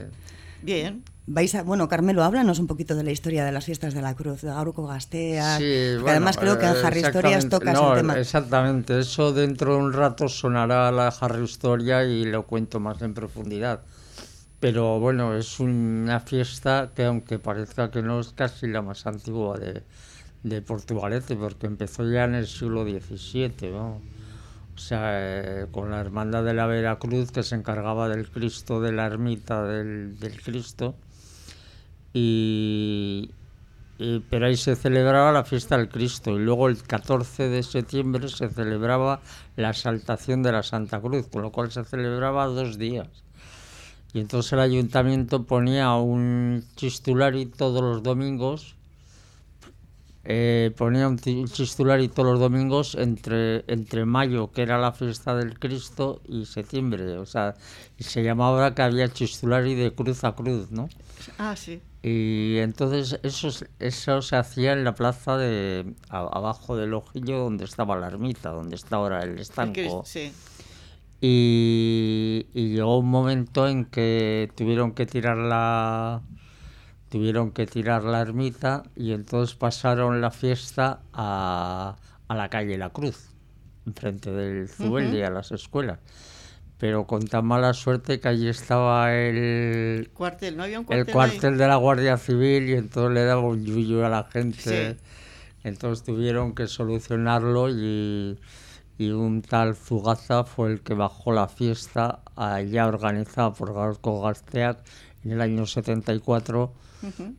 Bien. 0.62 1.04
Vais 1.26 1.56
a, 1.56 1.64
bueno, 1.64 1.88
Carmelo, 1.88 2.22
háblanos 2.24 2.60
un 2.60 2.68
poquito 2.68 2.96
de 2.96 3.04
la 3.04 3.12
historia 3.12 3.46
de 3.46 3.54
las 3.54 3.64
fiestas 3.64 3.94
de 3.94 4.02
la 4.02 4.14
Cruz, 4.14 4.42
de 4.42 4.50
Garuco 4.50 4.86
Gastea. 4.86 5.58
Sí, 5.58 5.94
bueno, 5.94 6.10
además 6.10 6.38
creo 6.38 6.60
que 6.60 6.66
en 6.66 6.76
eh, 6.76 6.80
Harry 6.84 7.00
Historias 7.00 7.48
tocas 7.48 7.74
No, 7.74 7.94
el 7.94 8.02
tema. 8.02 8.20
Exactamente, 8.20 9.00
eso 9.00 9.32
dentro 9.32 9.76
de 9.76 9.80
un 9.84 9.94
rato 9.94 10.28
sonará 10.28 10.92
la 10.92 11.08
Harry 11.08 11.44
Historia 11.46 12.04
y 12.04 12.26
lo 12.26 12.46
cuento 12.46 12.82
más 12.82 13.02
en 13.02 13.14
profundidad. 13.14 13.84
Pero 14.60 15.00
bueno, 15.00 15.36
es 15.36 15.62
una 15.62 16.20
fiesta 16.20 16.92
que 16.94 17.06
aunque 17.06 17.40
parezca 17.40 17.90
que 17.90 18.02
no 18.02 18.20
es 18.20 18.34
casi 18.34 18.68
la 18.68 18.82
más 18.82 19.08
antigua 19.08 19.58
de, 19.58 19.84
de 20.44 20.62
Portugalete, 20.62 21.38
porque 21.38 21.68
empezó 21.68 22.10
ya 22.10 22.26
en 22.26 22.36
el 22.36 22.48
siglo 22.48 22.84
XVII, 22.84 23.72
¿no? 23.72 24.02
O 24.76 24.78
sea, 24.78 25.12
eh, 25.14 25.68
con 25.72 25.92
la 25.92 26.02
Hermandad 26.02 26.44
de 26.44 26.54
la 26.54 26.66
Veracruz 26.66 27.32
que 27.32 27.44
se 27.44 27.56
encargaba 27.56 28.10
del 28.10 28.30
Cristo 28.30 28.82
de 28.82 28.92
la 28.92 29.06
ermita 29.06 29.64
del, 29.66 30.20
del 30.20 30.42
Cristo. 30.42 30.96
Y, 32.14 33.32
pero 34.30 34.46
ahí 34.46 34.56
se 34.56 34.76
celebraba 34.76 35.32
la 35.32 35.44
fiesta 35.44 35.78
del 35.78 35.90
Cristo 35.90 36.32
y 36.32 36.40
luego 36.40 36.68
el 36.68 36.82
14 36.82 37.50
de 37.50 37.64
septiembre 37.64 38.28
se 38.30 38.50
celebraba 38.50 39.22
la 39.56 39.70
exaltación 39.70 40.44
de 40.44 40.52
la 40.52 40.64
Santa 40.64 41.02
Cruz, 41.02 41.28
con 41.28 41.42
lo 41.42 41.52
cual 41.52 41.72
se 41.72 41.84
celebraba 41.84 42.46
dos 42.46 42.78
días. 42.78 43.08
Y 44.14 44.20
entonces 44.20 44.54
el 44.54 44.60
ayuntamiento 44.60 45.44
ponía 45.44 45.96
un 45.96 46.64
chistulari 46.76 47.48
todos 47.48 47.82
los 47.82 48.04
domingos, 48.04 48.76
eh, 50.24 50.72
ponía 50.78 51.08
un 51.08 51.18
chistulari 51.18 52.08
todos 52.10 52.34
los 52.34 52.40
domingos 52.40 52.96
entre, 52.96 53.66
entre 53.68 54.06
mayo, 54.06 54.52
que 54.52 54.62
era 54.62 54.78
la 54.78 54.92
fiesta 54.92 55.36
del 55.36 55.58
Cristo, 55.58 56.22
y 56.28 56.46
septiembre. 56.46 57.18
O 57.18 57.26
sea, 57.26 57.56
se 57.98 58.24
llamaba 58.24 58.76
que 58.76 58.84
había 58.84 59.10
chistulari 59.10 59.74
de 59.74 59.94
cruz 59.94 60.24
a 60.24 60.34
cruz, 60.34 60.72
¿no? 60.72 60.90
Ah, 61.40 61.56
sí. 61.56 61.82
Y 62.06 62.58
entonces 62.58 63.20
eso, 63.24 63.50
eso 63.80 64.22
se 64.22 64.36
hacía 64.36 64.74
en 64.74 64.84
la 64.84 64.94
plaza 64.94 65.38
de 65.38 65.94
a- 66.10 66.20
abajo 66.20 66.76
del 66.76 66.94
ojillo 66.94 67.40
donde 67.40 67.64
estaba 67.64 67.96
la 67.96 68.08
ermita, 68.08 68.50
donde 68.50 68.76
está 68.76 68.98
ahora 68.98 69.24
el 69.24 69.40
estanco. 69.40 70.04
sí. 70.06 70.34
Y, 71.22 72.48
y 72.54 72.70
llegó 72.76 72.98
un 73.00 73.10
momento 73.10 73.68
en 73.70 73.86
que 73.86 74.52
tuvieron 74.56 74.92
que 74.92 75.06
tirar 75.06 75.38
la 75.38 76.22
tuvieron 77.10 77.52
que 77.52 77.66
tirar 77.68 78.04
la 78.04 78.22
ermita 78.22 78.84
y 78.96 79.14
entonces 79.14 79.56
pasaron 79.56 80.20
la 80.20 80.32
fiesta 80.32 81.02
a, 81.14 81.96
a 82.28 82.36
la 82.36 82.50
calle 82.50 82.78
La 82.78 82.90
Cruz, 82.90 83.30
enfrente 83.86 84.32
del 84.32 84.68
Zubeldi, 84.68 85.22
a 85.22 85.30
las 85.30 85.52
escuelas. 85.52 86.00
Pero 86.84 87.08
con 87.08 87.26
tan 87.26 87.46
mala 87.46 87.74
suerte 87.74 88.20
que 88.20 88.28
allí 88.28 88.50
estaba 88.50 89.16
el, 89.16 90.10
Cuartel, 90.14 90.58
¿no 90.58 90.64
había 90.64 90.82
un 90.82 90.86
cuartel? 90.86 91.02
el 91.02 91.08
ahí? 91.08 91.14
cuartel 91.14 91.58
de 91.58 91.68
la 91.70 91.78
Guardia 91.78 92.18
Civil 92.18 92.70
y 92.70 92.74
entonces 92.74 93.14
le 93.14 93.24
daba 93.24 93.40
un 93.40 93.64
yuyu 93.64 94.04
a 94.04 94.10
la 94.10 94.26
gente. 94.26 94.92
Sí. 94.92 95.00
Entonces 95.64 96.04
tuvieron 96.04 96.54
que 96.54 96.68
solucionarlo 96.68 97.70
y, 97.70 98.38
y 98.98 99.12
un 99.12 99.44
tal 99.44 99.78
Zugaza 99.78 100.44
fue 100.44 100.74
el 100.74 100.82
que 100.82 100.94
bajó 100.94 101.32
la 101.32 101.48
fiesta 101.48 102.20
allá 102.36 102.88
organizada 102.88 103.54
por 103.54 103.74
Garco 103.74 104.22
Gasteac 104.22 104.80
en 105.24 105.32
el 105.32 105.40
año 105.40 105.66
74. 105.66 106.74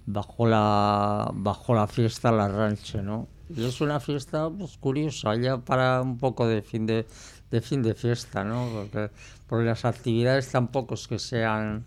Bajó 0.06 0.46
la, 0.46 1.30
bajó 1.34 1.74
la 1.74 1.86
fiesta 1.86 2.30
a 2.30 2.32
la 2.32 2.48
ranche, 2.48 3.02
¿no? 3.02 3.28
Y 3.54 3.62
es 3.66 3.82
una 3.82 4.00
fiesta 4.00 4.48
pues, 4.48 4.78
curiosa, 4.78 5.36
ya 5.36 5.58
para 5.58 6.00
un 6.00 6.16
poco 6.16 6.46
de 6.46 6.62
fin 6.62 6.86
de, 6.86 7.06
de 7.54 7.60
fin 7.60 7.80
de 7.82 7.94
fiesta, 7.94 8.42
¿no? 8.44 8.68
Porque, 8.74 9.10
porque 9.48 9.64
las 9.64 9.84
actividades 9.84 10.48
tampoco 10.50 10.94
es 10.94 11.06
que 11.08 11.18
sean 11.18 11.84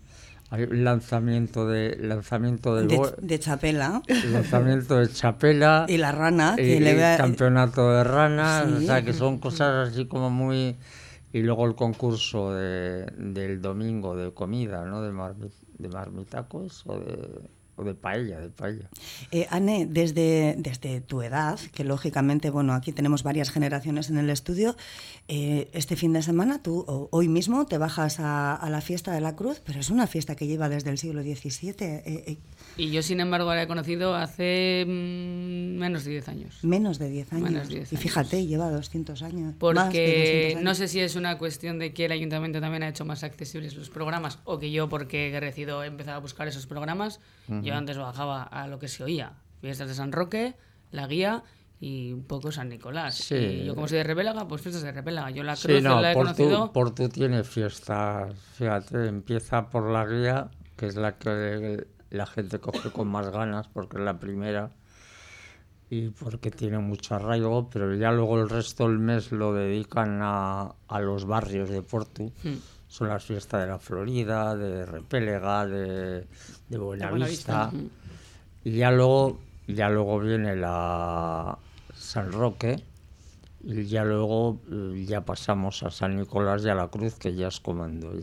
lanzamiento 0.70 1.66
de 1.66 1.96
lanzamiento 2.00 2.74
De, 2.76 3.38
chapela. 3.38 4.02
lanzamiento 4.32 4.96
de 4.98 5.08
chapela 5.08 5.84
Y 5.94 5.98
la 5.98 6.12
rana, 6.12 6.56
y- 6.58 6.80
le 6.80 7.16
campeonato 7.16 7.90
de 7.92 8.04
ranas, 8.04 8.66
o 8.66 8.80
sea 8.80 9.04
que 9.04 9.12
son 9.12 9.38
cosas 9.38 9.90
así 9.90 10.06
como 10.06 10.30
muy 10.30 10.76
y 11.32 11.42
luego 11.42 11.66
el 11.66 11.74
concurso 11.74 12.54
de, 12.54 13.04
del 13.18 13.60
domingo 13.60 14.16
de 14.16 14.32
comida, 14.32 14.86
¿no? 14.86 15.02
De, 15.02 15.12
marmi- 15.12 15.52
de 15.78 15.88
marmitacos 15.90 16.84
o 16.86 16.98
de, 16.98 17.28
o 17.78 17.84
de 17.84 17.94
paella, 17.94 18.40
de 18.40 18.48
paella. 18.50 18.88
Eh, 19.30 19.46
Anne, 19.50 19.86
desde, 19.88 20.56
desde 20.58 21.00
tu 21.00 21.22
edad, 21.22 21.58
que 21.72 21.84
lógicamente, 21.84 22.50
bueno, 22.50 22.74
aquí 22.74 22.92
tenemos 22.92 23.22
varias 23.22 23.50
generaciones 23.50 24.10
en 24.10 24.18
el 24.18 24.28
estudio, 24.30 24.76
eh, 25.28 25.68
este 25.72 25.94
fin 25.94 26.12
de 26.12 26.22
semana 26.22 26.60
tú, 26.62 26.84
o- 26.88 27.08
hoy 27.12 27.28
mismo, 27.28 27.66
te 27.66 27.78
bajas 27.78 28.18
a, 28.18 28.54
a 28.56 28.68
la 28.68 28.80
fiesta 28.80 29.12
de 29.12 29.20
la 29.20 29.36
Cruz, 29.36 29.62
pero 29.64 29.78
es 29.78 29.90
una 29.90 30.06
fiesta 30.08 30.34
que 30.34 30.46
lleva 30.48 30.68
desde 30.68 30.90
el 30.90 30.98
siglo 30.98 31.22
XVII. 31.22 31.74
eh, 31.80 32.02
eh, 32.26 32.38
Y 32.76 32.90
yo, 32.90 33.00
sin 33.02 33.20
embargo, 33.20 33.54
la 33.54 33.62
he 33.62 33.68
conocido 33.68 34.14
hace 34.16 34.84
mm, 34.86 35.78
menos 35.78 36.04
de 36.04 36.10
10 36.10 36.28
años. 36.28 36.58
menos 36.64 36.98
de 36.98 37.08
10 37.10 37.32
años. 37.32 37.50
Menos 37.50 37.68
de 37.68 37.74
10 37.76 37.92
y 37.92 37.96
fíjate, 37.96 38.44
lleva 38.46 38.70
200 38.70 39.22
años. 39.22 39.42
más 39.44 39.52
de 39.52 39.58
Porque 39.58 40.40
200 40.54 40.62
no 40.64 40.74
sé 40.74 40.88
si 40.88 40.98
es 41.00 41.14
una 41.14 41.38
cuestión 41.38 41.78
de 41.78 41.92
que 41.92 42.06
el 42.06 42.12
ayuntamiento 42.12 42.60
también 42.60 42.82
ha 42.82 42.88
hecho 42.88 43.04
más 43.04 43.22
accesibles 43.22 43.76
los 43.76 43.88
programas 43.90 44.40
o 44.44 44.58
que 44.58 44.72
yo, 44.72 44.88
porque 44.88 45.28
he 45.28 45.38
crecido, 45.38 45.84
he 45.84 45.86
empezado 45.86 46.16
a 46.16 46.20
buscar 46.20 46.48
esos 46.48 46.66
programas. 46.66 47.20
Yo 47.68 47.74
antes 47.74 47.98
bajaba 47.98 48.42
a 48.42 48.66
lo 48.68 48.78
que 48.78 48.88
se 48.88 49.04
oía: 49.04 49.32
fiestas 49.60 49.88
de 49.88 49.94
San 49.94 50.12
Roque, 50.12 50.54
la 50.90 51.06
guía 51.06 51.42
y 51.80 52.12
un 52.12 52.24
poco 52.24 52.50
San 52.50 52.68
Nicolás. 52.68 53.14
Sí. 53.14 53.34
Y 53.36 53.64
yo, 53.66 53.74
como 53.74 53.86
soy 53.88 53.98
de 53.98 54.04
Repélaga, 54.04 54.48
pues 54.48 54.62
fiestas 54.62 54.82
de 54.82 54.92
Repélaga. 54.92 55.30
Yo 55.30 55.42
la 55.42 55.54
Sí, 55.56 55.68
cruz 55.68 55.82
no, 55.82 56.00
la 56.00 56.10
he 56.12 56.14
Portu, 56.14 56.72
conocido. 56.72 57.08
Tiene 57.10 57.44
fiestas, 57.44 58.34
fíjate, 58.54 59.06
empieza 59.06 59.68
por 59.68 59.88
la 59.90 60.04
guía, 60.06 60.50
que 60.76 60.86
es 60.86 60.96
la 60.96 61.18
que 61.18 61.86
la 62.10 62.26
gente 62.26 62.58
coge 62.58 62.90
con 62.90 63.08
más 63.08 63.28
ganas 63.30 63.68
porque 63.68 63.98
es 63.98 64.02
la 64.02 64.18
primera 64.18 64.70
y 65.90 66.08
porque 66.10 66.50
tiene 66.50 66.78
mucho 66.78 67.14
arraigo, 67.14 67.70
pero 67.70 67.94
ya 67.94 68.12
luego 68.12 68.40
el 68.40 68.48
resto 68.48 68.88
del 68.88 68.98
mes 68.98 69.32
lo 69.32 69.54
dedican 69.54 70.20
a, 70.22 70.74
a 70.88 71.00
los 71.00 71.26
barrios 71.26 71.70
de 71.70 71.82
Portu. 71.82 72.32
Hmm. 72.42 72.56
Son 72.88 73.08
las 73.08 73.24
fiestas 73.24 73.60
de 73.62 73.66
la 73.68 73.78
Florida, 73.78 74.56
de 74.56 74.86
Repélega, 74.86 75.66
de, 75.66 76.26
de 76.68 76.78
Buenavista. 76.78 77.10
Buenavista. 77.70 77.70
Y 78.64 78.72
ya 78.78 78.90
luego, 78.90 79.38
ya 79.66 79.88
luego 79.90 80.18
viene 80.20 80.56
la 80.56 81.56
San 81.94 82.32
Roque 82.32 82.82
y 83.62 83.84
ya 83.84 84.04
luego 84.04 84.58
eh, 84.70 85.04
ya 85.06 85.20
pasamos 85.20 85.82
a 85.82 85.90
San 85.90 86.16
Nicolás 86.16 86.64
y 86.64 86.68
a 86.70 86.74
la 86.74 86.88
Cruz, 86.88 87.14
que 87.14 87.34
ya 87.34 87.48
es 87.48 87.60
comando. 87.60 88.12
Y- 88.16 88.22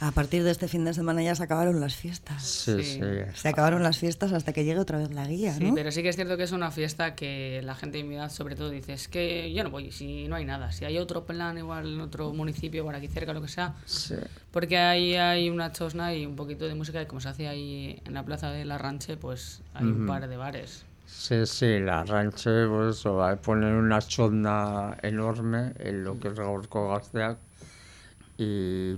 A 0.00 0.10
partir 0.10 0.42
de 0.42 0.50
este 0.50 0.66
fin 0.66 0.84
de 0.84 0.92
semana 0.92 1.22
ya 1.22 1.34
se 1.36 1.42
acabaron 1.44 1.80
las 1.80 1.94
fiestas. 1.94 2.42
Sí, 2.44 2.82
Sí. 2.82 3.00
Se 3.34 3.48
acabaron 3.48 3.82
las 3.82 3.96
fiestas 3.98 4.32
hasta 4.32 4.52
que 4.52 4.64
llegue 4.64 4.80
otra 4.80 4.98
vez 4.98 5.12
la 5.14 5.24
guía, 5.26 5.54
Sí, 5.54 5.64
¿no? 5.68 5.74
pero 5.74 5.92
sí 5.92 6.02
que 6.02 6.08
es 6.08 6.16
cierto 6.16 6.36
que 6.36 6.42
es 6.42 6.50
una 6.52 6.70
fiesta 6.72 7.14
que 7.14 7.60
la 7.62 7.74
gente 7.76 7.98
de 7.98 8.04
mi 8.04 8.16
edad, 8.16 8.28
sobre 8.30 8.56
todo, 8.56 8.70
dice: 8.70 8.92
Es 8.92 9.06
que 9.08 9.52
yo 9.52 9.62
no 9.62 9.70
voy, 9.70 9.92
si 9.92 10.26
no 10.26 10.34
hay 10.34 10.44
nada. 10.44 10.72
Si 10.72 10.84
hay 10.84 10.98
otro 10.98 11.24
plan, 11.24 11.56
igual 11.58 11.94
en 11.94 12.00
otro 12.00 12.32
municipio, 12.32 12.82
por 12.84 12.94
aquí 12.96 13.06
cerca, 13.08 13.32
lo 13.32 13.40
que 13.40 13.48
sea, 13.48 13.76
Sí. 13.86 14.16
Porque 14.50 14.78
ahí 14.78 15.14
hay 15.14 15.48
una 15.48 15.70
chosna 15.72 16.12
y 16.14 16.26
un 16.26 16.34
poquito 16.36 16.66
de 16.66 16.74
música 16.74 17.00
y 17.00 17.06
como 17.06 17.20
se 17.20 17.28
hace 17.28 17.46
ahí 17.48 18.00
en 18.04 18.14
la 18.14 18.24
plaza 18.24 18.50
de 18.50 18.64
la 18.64 18.78
Ranche, 18.78 19.16
pues 19.16 19.62
hay 19.74 19.84
un 19.86 20.06
par 20.06 20.28
de 20.28 20.36
bares. 20.36 20.84
Sí, 21.06 21.46
sí, 21.46 21.78
la 21.78 22.02
ranche, 22.04 22.66
pues 22.66 22.96
eso, 22.96 23.22
ahí 23.22 23.36
ponen 23.36 23.72
una 23.74 24.00
chonda 24.00 24.96
enorme 25.02 25.72
en 25.78 26.02
lo 26.02 26.18
que 26.18 26.28
es 26.28 26.34
Gaurko 26.34 26.88
Gazteak 26.90 27.38
y 28.38 28.94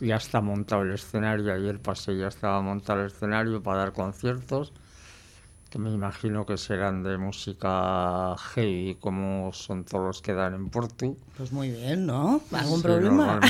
ya 0.00 0.16
está 0.16 0.40
montado 0.40 0.82
el 0.82 0.92
escenario, 0.92 1.52
ayer 1.52 1.80
pasé 1.80 2.16
ya 2.16 2.28
estaba 2.28 2.60
montado 2.62 3.00
el 3.00 3.06
escenario 3.06 3.62
para 3.62 3.78
dar 3.80 3.92
conciertos, 3.92 4.72
que 5.70 5.78
me 5.78 5.90
imagino 5.90 6.44
que 6.44 6.56
serán 6.58 7.04
de 7.04 7.16
música 7.16 8.34
heavy, 8.54 8.96
como 9.00 9.52
son 9.52 9.84
todos 9.84 10.04
los 10.04 10.20
que 10.22 10.32
dan 10.34 10.54
en 10.54 10.68
Portu. 10.68 11.16
Pues 11.36 11.52
muy 11.52 11.70
bien, 11.70 12.06
¿no? 12.06 12.40
¿Algún 12.52 12.78
Sí, 12.78 12.82
problema? 12.82 13.40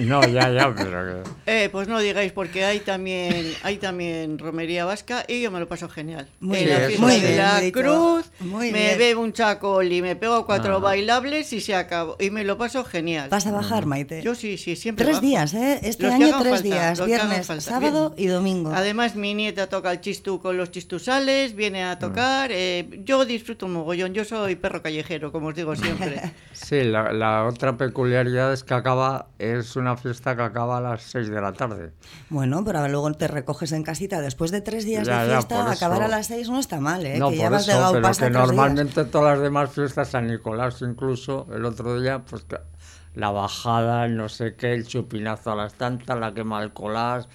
No, 0.00 0.26
ya, 0.26 0.50
ya, 0.50 0.74
pero 0.74 1.24
que... 1.24 1.30
Eh, 1.46 1.68
pues 1.70 1.86
no 1.88 1.98
digáis, 2.00 2.32
porque 2.32 2.64
hay 2.64 2.80
también, 2.80 3.52
hay 3.62 3.76
también 3.76 4.38
romería 4.38 4.84
vasca 4.84 5.24
y 5.28 5.40
yo 5.42 5.50
me 5.50 5.60
lo 5.60 5.68
paso 5.68 5.88
genial. 5.88 6.28
Muy 6.40 6.58
en 6.58 6.64
bien, 6.66 6.80
la 6.94 6.98
muy 7.00 7.14
de 7.20 7.26
bien, 7.26 7.36
la. 7.38 7.62
Cruz, 7.72 8.30
Muy 8.40 8.72
me 8.72 8.80
bien. 8.86 8.98
bebo 8.98 9.22
un 9.22 9.32
chacol 9.32 9.92
y 9.92 10.02
me 10.02 10.16
pego 10.16 10.44
cuatro 10.46 10.72
Ajá. 10.76 10.78
bailables 10.84 11.52
y 11.52 11.60
se 11.60 11.74
acabó. 11.74 12.16
Y 12.18 12.30
me 12.30 12.44
lo 12.44 12.58
paso 12.58 12.84
genial. 12.84 13.28
¿Vas 13.30 13.46
a 13.46 13.52
bajar, 13.52 13.86
Maite? 13.86 14.22
Yo 14.22 14.34
sí, 14.34 14.56
sí, 14.58 14.74
siempre 14.76 15.04
Tres 15.04 15.16
bajo. 15.16 15.26
días, 15.26 15.54
¿eh? 15.54 15.80
Este 15.82 16.04
Los 16.04 16.14
año 16.14 16.28
tres 16.40 16.50
falta, 16.54 16.62
días, 16.62 17.04
viernes, 17.06 17.46
sábado 17.62 18.14
Bien. 18.16 18.28
y 18.28 18.32
domingo. 18.32 18.72
Además, 18.74 19.16
mi 19.16 19.34
nieta 19.34 19.68
toca 19.68 19.92
el 19.92 20.00
chistú 20.00 20.40
con 20.40 20.56
los 20.56 20.70
chistusales, 20.70 21.54
viene 21.58 21.84
a 21.84 21.98
tocar. 21.98 22.50
eh, 22.50 23.02
yo 23.04 23.26
disfruto 23.26 23.66
un 23.66 23.74
mogollón. 23.74 24.14
Yo 24.14 24.24
soy 24.24 24.56
perro 24.56 24.80
callejero, 24.80 25.30
como 25.30 25.48
os 25.48 25.54
digo 25.54 25.76
siempre. 25.76 26.32
Sí, 26.52 26.82
la, 26.84 27.12
la 27.12 27.44
otra 27.44 27.76
peculiaridad 27.76 28.52
es 28.52 28.64
que 28.64 28.74
acaba, 28.74 29.28
es 29.38 29.76
una 29.76 29.96
fiesta 29.96 30.34
que 30.36 30.42
acaba 30.42 30.78
a 30.78 30.80
las 30.80 31.02
6 31.02 31.28
de 31.28 31.40
la 31.40 31.52
tarde. 31.52 31.92
Bueno, 32.30 32.64
pero 32.64 32.86
luego 32.88 33.12
te 33.12 33.28
recoges 33.28 33.72
en 33.72 33.82
casita. 33.82 34.20
Después 34.20 34.50
de 34.50 34.60
tres 34.60 34.84
días 34.84 35.06
Ya, 35.06 35.22
de 35.22 35.28
ya, 35.28 35.34
fiesta, 35.36 35.62
por 35.64 35.72
acabar 35.72 35.98
eso. 35.98 36.06
a 36.06 36.08
las 36.08 36.26
seis 36.26 36.48
no 36.50 36.58
está 36.58 36.80
mal, 36.80 37.04
¿eh? 37.06 37.18
no, 37.18 37.30
que 37.30 37.36
por 37.36 37.42
ya 37.44 37.50
vas 37.50 37.66
de 37.66 37.72
eso, 37.72 37.80
pero 37.92 38.02
que 38.08 38.14
tres 38.14 38.18
días. 38.32 38.32
normalmente 38.46 39.04
todas 39.04 39.34
las 39.34 39.42
demás 39.42 39.70
fiestas, 39.70 40.08
San 40.08 40.26
Nicolás 40.26 40.82
incluso, 40.82 41.46
el 41.54 41.64
otro 41.64 42.00
día, 42.00 42.20
pues 42.20 42.42
que 42.44 42.56
la 43.14 43.30
bajada, 43.30 44.04
el 44.04 44.16
no 44.16 44.28
sé 44.28 44.54
qué, 44.56 44.74
el 44.74 44.86
chupinazo 44.86 45.52
a 45.52 45.56
las 45.56 45.74
tantas, 45.74 46.18
la 46.18 46.32
quema 46.34 46.60
del 46.60 46.72
colás, 46.72 47.28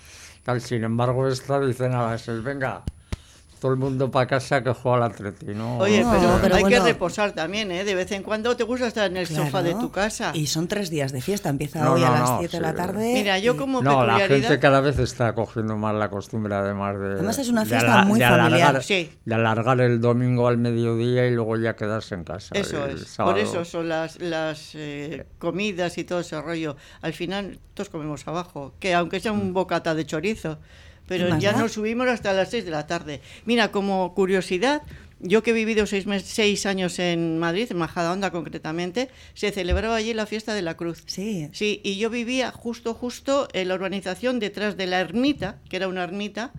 tal. 0.44 0.62
Sin 0.62 0.84
embargo, 0.84 1.28
esta 1.28 1.60
dicen 1.60 1.94
a 1.94 2.04
las 2.08 2.22
6, 2.22 2.44
venga, 2.44 2.84
todo 3.64 3.72
el 3.72 3.80
mundo 3.80 4.12
para 4.12 4.28
casa 4.28 4.62
que 4.62 4.74
juega 4.74 4.98
al 4.98 5.04
atleti, 5.14 5.46
¿no? 5.56 5.78
Oye, 5.78 6.04
No, 6.04 6.12
pero, 6.12 6.38
pero 6.42 6.56
hay 6.56 6.66
que 6.66 6.82
reposar 6.82 7.32
también, 7.32 7.72
¿eh? 7.72 7.86
De 7.86 7.96
vez 7.96 8.12
en 8.12 8.22
cuando 8.22 8.58
te 8.58 8.66
gusta 8.66 8.88
estar 8.88 9.10
en 9.10 9.16
el 9.16 9.26
sofá 9.26 9.64
de 9.64 9.74
tu 9.74 9.90
casa. 9.90 10.32
Y 10.34 10.48
son 10.48 10.68
tres 10.68 10.90
días 10.90 11.14
de 11.14 11.22
fiesta. 11.22 11.48
Empieza 11.48 11.82
No, 11.82 11.94
hoy 11.94 12.02
no, 12.02 12.08
a 12.08 12.12
las 12.12 12.30
no, 12.30 12.40
7 12.40 12.58
de 12.58 12.62
la 12.62 12.74
tarde. 12.74 13.14
Mira, 13.14 13.40
yo 13.40 13.56
como 13.56 13.82
No, 13.82 14.06
la 14.06 14.20
gente 14.28 14.60
cada 14.60 14.82
vez 14.82 15.00
está 15.00 15.34
cogiendo 15.34 15.78
más 15.78 15.96
la 15.96 16.10
costumbre, 16.10 16.54
además 16.54 17.00
de. 17.00 17.14
Además 17.14 17.40
es 17.40 17.48
una 17.48 17.64
de 17.64 17.70
fiesta 17.70 18.04
muy 18.04 18.20
de 18.20 18.26
familiar. 18.26 18.54
Alargar, 18.54 18.84
Sí. 18.84 19.10
De 19.24 19.34
alargar 19.34 19.80
el 19.80 20.02
domingo 20.02 20.50
al 20.50 20.58
mediodía 20.58 21.26
y 21.26 21.32
luego 21.32 21.56
ya 21.56 21.78
quedarse 21.78 22.16
en 22.16 22.26
casa. 22.26 22.54
Eso 22.56 22.86
es, 22.86 23.08
sábado. 23.08 23.34
por 23.34 23.42
eso 23.42 23.64
son 23.64 23.88
las, 23.88 24.20
las 24.20 24.72
eh, 24.76 25.26
comidas 25.40 25.98
y 25.98 26.04
todo 26.04 26.20
ese 26.20 26.42
rollo. 26.42 26.76
Al 27.02 27.14
final 27.14 27.60
todos 27.76 27.88
comemos 27.88 28.28
abajo, 28.28 28.74
que 28.82 28.94
aunque 28.94 29.22
sea 29.22 29.32
un 29.32 29.54
bocata 29.54 29.96
de 29.96 30.06
chorizo, 30.06 30.60
pero 31.20 31.30
¿Más 31.32 31.42
ya 31.42 31.54
nos 31.54 31.72
subimos 31.74 32.08
hasta 32.08 32.34
las 32.34 32.50
6 32.52 32.66
de 32.66 32.72
la 32.72 32.88
tarde. 32.88 33.22
Mira, 33.46 33.72
como 33.72 34.14
curiosidad, 34.14 34.82
yo 35.20 35.42
que 35.42 35.52
he 35.52 35.54
vivido 35.54 35.86
seis, 35.86 36.06
mes- 36.06 36.24
seis 36.26 36.66
años 36.66 37.00
en 37.00 37.40
Madrid, 37.40 37.68
en 37.70 37.78
Majadahonda 37.78 38.32
concretamente, 38.32 39.10
se 39.34 39.52
celebraba 39.52 39.96
allí 39.96 40.14
la 40.14 40.26
fiesta 40.26 40.54
de 40.54 40.62
la 40.62 40.76
Cruz. 40.76 41.04
Sí. 41.06 41.48
Sí, 41.54 41.80
y 41.84 41.98
yo 41.98 42.10
vivía 42.10 42.52
justo, 42.52 42.94
justo 42.94 43.48
en 43.54 43.70
la 43.70 43.76
urbanización 43.76 44.40
detrás 44.40 44.76
de 44.76 44.86
la 44.88 45.00
ermita, 45.00 45.60
que 45.70 45.78
era 45.78 45.88
una 45.88 46.04
ermita, 46.04 46.52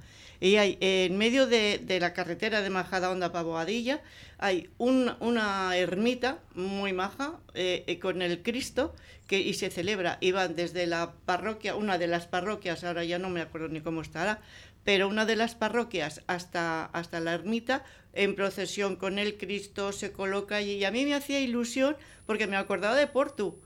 y 0.45 0.57
hay 0.57 0.77
en 0.81 1.17
medio 1.17 1.47
de, 1.47 1.79
de 1.79 2.01
la 2.01 2.13
carretera 2.13 2.61
de 2.61 2.69
Majadahonda 2.69 3.33
para 3.33 3.45
Boadilla, 3.45 4.03
hay 4.39 4.69
un- 4.77 5.15
una 5.21 5.75
ermita 5.77 6.39
muy 6.55 6.93
maja 6.93 7.39
eh, 7.55 7.85
eh, 7.87 7.99
con 7.99 8.21
el 8.21 8.43
Cristo 8.43 8.95
que 9.27 9.41
y 9.41 9.55
se 9.55 9.71
celebra. 9.71 10.19
Iban 10.21 10.55
desde 10.55 10.87
la 10.87 11.15
parroquia, 11.25 11.77
una 11.77 11.97
de 11.97 12.09
las 12.09 12.27
parroquias, 12.27 12.85
ahora 12.85 13.05
ya 13.05 13.19
no 13.19 13.31
me 13.31 13.41
acuerdo 13.41 13.69
ni 13.69 13.81
cómo 13.81 14.03
estará, 14.03 14.43
pero 14.85 15.09
una 15.09 15.25
de 15.25 15.37
las 15.37 15.55
parroquias 15.55 16.21
hasta, 16.27 16.85
hasta 16.87 17.21
la 17.21 17.33
ermita 17.33 17.83
en 18.13 18.35
procesión 18.35 18.97
con 18.97 19.19
el 19.19 19.39
Cristo 19.39 19.93
se 19.93 20.13
coloca 20.13 20.57
allí. 20.57 20.73
Y 20.73 20.85
a 20.85 20.91
mí 20.91 21.07
me 21.07 21.15
hacía 21.15 21.41
ilusión 21.41 21.97
porque 22.27 22.47
me 22.47 22.57
acordaba 22.57 22.97
de 22.97 23.07
Portu. 23.07 23.63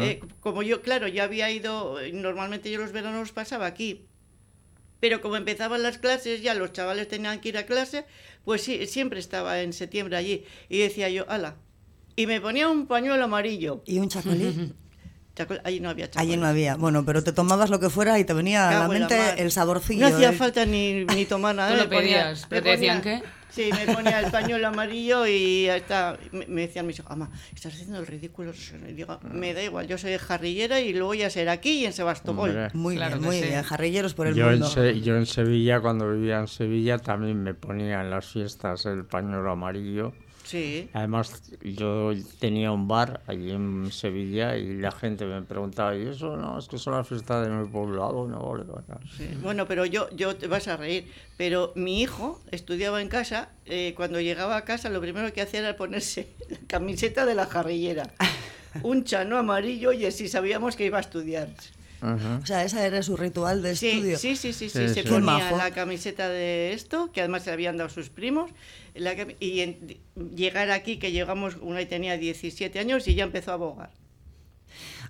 Eh, 0.00 0.20
como 0.40 0.62
yo, 0.62 0.80
claro, 0.80 1.08
ya 1.08 1.24
había 1.24 1.50
ido, 1.50 1.98
normalmente 2.12 2.70
yo 2.70 2.78
los 2.78 2.92
veranos 2.92 3.18
los 3.20 3.32
pasaba 3.32 3.66
aquí, 3.66 4.06
pero 5.00 5.20
como 5.20 5.36
empezaban 5.36 5.82
las 5.82 5.98
clases, 5.98 6.42
ya 6.42 6.54
los 6.54 6.72
chavales 6.72 7.08
tenían 7.08 7.40
que 7.40 7.48
ir 7.50 7.58
a 7.58 7.66
clase, 7.66 8.04
pues 8.44 8.62
sí, 8.62 8.86
siempre 8.86 9.18
estaba 9.20 9.60
en 9.62 9.72
septiembre 9.72 10.16
allí. 10.16 10.44
Y 10.68 10.78
decía 10.78 11.08
yo, 11.08 11.24
ala, 11.28 11.56
y 12.16 12.26
me 12.26 12.40
ponía 12.40 12.68
un 12.68 12.86
pañuelo 12.86 13.24
amarillo. 13.24 13.82
¿Y 13.86 13.98
un 13.98 14.08
chacolí? 14.08 14.74
Chacol- 15.36 15.60
Allí 15.64 15.78
no 15.80 15.88
había 15.88 16.10
chacolí. 16.10 16.32
Allí 16.32 16.40
no 16.40 16.46
había. 16.46 16.74
Bueno, 16.76 17.04
pero 17.06 17.22
te 17.22 17.32
tomabas 17.32 17.70
lo 17.70 17.78
que 17.80 17.88
fuera 17.88 18.18
y 18.18 18.24
te 18.24 18.32
venía 18.34 18.68
a 18.68 18.72
la 18.72 18.78
Cago 18.80 18.92
en 18.94 19.00
la 19.02 19.08
mente 19.08 19.42
el 19.42 19.50
saborcillo. 19.52 20.08
No 20.08 20.14
hacía 20.14 20.28
del- 20.30 20.36
falta 20.38 20.66
ni, 20.66 21.04
ni 21.04 21.24
tomar 21.24 21.54
nada. 21.56 21.70
Tú 21.70 21.76
lo 21.76 21.84
ponía- 21.88 22.00
pedías, 22.00 22.42
me 22.42 22.46
pero 22.48 22.62
te 22.64 22.70
decían 22.70 23.00
ponía- 23.00 23.20
qué. 23.20 23.26
Sí, 23.50 23.70
me 23.72 23.92
ponía 23.94 24.20
el 24.20 24.30
pañuelo 24.30 24.68
amarillo 24.68 25.26
y 25.26 25.64
ya 25.66 25.76
está. 25.76 26.18
Me, 26.32 26.62
decían 26.62 26.86
mis 26.86 26.98
hijos, 26.98 27.10
mamá, 27.16 27.30
estás 27.54 27.74
haciendo 27.74 27.98
el 27.98 28.06
ridículo. 28.06 28.52
Y 28.88 28.92
digo, 28.92 29.18
me 29.32 29.52
da 29.54 29.62
igual, 29.62 29.86
yo 29.88 29.98
soy 29.98 30.16
jarrillera 30.18 30.80
y 30.80 30.92
lo 30.92 31.06
voy 31.06 31.22
a 31.22 31.30
ser 31.30 31.48
aquí 31.48 31.80
y 31.82 31.86
en 31.86 31.92
Sebastopol. 31.92 32.50
Hombre. 32.50 32.68
Muy 32.74 32.96
Claro 32.96 33.16
bien, 33.16 33.26
muy 33.26 33.36
sí. 33.40 33.46
bien. 33.48 33.62
Jarrilleros 33.62 34.14
por 34.14 34.26
el 34.28 34.34
Yo 34.34 34.46
en, 34.46 34.52
mundo. 34.60 34.66
Se- 34.68 35.00
yo 35.00 35.16
en 35.16 35.26
Sevilla, 35.26 35.80
cuando 35.80 36.10
vivía 36.12 36.38
en 36.38 36.48
Sevilla, 36.48 36.98
también 36.98 37.42
me 37.42 37.54
ponía 37.54 38.00
en 38.00 38.10
las 38.10 38.26
fiestas 38.26 38.86
el 38.86 39.04
pañuelo 39.04 39.50
amarillo 39.50 40.12
Sí. 40.44 40.88
Además, 40.92 41.42
yo 41.62 42.12
tenía 42.38 42.72
un 42.72 42.88
bar 42.88 43.22
allí 43.26 43.50
en 43.50 43.90
Sevilla 43.92 44.56
y 44.56 44.74
la 44.74 44.90
gente 44.90 45.24
me 45.26 45.42
preguntaba, 45.42 45.96
¿y 45.96 46.08
eso 46.08 46.36
no? 46.36 46.58
Es 46.58 46.68
que 46.68 46.78
son 46.78 46.94
las 46.94 47.06
fiestas 47.06 47.46
de 47.46 47.52
mi 47.52 47.68
poblado, 47.68 48.26
no 48.26 48.50
Sí. 49.16 49.28
Bueno, 49.42 49.66
pero 49.66 49.86
yo, 49.86 50.08
yo 50.10 50.36
te 50.36 50.46
vas 50.46 50.66
a 50.68 50.76
reír, 50.76 51.10
pero 51.36 51.72
mi 51.76 52.00
hijo 52.00 52.40
estudiaba 52.50 53.00
en 53.00 53.08
casa, 53.08 53.50
eh, 53.66 53.94
cuando 53.96 54.20
llegaba 54.20 54.56
a 54.56 54.64
casa 54.64 54.88
lo 54.88 55.00
primero 55.00 55.32
que 55.32 55.42
hacía 55.42 55.60
era 55.60 55.76
ponerse 55.76 56.28
la 56.48 56.58
camiseta 56.66 57.26
de 57.26 57.34
la 57.34 57.46
jarrillera, 57.46 58.10
un 58.82 59.04
chano 59.04 59.38
amarillo 59.38 59.92
y 59.92 60.04
así 60.06 60.28
sabíamos 60.28 60.76
que 60.76 60.86
iba 60.86 60.98
a 60.98 61.02
estudiar. 61.02 61.48
O 62.02 62.46
sea, 62.46 62.64
ese 62.64 62.84
era 62.84 63.02
su 63.02 63.16
ritual 63.16 63.62
de 63.62 63.72
estudio. 63.72 64.18
Sí, 64.18 64.36
sí, 64.36 64.52
sí, 64.52 64.68
sí, 64.68 64.88
se 64.88 65.04
ponía 65.04 65.52
la 65.52 65.70
camiseta 65.70 66.28
de 66.28 66.72
esto, 66.72 67.10
que 67.12 67.20
además 67.20 67.44
se 67.44 67.50
habían 67.50 67.76
dado 67.76 67.90
sus 67.90 68.08
primos, 68.08 68.50
y 68.94 69.76
llegar 70.34 70.70
aquí, 70.70 70.98
que 70.98 71.12
llegamos, 71.12 71.56
una 71.60 71.82
y 71.82 71.86
tenía 71.86 72.16
17 72.16 72.78
años 72.78 73.06
y 73.08 73.14
ya 73.14 73.24
empezó 73.24 73.50
a 73.50 73.54
abogar. 73.54 73.90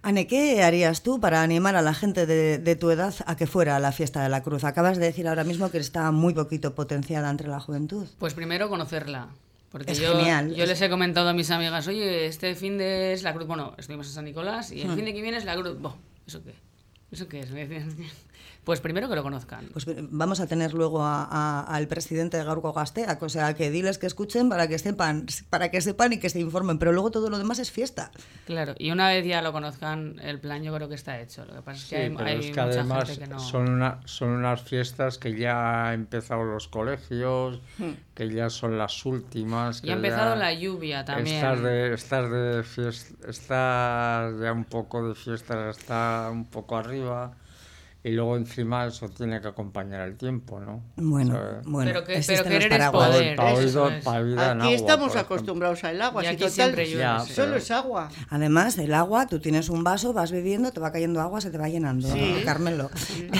Ane, 0.02 0.26
¿qué 0.26 0.62
harías 0.62 1.02
tú 1.02 1.20
para 1.20 1.42
animar 1.42 1.76
a 1.76 1.82
la 1.82 1.92
gente 1.92 2.24
de, 2.24 2.76
tu 2.76 2.90
edad 2.90 3.14
a 3.26 3.36
que 3.36 3.46
fuera 3.46 3.76
a 3.76 3.80
la 3.80 3.92
fiesta 3.92 4.22
de 4.22 4.30
la 4.30 4.42
cruz? 4.42 4.64
Acabas 4.64 4.98
de 4.98 5.04
decir 5.04 5.28
ahora 5.28 5.44
mismo 5.44 5.70
que 5.70 5.78
está 5.78 6.10
muy 6.10 6.32
poquito 6.32 6.74
potenciada 6.74 7.28
entre 7.30 7.48
la 7.48 7.60
juventud. 7.60 8.06
Pues 8.18 8.32
primero 8.32 8.68
conocerla. 8.70 9.28
Porque 9.70 9.94
yo, 9.94 10.18
yo 10.20 10.66
les 10.66 10.80
he 10.82 10.90
comentado 10.90 11.28
a 11.28 11.32
mis 11.32 11.50
amigas, 11.52 11.86
oye, 11.86 12.26
este 12.26 12.56
fin 12.56 12.76
de 12.76 13.12
es 13.12 13.22
la 13.22 13.32
cruz, 13.32 13.46
bueno, 13.46 13.74
estuvimos 13.78 14.08
en 14.08 14.14
San 14.14 14.24
Nicolás 14.24 14.72
y 14.72 14.80
el 14.80 14.88
hmm. 14.88 14.96
fin 14.96 15.04
de 15.04 15.14
que 15.14 15.22
viene 15.22 15.36
es 15.36 15.44
la 15.44 15.54
cruz. 15.54 15.76
¿Eso 16.26 16.42
qué? 16.42 16.54
¿Eso 17.10 17.28
qué 17.28 17.40
es? 17.40 17.50
Pues 18.64 18.80
primero 18.80 19.08
que 19.08 19.14
lo 19.14 19.22
conozcan. 19.22 19.68
Pues 19.72 19.86
vamos 20.10 20.38
a 20.40 20.46
tener 20.46 20.74
luego 20.74 21.00
al 21.02 21.88
presidente 21.88 22.36
de 22.36 22.44
Gaurco 22.44 22.72
Gasteac, 22.72 23.22
o 23.22 23.28
sea, 23.28 23.54
que 23.54 23.70
diles 23.70 23.96
que 23.98 24.06
escuchen 24.06 24.48
para 24.50 24.68
que 24.68 24.78
sepan, 24.78 25.26
para 25.48 25.70
que 25.70 25.80
sepan 25.80 26.12
y 26.12 26.18
que 26.18 26.28
se 26.28 26.40
informen, 26.40 26.78
pero 26.78 26.92
luego 26.92 27.10
todo 27.10 27.30
lo 27.30 27.38
demás 27.38 27.58
es 27.58 27.70
fiesta. 27.70 28.10
Claro, 28.44 28.74
y 28.78 28.90
una 28.90 29.08
vez 29.08 29.24
ya 29.24 29.40
lo 29.40 29.52
conozcan, 29.52 30.20
el 30.22 30.40
plan 30.40 30.62
yo 30.62 30.74
creo 30.74 30.88
que 30.88 30.94
está 30.94 31.20
hecho. 31.20 31.44
Lo 31.46 31.54
que 31.54 31.62
pasa 31.62 31.82
es 31.82 31.88
que 31.88 31.96
hay, 31.96 32.10
mucha 32.10 32.64
además 32.64 33.08
gente 33.08 33.24
que 33.24 33.30
no... 33.30 33.38
son, 33.38 33.70
una, 33.70 34.00
son 34.04 34.28
unas 34.28 34.60
fiestas 34.60 35.16
que 35.16 35.34
ya 35.34 35.88
han 35.88 35.94
empezado 35.94 36.44
los 36.44 36.68
colegios, 36.68 37.60
hmm. 37.78 37.90
que 38.14 38.30
ya 38.30 38.50
son 38.50 38.76
las 38.76 39.06
últimas. 39.06 39.82
Y 39.82 39.90
ha 39.90 39.94
empezado 39.94 40.36
la 40.36 40.52
lluvia 40.52 41.04
también. 41.04 41.36
Estar 41.36 41.60
de, 41.60 41.94
estar 41.94 42.28
de 42.28 42.62
fiesta, 42.62 43.30
estar 43.30 44.38
ya 44.38 44.52
un 44.52 44.64
poco 44.64 45.08
de 45.08 45.14
fiesta, 45.14 45.70
está 45.70 46.28
un 46.30 46.44
poco 46.44 46.76
arriba 46.76 47.32
y 48.02 48.12
luego 48.12 48.34
encima 48.38 48.86
eso 48.86 49.10
tiene 49.10 49.42
que 49.42 49.48
acompañar 49.48 50.08
el 50.08 50.16
tiempo, 50.16 50.58
¿no? 50.58 50.82
Bueno, 50.96 51.38
bueno 51.66 51.90
pero, 51.92 52.04
que, 52.04 52.22
pero 52.26 52.44
querer 52.44 52.72
es 52.72 52.88
poder. 52.88 53.38
Aquí 53.38 54.72
estamos 54.72 55.16
acostumbrados 55.16 55.84
al 55.84 56.00
agua, 56.00 56.24
si 56.24 56.36
total, 56.36 56.74
solo 57.26 57.56
es 57.56 57.70
agua. 57.70 58.08
Además, 58.30 58.78
el 58.78 58.94
agua, 58.94 59.26
tú 59.26 59.38
tienes 59.38 59.68
un 59.68 59.84
vaso, 59.84 60.14
vas 60.14 60.32
bebiendo, 60.32 60.72
te 60.72 60.80
va 60.80 60.92
cayendo 60.92 61.20
agua, 61.20 61.42
se 61.42 61.50
te 61.50 61.58
va 61.58 61.68
llenando, 61.68 62.08
Carmelo. 62.46 62.90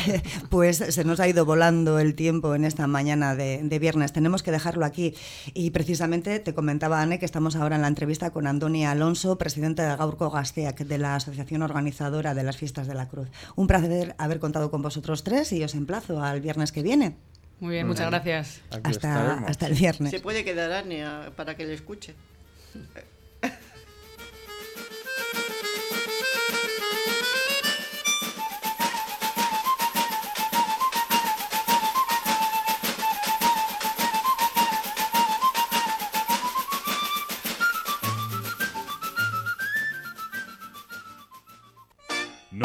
pues 0.51 0.77
se 0.77 1.05
nos 1.05 1.21
ha 1.21 1.29
ido 1.29 1.47
volando 1.47 1.99
el 1.99 2.15
tiempo 2.15 2.55
en 2.55 2.67
esta 2.67 2.87
mañana 2.87 3.35
de, 3.35 3.63
de, 3.63 3.79
viernes, 3.79 4.13
tenemos 4.13 4.43
que 4.43 4.51
dejarlo 4.51 4.85
aquí. 4.85 5.15
Y 5.55 5.71
precisamente 5.71 6.39
te 6.39 6.53
comentaba, 6.53 7.01
Anne, 7.01 7.19
que 7.19 7.25
estamos 7.25 7.57
ahora 7.57 7.77
en 7.77 7.83
la 7.83 7.89
entrevista 7.89 8.31
con 8.31 8.47
Andoni 8.47 8.85
Alonso, 8.85 9.39
presidente 9.39 9.81
de 9.81 9.97
Gaurco 9.97 10.29
Gasteac, 10.29 10.81
de 10.81 10.99
la 10.99 11.17
Asociación 11.17 11.63
Organizadora 11.63 12.35
de 12.35 12.43
las 12.43 12.59
Fiestas 12.59 12.87
de 12.87 12.95
la 12.95 13.09
Cruz. 13.09 13.31
Un 13.57 13.67
placer 13.67 14.15
haber 14.19 14.39
contado 14.39 14.50
con 14.53 14.83
vosotros 14.83 15.23
tres 15.23 15.53
y 15.53 15.63
os 15.63 15.75
emplazo 15.75 16.23
al 16.23 16.41
viernes 16.41 16.73
que 16.73 16.83
viene. 16.83 17.17
Muy 17.61 17.75
bien, 17.75 17.87
muchas 17.87 18.09
gracias. 18.11 18.61
Hasta, 18.83 19.35
hasta 19.47 19.67
el 19.67 19.75
viernes. 19.75 20.11
Se 20.11 20.21
puede 20.21 20.45
quedar 20.45 20.73
Ania 20.73 21.33
para 21.37 21.57
que 21.57 21.67
le 21.67 21.75
escuche. 21.75 22.15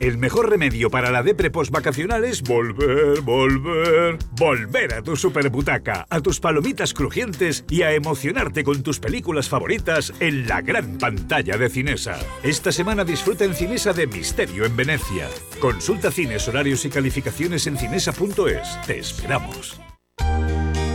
El 0.00 0.16
mejor 0.16 0.48
remedio 0.48 0.90
para 0.90 1.10
la 1.10 1.22
depre 1.22 1.50
vacacional 1.50 2.24
es 2.24 2.40
volver, 2.40 3.20
volver, 3.20 4.16
volver 4.32 4.94
a 4.94 5.02
tu 5.02 5.14
superbutaca, 5.14 6.06
a 6.08 6.20
tus 6.22 6.40
palomitas 6.40 6.94
crujientes 6.94 7.66
y 7.68 7.82
a 7.82 7.92
emocionarte 7.92 8.64
con 8.64 8.82
tus 8.82 8.98
películas 8.98 9.50
favoritas 9.50 10.14
en 10.20 10.48
la 10.48 10.62
gran 10.62 10.96
pantalla 10.96 11.58
de 11.58 11.68
Cinesa. 11.68 12.18
Esta 12.42 12.72
semana 12.72 13.04
disfruta 13.04 13.44
en 13.44 13.52
Cinesa 13.52 13.92
de 13.92 14.06
Misterio 14.06 14.64
en 14.64 14.74
Venecia. 14.74 15.28
Consulta 15.60 16.10
cines, 16.10 16.48
horarios 16.48 16.82
y 16.86 16.88
calificaciones 16.88 17.66
en 17.66 17.76
cinesa.es. 17.76 18.80
Te 18.86 19.00
esperamos. 19.00 19.78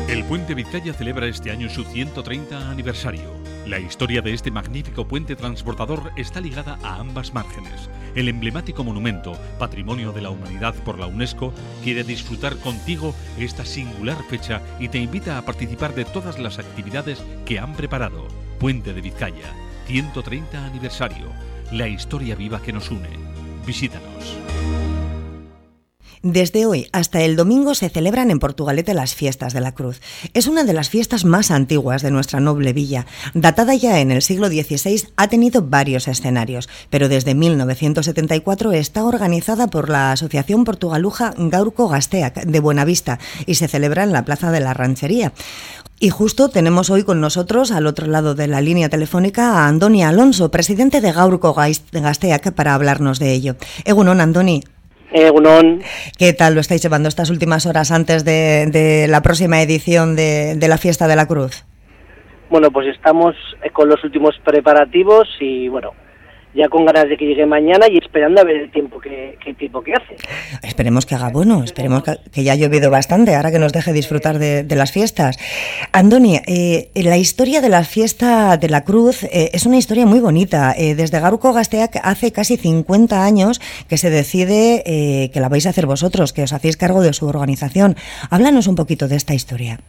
El 0.07 0.25
Puente 0.25 0.55
Vizcaya 0.55 0.93
celebra 0.95 1.27
este 1.27 1.51
año 1.51 1.69
su 1.69 1.83
130 1.83 2.71
aniversario. 2.71 3.44
La 3.65 3.79
historia 3.79 4.21
de 4.21 4.31
este 4.31 4.51
magnífico 4.51 5.07
puente 5.07 5.35
transportador 5.35 6.11
está 6.17 6.39
ligada 6.39 6.77
a 6.83 6.99
ambas 6.99 7.33
márgenes. 7.33 7.89
El 8.13 8.29
emblemático 8.29 8.83
monumento, 8.83 9.33
Patrimonio 9.57 10.11
de 10.11 10.21
la 10.21 10.29
Humanidad 10.29 10.75
por 10.83 10.99
la 10.99 11.07
UNESCO, 11.07 11.51
quiere 11.83 12.03
disfrutar 12.03 12.57
contigo 12.57 13.15
esta 13.39 13.65
singular 13.65 14.17
fecha 14.29 14.61
y 14.79 14.89
te 14.89 14.99
invita 14.99 15.39
a 15.39 15.41
participar 15.41 15.95
de 15.95 16.05
todas 16.05 16.37
las 16.37 16.59
actividades 16.59 17.23
que 17.45 17.57
han 17.57 17.73
preparado. 17.73 18.27
Puente 18.59 18.93
de 18.93 19.01
Vizcaya, 19.01 19.51
130 19.87 20.63
aniversario, 20.63 21.31
la 21.71 21.87
historia 21.87 22.35
viva 22.35 22.61
que 22.61 22.71
nos 22.71 22.91
une. 22.91 23.09
Visítanos. 23.65 24.84
Desde 26.23 26.65
hoy 26.65 26.87
hasta 26.91 27.21
el 27.21 27.35
domingo 27.35 27.75
se 27.75 27.89
celebran 27.89 28.31
en 28.31 28.39
Portugalete 28.39 28.93
las 28.93 29.15
fiestas 29.15 29.53
de 29.53 29.61
la 29.61 29.73
Cruz. 29.73 30.01
Es 30.33 30.47
una 30.47 30.63
de 30.63 30.73
las 30.73 30.89
fiestas 30.89 31.25
más 31.25 31.51
antiguas 31.51 32.01
de 32.01 32.11
nuestra 32.11 32.39
noble 32.39 32.73
villa. 32.73 33.05
Datada 33.33 33.75
ya 33.75 33.99
en 33.99 34.11
el 34.11 34.21
siglo 34.21 34.47
XVI, 34.47 35.07
ha 35.15 35.27
tenido 35.27 35.61
varios 35.61 36.07
escenarios, 36.07 36.69
pero 36.89 37.09
desde 37.09 37.35
1974 37.35 38.71
está 38.71 39.03
organizada 39.03 39.67
por 39.67 39.89
la 39.89 40.11
Asociación 40.11 40.63
Portugaluja 40.63 41.33
Gaurco 41.37 41.87
Gasteac 41.87 42.45
de 42.45 42.59
Buenavista 42.59 43.19
y 43.45 43.55
se 43.55 43.67
celebra 43.67 44.03
en 44.03 44.11
la 44.11 44.25
Plaza 44.25 44.51
de 44.51 44.59
la 44.59 44.73
Ranchería. 44.73 45.33
Y 45.99 46.09
justo 46.09 46.49
tenemos 46.49 46.89
hoy 46.89 47.03
con 47.03 47.21
nosotros, 47.21 47.71
al 47.71 47.87
otro 47.87 48.07
lado 48.07 48.35
de 48.35 48.47
la 48.47 48.59
línea 48.59 48.89
telefónica, 48.89 49.53
a 49.53 49.67
Andoni 49.67 50.03
Alonso, 50.03 50.51
presidente 50.51 50.99
de 50.99 51.13
Gaurco 51.13 51.53
Gasteac, 51.53 52.51
para 52.51 52.73
hablarnos 52.73 53.17
de 53.17 53.31
ello. 53.31 53.55
Egunon, 53.85 54.19
Andoni. 54.19 54.63
Eh, 55.11 55.31
¿Qué 56.17 56.33
tal 56.33 56.55
lo 56.55 56.61
estáis 56.61 56.81
llevando 56.81 57.07
estas 57.07 57.29
últimas 57.29 57.65
horas 57.65 57.91
antes 57.91 58.25
de, 58.25 59.05
la 59.07 59.21
próxima 59.21 59.61
edición 59.61 60.15
de, 60.15 60.55
de 60.55 60.67
la 60.67 60.77
Fiesta 60.77 61.07
de 61.07 61.15
la 61.15 61.27
Cruz? 61.27 61.63
Bueno, 62.49 62.71
pues 62.71 62.87
estamos 62.87 63.35
con 63.73 63.89
los 63.89 64.03
últimos 64.03 64.35
preparativos 64.43 65.27
y 65.39 65.67
bueno, 65.67 65.93
ya 66.55 66.69
con 66.69 66.85
ganas 66.85 67.09
de 67.09 67.17
que 67.17 67.25
llegue 67.25 67.45
mañana 67.45 67.87
y 67.89 67.97
esperando 67.97 68.41
a 68.41 68.43
ver 68.43 68.55
el 68.55 68.71
tiempo 68.71 68.99
que, 68.99 69.37
el 69.45 69.55
tiempo 69.55 69.83
que 69.83 69.93
hace. 69.93 70.15
Esperemos 70.63 71.05
que 71.05 71.15
haga 71.15 71.29
bueno, 71.29 71.63
esperemos 71.63 72.03
que, 72.03 72.43
ya 72.43 72.53
ha 72.53 72.55
llovido 72.55 72.89
bastante, 72.89 73.35
ahora 73.35 73.51
que 73.51 73.59
nos 73.59 73.73
deje 73.73 73.91
disfrutar 73.91 74.39
de, 74.39 74.75
las 74.75 74.91
fiestas. 74.91 75.37
Andoni, 75.93 76.41
eh, 76.47 76.89
la 76.95 77.17
historia 77.17 77.61
de 77.61 77.69
la 77.69 77.83
fiesta 77.83 78.57
de 78.57 78.69
la 78.69 78.83
Cruz 78.83 79.23
eh, 79.23 79.51
es 79.53 79.65
una 79.65 79.77
historia 79.77 80.05
muy 80.05 80.19
bonita. 80.19 80.73
Eh, 80.77 80.95
desde 80.95 81.19
Garuco 81.19 81.53
Gasteac 81.53 81.99
hace 82.03 82.31
casi 82.31 82.57
50 82.57 83.23
años 83.23 83.61
que 83.87 83.97
se 83.97 84.09
decide 84.09 84.83
que 85.33 85.39
la 85.39 85.49
vais 85.49 85.65
a 85.65 85.69
hacer 85.69 85.85
vosotros, 85.85 86.33
que 86.33 86.43
os 86.43 86.53
hacéis 86.53 86.77
cargo 86.77 87.01
de 87.01 87.13
su 87.13 87.27
organización. 87.27 87.95
Háblanos 88.29 88.67
un 88.67 88.75
poquito 88.75 89.07
de 89.07 89.15
esta 89.15 89.33
historia. 89.33 89.79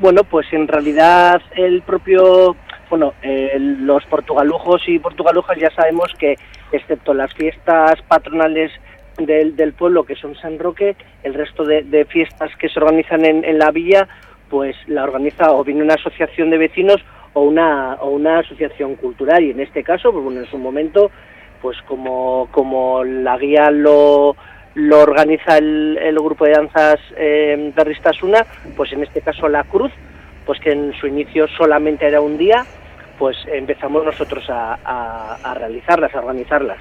Bueno, 0.00 0.22
pues 0.24 0.46
en 0.52 0.66
realidad 0.68 1.40
el 1.56 1.82
propio 1.82 2.56
bueno, 2.96 3.12
eh, 3.22 3.56
los 3.58 4.04
portugalujos 4.04 4.82
y 4.86 5.00
portugalujas 5.00 5.58
ya 5.58 5.68
sabemos 5.70 6.12
que, 6.16 6.36
excepto 6.70 7.12
las 7.12 7.34
fiestas 7.34 8.00
patronales 8.02 8.70
del, 9.18 9.72
pueblo, 9.72 10.04
que 10.04 10.14
son 10.14 10.36
San 10.36 10.60
Roque, 10.60 10.94
el 11.24 11.34
resto 11.34 11.64
de, 11.64 12.06
fiestas 12.08 12.54
que 12.54 12.68
se 12.68 12.78
organizan 12.78 13.24
en, 13.24 13.58
la 13.58 13.72
villa, 13.72 14.06
pues 14.48 14.76
la 14.86 15.02
organiza 15.02 15.50
o 15.50 15.64
viene 15.64 15.82
una 15.82 15.94
asociación 15.94 16.50
de 16.50 16.58
vecinos 16.58 17.04
o 17.32 17.42
una, 17.42 17.94
o 17.94 18.10
una 18.10 18.38
asociación 18.38 18.94
cultural. 18.94 19.42
Y 19.42 19.50
en 19.50 19.58
este 19.58 19.82
caso, 19.82 20.12
pues 20.12 20.22
bueno, 20.22 20.38
en 20.38 20.46
su 20.46 20.56
momento, 20.56 21.10
pues 21.60 21.76
como, 21.88 22.46
como 22.52 23.02
la 23.02 23.36
guía 23.38 23.72
lo, 23.72 24.36
lo 24.74 25.00
organiza 25.00 25.58
el, 25.58 25.98
el 26.00 26.14
grupo 26.14 26.44
de 26.44 26.52
danzas 26.52 27.00
eh, 27.16 27.72
Berristasuna, 27.74 28.46
pues 28.76 28.92
en 28.92 29.02
este 29.02 29.20
caso 29.20 29.48
La 29.48 29.64
Cruz, 29.64 29.90
pues 30.46 30.60
que 30.60 30.72
en 30.72 30.92
su 30.94 31.06
inicio 31.06 31.48
solamente 31.48 32.06
era 32.06 32.20
un 32.20 32.36
día, 32.36 32.64
pues 33.18 33.36
empezamos 33.52 34.04
nosotros 34.04 34.48
a, 34.48 34.78
a, 34.84 35.34
a 35.42 35.54
realizarlas, 35.54 36.14
a 36.14 36.18
organizarlas. 36.18 36.78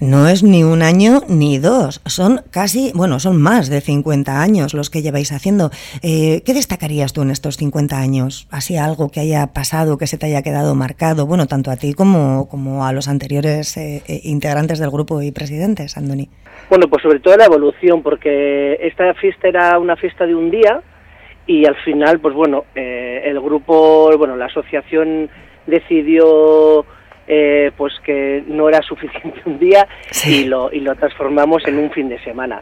No 0.00 0.28
es 0.28 0.42
ni 0.42 0.64
un 0.64 0.82
año 0.82 1.20
ni 1.28 1.58
dos, 1.58 2.00
son 2.06 2.40
casi, 2.50 2.90
bueno, 2.94 3.20
son 3.20 3.40
más 3.40 3.68
de 3.68 3.80
50 3.82 4.40
años 4.40 4.72
los 4.72 4.88
que 4.88 5.02
lleváis 5.02 5.30
haciendo. 5.30 5.70
Eh, 6.02 6.42
¿Qué 6.46 6.54
destacarías 6.54 7.12
tú 7.12 7.22
en 7.22 7.30
estos 7.30 7.58
50 7.58 7.98
años? 7.98 8.48
¿Así 8.50 8.78
algo 8.78 9.10
que 9.10 9.20
haya 9.20 9.48
pasado, 9.48 9.98
que 9.98 10.06
se 10.06 10.16
te 10.16 10.26
haya 10.26 10.42
quedado 10.42 10.74
marcado, 10.74 11.26
bueno, 11.26 11.46
tanto 11.46 11.70
a 11.70 11.76
ti 11.76 11.92
como, 11.92 12.48
como 12.48 12.86
a 12.86 12.92
los 12.92 13.08
anteriores 13.08 13.76
eh, 13.76 14.02
eh, 14.08 14.20
integrantes 14.24 14.78
del 14.78 14.90
grupo 14.90 15.20
y 15.20 15.32
presidentes, 15.32 15.96
Andoni? 15.98 16.30
Bueno, 16.70 16.88
pues 16.88 17.02
sobre 17.02 17.20
todo 17.20 17.36
la 17.36 17.44
evolución, 17.44 18.02
porque 18.02 18.78
esta 18.80 19.12
fiesta 19.14 19.48
era 19.48 19.78
una 19.78 19.96
fiesta 19.96 20.24
de 20.24 20.34
un 20.34 20.50
día 20.50 20.80
y 21.46 21.66
al 21.66 21.76
final, 21.76 22.20
pues 22.20 22.34
bueno, 22.34 22.64
eh, 22.74 23.22
el 23.24 23.40
grupo, 23.40 24.16
bueno, 24.16 24.36
la 24.36 24.46
asociación 24.46 25.28
decidió 25.66 26.84
eh, 27.26 27.70
pues 27.76 27.92
que 28.04 28.42
no 28.46 28.68
era 28.68 28.82
suficiente 28.82 29.40
un 29.44 29.58
día 29.58 29.86
y, 30.26 30.44
lo, 30.44 30.72
y 30.72 30.80
lo 30.80 30.94
transformamos 30.96 31.66
en 31.66 31.78
un 31.78 31.90
fin 31.90 32.08
de 32.08 32.18
semana. 32.24 32.60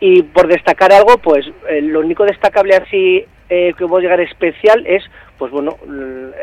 Y 0.00 0.22
por 0.22 0.46
destacar 0.46 0.92
algo, 0.92 1.16
pues 1.18 1.46
eh, 1.70 1.80
lo 1.80 2.00
único 2.00 2.24
destacable 2.24 2.76
así 2.76 3.24
eh, 3.48 3.72
que 3.78 3.86
puedo 3.86 4.00
llegar 4.02 4.20
especial 4.20 4.84
es, 4.86 5.02
pues 5.38 5.50
bueno, 5.52 5.78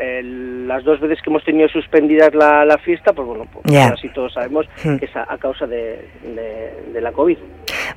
el- 0.00 0.66
las 0.66 0.82
dos 0.82 0.98
veces 0.98 1.20
que 1.22 1.30
hemos 1.30 1.44
tenido 1.44 1.68
suspendidas 1.68 2.34
la, 2.34 2.64
la 2.64 2.78
fiesta, 2.78 3.12
pues 3.12 3.28
bueno, 3.28 3.46
pues 3.52 3.64
así 3.76 4.08
todos 4.08 4.32
sabemos 4.32 4.66
Hmm. 4.82 4.96
que 4.96 5.04
es 5.04 5.14
a, 5.14 5.32
a 5.32 5.38
causa 5.38 5.66
de, 5.66 6.08
de- 6.24 6.72
de 6.92 7.00
la 7.00 7.12
COVID. 7.12 7.36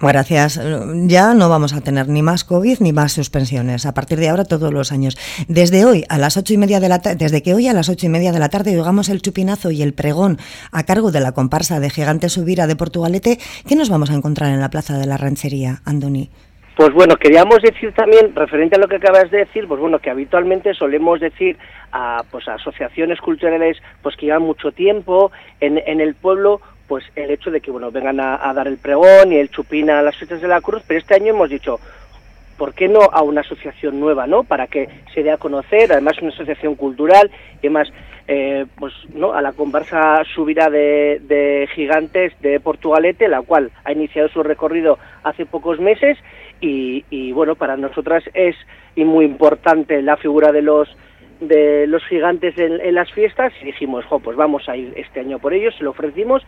Gracias. 0.02 0.60
Ya 1.06 1.34
no 1.34 1.50
vamos 1.50 1.74
a 1.74 1.82
tener 1.82 2.08
ni 2.08 2.22
más 2.22 2.44
COVID 2.44 2.80
ni 2.80 2.94
más 2.94 3.14
suspensiones. 3.14 3.86
A 3.86 3.94
partir 3.94 4.20
de 4.20 4.30
ahora, 4.30 4.46
todos 4.46 4.74
los 4.74 4.92
años. 4.92 5.18
Desde 5.48 5.86
hoy 5.86 6.04
a 6.10 6.18
las 6.18 6.38
ocho 6.38 6.54
y 6.54 6.58
media 6.58 6.80
de 6.80 6.90
la 6.90 7.00
desde 7.00 7.42
que 7.42 7.54
hoy 7.54 7.68
a 7.68 7.74
las 7.74 7.90
ocho 7.90 8.06
y 8.06 8.10
media 8.10 8.32
de 8.32 8.40
la 8.40 8.50
tarde 8.50 8.78
oigamos 8.78 9.10
el 9.10 9.22
chupinazo 9.22 9.72
y 9.72 9.82
el 9.82 9.94
pregón 9.94 10.38
a 10.72 10.84
cargo 10.84 11.12
de 11.12 11.20
la 11.20 11.32
comparsa 11.32 11.80
de 11.80 11.90
Gigante 11.90 12.30
Subira 12.30 12.68
de 12.68 12.76
Portugalete, 12.76 13.38
¿qué 13.68 13.76
nos 13.76 13.90
vamos 13.90 14.10
a 14.10 14.16
encontrar 14.16 14.52
en 14.52 14.60
la 14.60 14.70
plaza 14.70 14.98
de 14.98 15.06
la 15.06 15.18
ranchería, 15.18 15.82
Andoni? 15.86 16.30
Pues 16.76 16.94
bueno, 16.94 17.16
queríamos 17.16 17.60
decir 17.64 17.92
también, 17.94 18.36
referente 18.36 18.76
a 18.76 18.80
lo 18.80 18.88
que 18.88 18.98
acabas 18.98 19.32
de 19.32 19.40
decir, 19.40 19.68
pues 19.68 19.80
bueno, 19.80 19.98
que 19.98 20.12
habitualmente 20.12 20.76
solemos 20.76 21.20
decir 21.20 21.58
a, 21.92 22.22
pues, 22.30 22.48
a 22.48 22.54
asociaciones 22.54 23.20
culturales 23.20 23.78
pues 24.04 24.16
que 24.16 24.28
llevan 24.28 24.44
mucho 24.44 24.72
tiempo 24.72 25.32
en, 25.60 25.80
en 25.80 26.02
el 26.02 26.14
pueblo, 26.14 26.62
pues 26.88 27.04
el 27.16 27.32
hecho 27.32 27.52
de 27.52 27.62
que 27.62 27.72
bueno 27.72 27.92
vengan 27.92 28.20
a, 28.20 28.54
dar 28.54 28.68
el 28.68 28.78
pregón 28.78 29.32
y 29.32 29.38
el 29.38 29.50
chupín 29.50 29.90
a 29.90 30.02
las 30.02 30.16
fiestas 30.16 30.42
de 30.42 30.48
la 30.48 30.62
cruz, 30.62 30.82
pero 30.88 31.00
este 31.00 31.16
año 31.16 31.34
hemos 31.34 31.50
dicho, 31.50 31.80
¿por 32.58 32.74
qué 32.74 32.88
no 32.88 33.02
a 33.02 33.22
una 33.22 33.42
asociación 33.42 34.00
nueva, 34.00 34.26
no? 34.26 34.44
Para 34.44 34.68
que 34.68 34.90
se 35.14 35.24
dé 35.24 35.32
a 35.32 35.38
conocer, 35.38 35.92
además 35.92 36.22
una 36.22 36.32
asociación 36.32 36.76
cultural, 36.76 37.30
y 37.56 37.68
además, 37.68 37.90
eh, 38.28 38.66
pues, 38.78 38.94
¿no? 39.14 39.34
A 39.34 39.42
la 39.42 39.54
comparsa 39.54 40.24
subirá 40.34 40.70
de, 40.70 41.22
de 41.22 41.68
gigantes 41.76 42.34
de 42.42 42.60
Portugalete, 42.60 43.28
la 43.28 43.42
cual 43.42 43.72
ha 43.84 43.92
iniciado 43.92 44.30
su 44.30 44.42
recorrido 44.42 44.98
hace 45.24 45.46
pocos 45.46 45.80
meses, 45.80 46.18
y, 46.60 47.06
y, 47.10 47.32
bueno, 47.34 47.56
para 47.56 47.78
nosotras 47.78 48.24
es 48.34 48.56
y 48.96 49.04
muy 49.04 49.26
importante 49.26 50.02
la 50.02 50.18
figura 50.18 50.52
de 50.52 50.64
los 50.64 50.90
de 51.40 51.86
los 51.86 52.04
gigantes 52.06 52.58
en, 52.58 52.82
en 52.82 52.96
las 52.96 53.12
fiestas 53.12 53.54
y 53.62 53.66
dijimos, 53.66 54.04
jo, 54.06 54.20
pues 54.20 54.36
vamos 54.36 54.68
a 54.68 54.76
ir 54.76 54.92
este 54.96 55.20
año 55.20 55.38
por 55.38 55.54
ellos, 55.54 55.76
se 55.78 55.84
lo 55.84 55.92
ofrecimos 55.92 56.42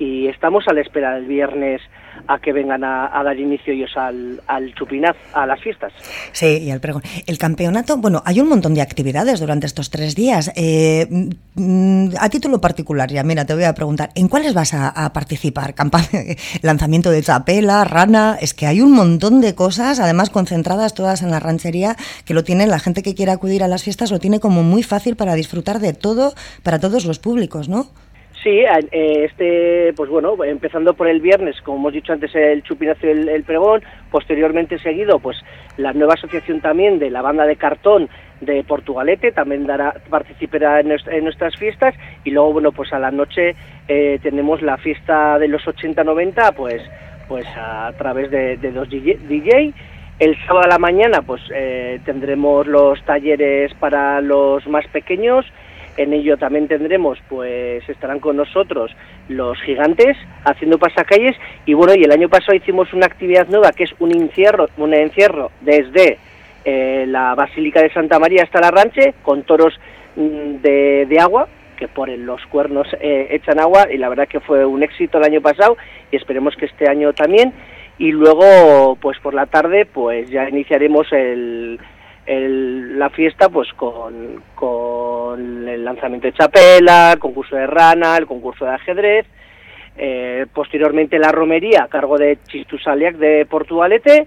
y 0.00 0.26
estamos 0.26 0.64
a 0.66 0.72
la 0.72 0.80
espera 0.80 1.14
del 1.14 1.26
viernes 1.26 1.80
a 2.26 2.38
que 2.38 2.52
vengan 2.52 2.82
a, 2.84 3.22
dar 3.22 3.38
inicio 3.38 3.72
ellos 3.72 3.92
al, 3.96 4.40
al 4.46 4.74
chupinaz, 4.74 5.16
a 5.32 5.46
las 5.46 5.60
fiestas. 5.60 5.92
Sí, 6.32 6.58
y 6.62 6.70
el 6.70 6.80
pregón. 6.80 7.02
El 7.26 7.38
campeonato, 7.38 7.96
bueno, 7.98 8.22
hay 8.26 8.40
un 8.40 8.48
montón 8.48 8.74
de 8.74 8.82
actividades 8.82 9.40
durante 9.40 9.66
estos 9.66 9.90
tres 9.90 10.14
días. 10.16 10.50
Eh, 10.56 11.06
mm, 11.54 12.08
a 12.18 12.28
título 12.28 12.60
particular, 12.60 13.10
ya 13.10 13.22
mira, 13.22 13.44
te 13.44 13.54
voy 13.54 13.64
a 13.64 13.74
preguntar, 13.74 14.10
¿en 14.14 14.28
cuáles 14.28 14.54
vas 14.54 14.74
a, 14.74 14.88
a 14.88 15.12
participar? 15.12 15.74
Campa- 15.74 16.08
Lanzamiento 16.62 17.10
de 17.10 17.22
chapela, 17.22 17.84
rana, 17.84 18.36
es 18.40 18.54
que 18.54 18.66
hay 18.66 18.80
un 18.80 18.92
montón 18.92 19.40
de 19.40 19.54
cosas, 19.54 20.00
además 20.00 20.30
concentradas 20.30 20.94
todas 20.94 21.22
en 21.22 21.30
la 21.30 21.40
ranchería, 21.40 21.96
que 22.24 22.34
lo 22.34 22.42
tiene 22.42 22.66
la 22.66 22.78
gente 22.80 23.02
que 23.02 23.14
quiera 23.14 23.34
acudir 23.34 23.62
a 23.62 23.68
las 23.68 23.82
fiestas, 23.84 24.10
lo 24.10 24.18
tiene 24.18 24.40
como 24.40 24.62
muy 24.62 24.82
fácil 24.82 25.16
para 25.16 25.34
disfrutar 25.34 25.78
de 25.78 25.92
todo, 25.94 26.34
para 26.62 26.78
todos 26.80 27.04
los 27.04 27.18
públicos, 27.18 27.68
¿no? 27.68 27.88
Sí, 28.42 28.60
eh, 28.60 29.24
este, 29.24 29.92
pues 29.94 30.08
bueno, 30.08 30.34
empezando 30.44 30.94
por 30.94 31.08
el 31.08 31.20
viernes, 31.20 31.60
como 31.60 31.76
hemos 31.78 31.92
dicho 31.92 32.14
antes, 32.14 32.34
el 32.34 32.62
chupinazo 32.62 33.06
y 33.06 33.10
el, 33.10 33.44
pregón, 33.44 33.82
posteriormente 34.10 34.78
seguido, 34.78 35.18
pues 35.18 35.36
la 35.76 35.92
nueva 35.92 36.14
asociación 36.14 36.60
también 36.62 36.98
de 36.98 37.10
la 37.10 37.20
banda 37.20 37.44
de 37.44 37.56
cartón 37.56 38.08
de 38.40 38.64
Portugalete 38.64 39.32
también 39.32 39.66
dará, 39.66 39.94
participará 40.08 40.80
en, 40.80 40.88
nuestra- 40.88 41.14
en 41.16 41.24
nuestras 41.24 41.54
fiestas 41.56 41.94
y 42.24 42.30
luego, 42.30 42.54
bueno, 42.54 42.72
pues 42.72 42.90
a 42.94 42.98
la 42.98 43.10
noche 43.10 43.54
eh, 43.88 44.18
tenemos 44.22 44.62
la 44.62 44.78
fiesta 44.78 45.38
de 45.38 45.48
los 45.48 45.62
80-90, 45.66 46.54
pues, 46.54 46.82
pues 47.28 47.46
a 47.58 47.92
través 47.98 48.30
de, 48.30 48.56
dos 48.72 48.88
DJ. 48.88 49.74
El 50.18 50.36
sábado 50.46 50.64
a 50.64 50.68
la 50.68 50.78
mañana, 50.78 51.20
pues 51.22 51.42
eh, 51.54 52.00
tendremos 52.06 52.66
los 52.66 53.02
talleres 53.04 53.72
para 53.74 54.20
los 54.22 54.66
más 54.66 54.86
pequeños. 54.88 55.44
En 55.96 56.12
ello 56.12 56.36
también 56.36 56.68
tendremos, 56.68 57.18
pues 57.28 57.86
estarán 57.88 58.20
con 58.20 58.36
nosotros 58.36 58.94
los 59.28 59.60
gigantes 59.62 60.16
haciendo 60.44 60.78
pasacalles. 60.78 61.36
Y 61.66 61.74
bueno, 61.74 61.94
y 61.94 62.04
el 62.04 62.12
año 62.12 62.28
pasado 62.28 62.56
hicimos 62.56 62.92
una 62.92 63.06
actividad 63.06 63.48
nueva 63.48 63.72
que 63.72 63.84
es 63.84 63.94
un 63.98 64.12
encierro, 64.12 64.68
un 64.76 64.94
encierro 64.94 65.50
desde 65.60 66.18
eh, 66.64 67.04
la 67.08 67.34
Basílica 67.34 67.82
de 67.82 67.92
Santa 67.92 68.18
María 68.18 68.42
hasta 68.44 68.60
la 68.60 68.70
Ranche 68.70 69.14
con 69.22 69.42
toros 69.42 69.78
mm, 70.16 70.62
de, 70.62 71.06
de 71.08 71.20
agua 71.20 71.48
que 71.80 71.88
por 71.88 72.10
los 72.10 72.44
cuernos 72.46 72.86
eh, 73.00 73.28
echan 73.30 73.58
agua 73.58 73.86
y 73.90 73.96
la 73.96 74.10
verdad 74.10 74.28
que 74.28 74.40
fue 74.40 74.66
un 74.66 74.82
éxito 74.82 75.16
el 75.16 75.24
año 75.24 75.40
pasado 75.40 75.78
y 76.12 76.16
esperemos 76.16 76.54
que 76.54 76.66
este 76.66 76.88
año 76.88 77.14
también 77.14 77.54
y 77.98 78.12
luego 78.12 78.96
pues 79.00 79.18
por 79.20 79.32
la 79.32 79.46
tarde 79.46 79.86
pues 79.86 80.28
ya 80.28 80.46
iniciaremos 80.48 81.10
el, 81.12 81.80
el- 82.36 82.98
la 82.98 83.10
fiesta 83.10 83.48
pues 83.48 83.68
con, 83.76 84.42
con 84.54 85.68
el 85.68 85.84
lanzamiento 85.84 86.26
de 86.28 86.32
chapela, 86.34 87.12
el 87.12 87.18
concurso 87.18 87.56
de 87.56 87.66
rana, 87.66 88.16
el 88.16 88.26
concurso 88.26 88.64
de 88.64 88.74
ajedrez, 88.74 89.26
eh, 89.96 90.46
posteriormente 90.54 91.18
la 91.18 91.32
romería 91.32 91.84
a 91.84 91.88
cargo 91.88 92.16
de 92.18 92.38
Chistusaliac 92.48 93.16
de 93.16 93.46
Portugalete 93.46 94.26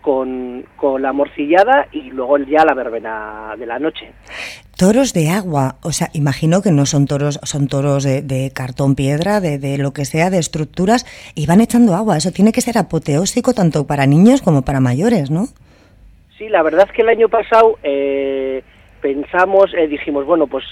con, 0.00 0.64
con 0.76 1.02
la 1.02 1.12
morcillada 1.12 1.86
y 1.92 2.10
luego 2.10 2.38
ya 2.38 2.64
la 2.64 2.74
verbena 2.74 3.54
de 3.58 3.66
la 3.66 3.78
noche. 3.78 4.12
Toros 4.76 5.12
de 5.12 5.30
agua, 5.30 5.76
o 5.82 5.92
sea, 5.92 6.08
imagino 6.14 6.60
que 6.62 6.70
no 6.72 6.84
son 6.84 7.06
toros, 7.06 7.38
son 7.42 7.68
toros 7.68 8.04
de, 8.04 8.22
de 8.22 8.50
cartón 8.52 8.94
piedra, 8.96 9.40
de, 9.40 9.58
de 9.58 9.78
lo 9.78 9.92
que 9.92 10.04
sea, 10.04 10.30
de 10.30 10.38
estructuras, 10.38 11.06
y 11.34 11.46
van 11.46 11.60
echando 11.60 11.94
agua. 11.94 12.16
Eso 12.16 12.32
tiene 12.32 12.52
que 12.52 12.60
ser 12.60 12.76
apoteósico 12.76 13.52
tanto 13.54 13.86
para 13.86 14.06
niños 14.06 14.42
como 14.42 14.62
para 14.62 14.80
mayores, 14.80 15.30
¿no? 15.30 15.46
Sí, 16.38 16.48
la 16.48 16.62
verdad 16.62 16.86
es 16.88 16.92
que 16.92 17.02
el 17.02 17.08
año 17.08 17.28
pasado 17.28 17.78
eh, 17.82 18.62
pensamos, 19.00 19.72
eh, 19.74 19.86
dijimos, 19.86 20.24
bueno, 20.26 20.46
pues 20.48 20.64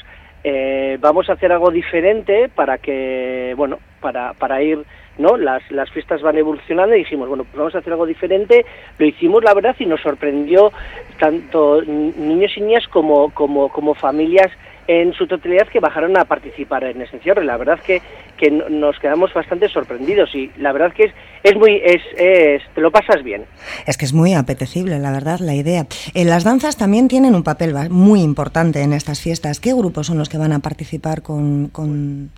eh, 0.42 0.98
vamos 1.00 1.28
a 1.30 1.34
hacer 1.34 1.52
algo 1.52 1.70
diferente 1.70 2.48
para 2.48 2.78
que, 2.78 3.54
bueno, 3.56 3.78
para, 4.00 4.32
para 4.32 4.60
ir, 4.60 4.84
¿no? 5.18 5.36
Las, 5.36 5.62
las 5.70 5.88
fiestas 5.90 6.20
van 6.20 6.36
evolucionando 6.36 6.96
y 6.96 7.00
dijimos, 7.00 7.28
bueno, 7.28 7.44
pues 7.44 7.56
vamos 7.56 7.74
a 7.76 7.78
hacer 7.78 7.92
algo 7.92 8.06
diferente. 8.06 8.66
Lo 8.98 9.06
hicimos, 9.06 9.44
la 9.44 9.54
verdad, 9.54 9.76
y 9.78 9.86
nos 9.86 10.00
sorprendió 10.00 10.72
tanto 11.20 11.82
ni- 11.82 12.12
niños 12.16 12.56
y 12.56 12.60
niñas 12.60 12.88
como, 12.88 13.30
como, 13.32 13.68
como 13.68 13.94
familias 13.94 14.50
en 14.88 15.12
su 15.14 15.26
totalidad 15.26 15.68
que 15.68 15.80
bajaron 15.80 16.16
a 16.16 16.24
participar 16.24 16.84
en 16.84 17.00
ese 17.02 17.16
encierro. 17.16 17.42
Y 17.42 17.46
la 17.46 17.56
verdad 17.56 17.78
que, 17.80 18.02
que 18.36 18.50
no- 18.50 18.68
nos 18.68 18.98
quedamos 18.98 19.32
bastante 19.32 19.68
sorprendidos 19.68 20.34
y 20.34 20.50
la 20.58 20.72
verdad 20.72 20.92
que 20.92 21.04
es, 21.04 21.12
es 21.44 21.54
muy, 21.56 21.80
es, 21.84 22.02
es, 22.16 22.62
te 22.74 22.80
lo 22.80 22.90
pasas 22.90 23.22
bien. 23.22 23.44
Es 23.86 23.96
que 23.96 24.04
es 24.04 24.12
muy 24.12 24.34
apetecible, 24.34 24.98
la 24.98 25.12
verdad, 25.12 25.38
la 25.40 25.54
idea. 25.54 25.86
Eh, 26.14 26.24
las 26.24 26.44
danzas 26.44 26.76
también 26.76 27.08
tienen 27.08 27.34
un 27.34 27.42
papel 27.44 27.74
muy 27.90 28.20
importante 28.22 28.82
en 28.82 28.92
estas 28.92 29.20
fiestas. 29.20 29.60
¿Qué 29.60 29.72
grupos 29.72 30.06
son 30.08 30.18
los 30.18 30.28
que 30.28 30.38
van 30.38 30.52
a 30.52 30.58
participar 30.58 31.22
con, 31.22 31.68
con, 31.68 32.30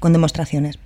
con 0.00 0.12
demostraciones? 0.12 0.78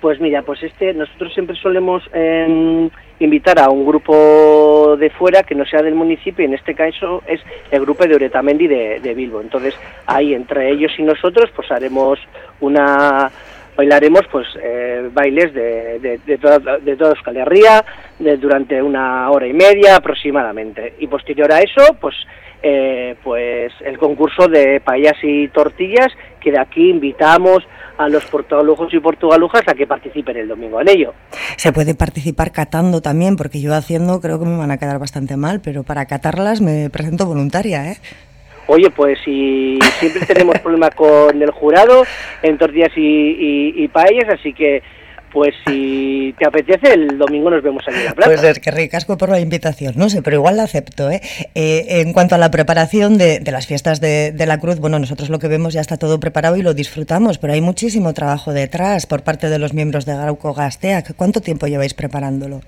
Pues 0.00 0.20
mira, 0.20 0.42
pues 0.42 0.60
este 0.64 0.92
nosotros 0.94 1.32
siempre 1.32 1.54
solemos 1.54 2.02
eh, 2.12 2.90
invitar 3.24 3.58
a 3.58 3.68
un 3.68 3.86
grupo 3.86 4.96
de 4.98 5.10
fuera 5.10 5.42
que 5.42 5.54
no 5.54 5.64
sea 5.64 5.82
del 5.82 5.94
municipio, 5.94 6.42
y 6.42 6.48
en 6.48 6.54
este 6.54 6.74
caso 6.74 7.22
es 7.26 7.40
el 7.70 7.80
grupo 7.80 8.06
de 8.06 8.14
Oretamendi 8.14 8.66
de, 8.66 9.00
de 9.00 9.14
Bilbo. 9.14 9.40
Entonces, 9.40 9.74
ahí 10.06 10.34
entre 10.34 10.70
ellos 10.70 10.92
y 10.98 11.02
nosotros, 11.02 11.50
pues 11.54 11.70
haremos 11.70 12.18
una 12.60 13.30
bailaremos 13.74 14.20
pues 14.30 14.46
eh, 14.62 15.08
bailes 15.12 15.54
de, 15.54 15.98
de, 15.98 16.20
de, 16.26 16.36
toda, 16.36 16.58
de 16.78 16.94
toda 16.94 17.12
Euskal 17.12 17.38
Herria 17.38 17.82
de, 18.18 18.36
durante 18.36 18.82
una 18.82 19.30
hora 19.30 19.46
y 19.46 19.54
media 19.54 19.96
aproximadamente 19.96 20.94
y 20.98 21.06
posterior 21.06 21.50
a 21.50 21.60
eso 21.60 21.96
pues 21.98 22.14
eh, 22.62 23.16
pues 23.24 23.72
el 23.84 23.98
concurso 23.98 24.46
de 24.46 24.80
paellas 24.80 25.16
y 25.22 25.48
tortillas, 25.48 26.12
que 26.42 26.50
de 26.50 26.60
aquí 26.60 26.90
invitamos 26.90 27.62
a 27.98 28.08
los 28.08 28.24
portugalujos 28.26 28.92
y 28.92 29.00
portugalujas 29.00 29.62
a 29.66 29.74
que 29.74 29.86
participen 29.86 30.36
el 30.36 30.48
domingo 30.48 30.80
en 30.80 30.88
ello. 30.88 31.14
Se 31.56 31.72
puede 31.72 31.94
participar 31.94 32.52
catando 32.52 33.00
también, 33.00 33.36
porque 33.36 33.60
yo 33.60 33.74
haciendo 33.74 34.20
creo 34.20 34.38
que 34.38 34.46
me 34.46 34.56
van 34.56 34.70
a 34.70 34.78
quedar 34.78 34.98
bastante 34.98 35.36
mal, 35.36 35.60
pero 35.62 35.82
para 35.82 36.06
catarlas 36.06 36.60
me 36.60 36.90
presento 36.90 37.26
voluntaria, 37.26 37.92
¿eh? 37.92 37.96
Oye, 38.66 38.90
pues 38.90 39.18
si 39.24 39.78
siempre 39.98 40.24
tenemos 40.26 40.58
problema 40.62 40.90
con 40.90 41.40
el 41.40 41.50
jurado 41.50 42.04
en 42.42 42.58
tortillas 42.58 42.92
y, 42.96 43.72
y 43.76 43.88
paellas, 43.88 44.28
así 44.28 44.52
que 44.52 44.82
pues 45.32 45.54
si 45.66 46.34
te 46.38 46.46
apetece, 46.46 46.92
el 46.92 47.18
domingo 47.18 47.50
nos 47.50 47.62
vemos 47.62 47.82
aquí 47.88 47.98
en 47.98 48.04
la 48.04 48.12
plaza. 48.12 48.30
Pues 48.30 48.44
es 48.44 48.58
que 48.60 48.70
ricasco 48.70 49.16
por 49.16 49.30
la 49.30 49.40
invitación, 49.40 49.94
no 49.96 50.10
sé, 50.10 50.22
pero 50.22 50.36
igual 50.36 50.58
la 50.58 50.64
acepto. 50.64 51.10
¿eh? 51.10 51.20
eh 51.54 52.02
en 52.02 52.12
cuanto 52.12 52.34
a 52.34 52.38
la 52.38 52.50
preparación 52.50 53.16
de, 53.16 53.40
las 53.50 53.66
fiestas 53.66 54.00
de, 54.00 54.34
la 54.46 54.58
Cruz, 54.58 54.78
bueno, 54.78 54.98
nosotros 54.98 55.30
lo 55.30 55.38
que 55.38 55.48
vemos 55.48 55.72
ya 55.72 55.80
está 55.80 55.96
todo 55.96 56.20
preparado 56.20 56.56
y 56.56 56.62
lo 56.62 56.74
disfrutamos, 56.74 57.38
pero 57.38 57.54
hay 57.54 57.62
muchísimo 57.62 58.12
trabajo 58.12 58.52
detrás 58.52 59.06
por 59.06 59.22
parte 59.22 59.48
de 59.48 59.58
los 59.58 59.72
miembros 59.72 60.04
de 60.04 60.14
Gauco 60.14 60.52
Gastea. 60.52 61.02
¿Cuánto 61.16 61.40
tiempo 61.40 61.66
lleváis 61.66 61.94
preparándolo? 61.94 62.60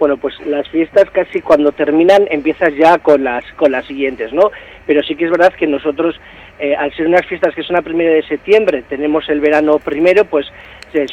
Bueno, 0.00 0.16
pues 0.16 0.34
las 0.44 0.68
fiestas 0.68 1.08
casi 1.12 1.40
cuando 1.40 1.70
terminan 1.70 2.26
empiezas 2.28 2.74
ya 2.74 2.98
con 2.98 3.22
las 3.22 3.44
con 3.52 3.70
las 3.70 3.86
siguientes, 3.86 4.32
¿no? 4.32 4.50
Pero 4.84 5.00
sí 5.04 5.14
que 5.14 5.26
es 5.26 5.30
verdad 5.30 5.52
que 5.56 5.68
nosotros, 5.68 6.16
eh, 6.62 6.76
al 6.76 6.94
ser 6.94 7.08
unas 7.08 7.26
fiestas 7.26 7.56
que 7.56 7.64
son 7.64 7.74
a 7.74 7.82
primera 7.82 8.12
de 8.14 8.22
septiembre, 8.22 8.84
tenemos 8.88 9.28
el 9.28 9.40
verano 9.40 9.80
primero, 9.80 10.24
pues 10.24 10.46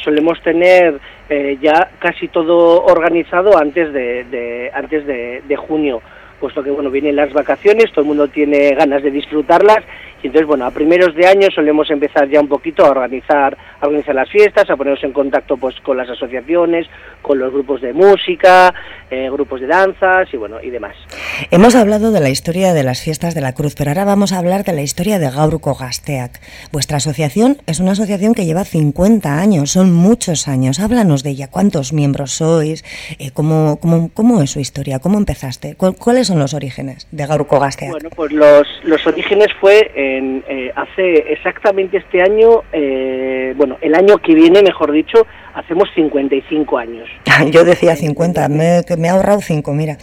solemos 0.00 0.40
tener 0.42 1.00
eh, 1.28 1.58
ya 1.60 1.90
casi 1.98 2.28
todo 2.28 2.84
organizado 2.84 3.58
antes 3.58 3.92
de, 3.92 4.70
antes 4.72 5.04
de 5.04 5.56
junio. 5.56 6.02
Puesto 6.38 6.62
que 6.62 6.70
bueno 6.70 6.88
vienen 6.88 7.16
las 7.16 7.32
vacaciones, 7.32 7.90
todo 7.90 8.02
el 8.02 8.06
mundo 8.06 8.28
tiene 8.28 8.70
ganas 8.76 9.02
de 9.02 9.10
disfrutarlas 9.10 9.80
y 10.22 10.26
entonces, 10.26 10.46
bueno, 10.46 10.66
a 10.66 10.70
primeros 10.70 11.14
de 11.14 11.26
año 11.26 11.48
solemos 11.54 11.90
empezar 11.90 12.28
ya 12.28 12.40
un 12.40 12.48
poquito 12.48 12.84
a 12.84 12.90
organizar, 12.90 13.56
a 13.80 13.86
organizar 13.86 14.14
las 14.14 14.28
fiestas, 14.28 14.68
a 14.68 14.76
ponernos 14.76 15.02
en 15.02 15.12
contacto 15.12 15.56
pues 15.56 15.80
con 15.80 15.96
las 15.96 16.10
asociaciones, 16.10 16.86
con 17.22 17.38
los 17.38 17.52
grupos 17.52 17.80
de 17.80 17.92
música, 17.94 18.74
eh, 19.10 19.30
grupos 19.30 19.60
de 19.60 19.66
danzas 19.66 20.28
y 20.32 20.36
bueno, 20.36 20.58
y 20.62 20.70
demás. 20.70 20.94
Hemos 21.50 21.74
hablado 21.74 22.12
de 22.12 22.20
la 22.20 22.28
historia 22.28 22.74
de 22.74 22.82
las 22.82 23.02
fiestas 23.02 23.34
de 23.34 23.40
la 23.40 23.54
Cruz, 23.54 23.74
pero 23.76 23.90
ahora 23.90 24.04
vamos 24.04 24.32
a 24.32 24.38
hablar 24.38 24.64
de 24.64 24.72
la 24.72 24.82
historia 24.82 25.18
de 25.18 25.30
Gaurko 25.30 25.74
Gasteak. 25.74 26.32
Vuestra 26.70 26.98
asociación 26.98 27.56
es 27.66 27.80
una 27.80 27.92
asociación 27.92 28.34
que 28.34 28.44
lleva 28.44 28.64
50 28.64 29.40
años, 29.40 29.70
son 29.70 29.92
muchos 29.92 30.48
años. 30.48 30.80
Háblanos 30.80 31.22
de 31.22 31.30
ella, 31.30 31.48
cuántos 31.50 31.94
miembros 31.94 32.32
sois, 32.32 32.84
eh, 33.18 33.30
cómo, 33.32 33.78
cómo, 33.80 34.10
cómo, 34.12 34.42
es 34.42 34.50
su 34.50 34.60
historia, 34.60 34.98
cómo 34.98 35.16
empezaste, 35.16 35.76
¿cuáles 35.76 36.26
son 36.26 36.38
los 36.38 36.52
orígenes 36.52 37.08
de 37.10 37.26
Gaurko 37.26 37.58
Gasteak? 37.58 37.90
Bueno, 37.90 38.10
pues 38.14 38.32
los, 38.32 38.66
los 38.84 39.06
orígenes 39.06 39.48
fue... 39.60 39.90
Eh, 39.94 40.09
eh, 40.18 40.72
hace 40.74 41.32
exactamente 41.32 41.98
este 41.98 42.22
año, 42.22 42.62
eh, 42.72 43.54
bueno, 43.56 43.76
el 43.80 43.94
año 43.94 44.18
que 44.18 44.34
viene, 44.34 44.62
mejor 44.62 44.92
dicho, 44.92 45.26
hacemos 45.54 45.88
55 45.94 46.78
años. 46.78 47.08
Yo 47.50 47.64
decía 47.64 47.96
50, 47.96 48.48
me, 48.48 48.80
me 48.98 49.08
he 49.08 49.10
ahorrado 49.10 49.40
5, 49.40 49.72
mira. 49.72 49.96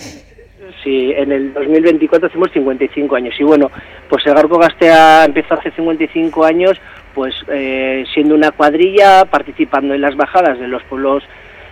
Sí, 0.83 1.13
en 1.15 1.31
el 1.31 1.53
2024 1.53 2.27
hacemos 2.27 2.51
55 2.51 3.15
años. 3.15 3.35
Y 3.39 3.43
bueno, 3.43 3.71
pues 4.09 4.25
el 4.25 4.33
Garco 4.33 4.57
Gastea 4.57 5.25
empezó 5.25 5.55
hace 5.55 5.71
55 5.71 6.45
años, 6.45 6.79
pues 7.13 7.33
eh, 7.49 8.05
siendo 8.13 8.35
una 8.35 8.51
cuadrilla, 8.51 9.25
participando 9.25 9.93
en 9.93 10.01
las 10.01 10.15
bajadas 10.15 10.59
de 10.59 10.67
los 10.67 10.83
pueblos 10.83 11.23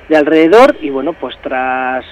de 0.10 0.18
alrededor 0.18 0.76
y 0.82 0.90
bueno, 0.92 1.14
pues 1.14 1.36
tras 1.42 2.06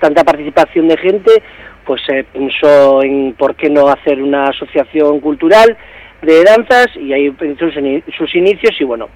tanta 0.00 0.24
participación 0.24 0.88
de 0.88 0.96
gente, 0.96 1.42
pues 1.88 2.02
se 2.04 2.22
pensó 2.22 3.02
en 3.02 3.32
por 3.32 3.54
qué 3.54 3.70
no 3.70 3.88
hacer 3.88 4.22
una 4.22 4.48
asociación 4.48 5.20
cultural 5.20 5.74
de 6.20 6.44
danzas 6.44 6.88
y 7.00 7.14
ahí 7.14 7.34
sus, 7.58 7.72
sus 8.14 8.34
inicios 8.34 8.78
y 8.78 8.84
bueno, 8.84 9.08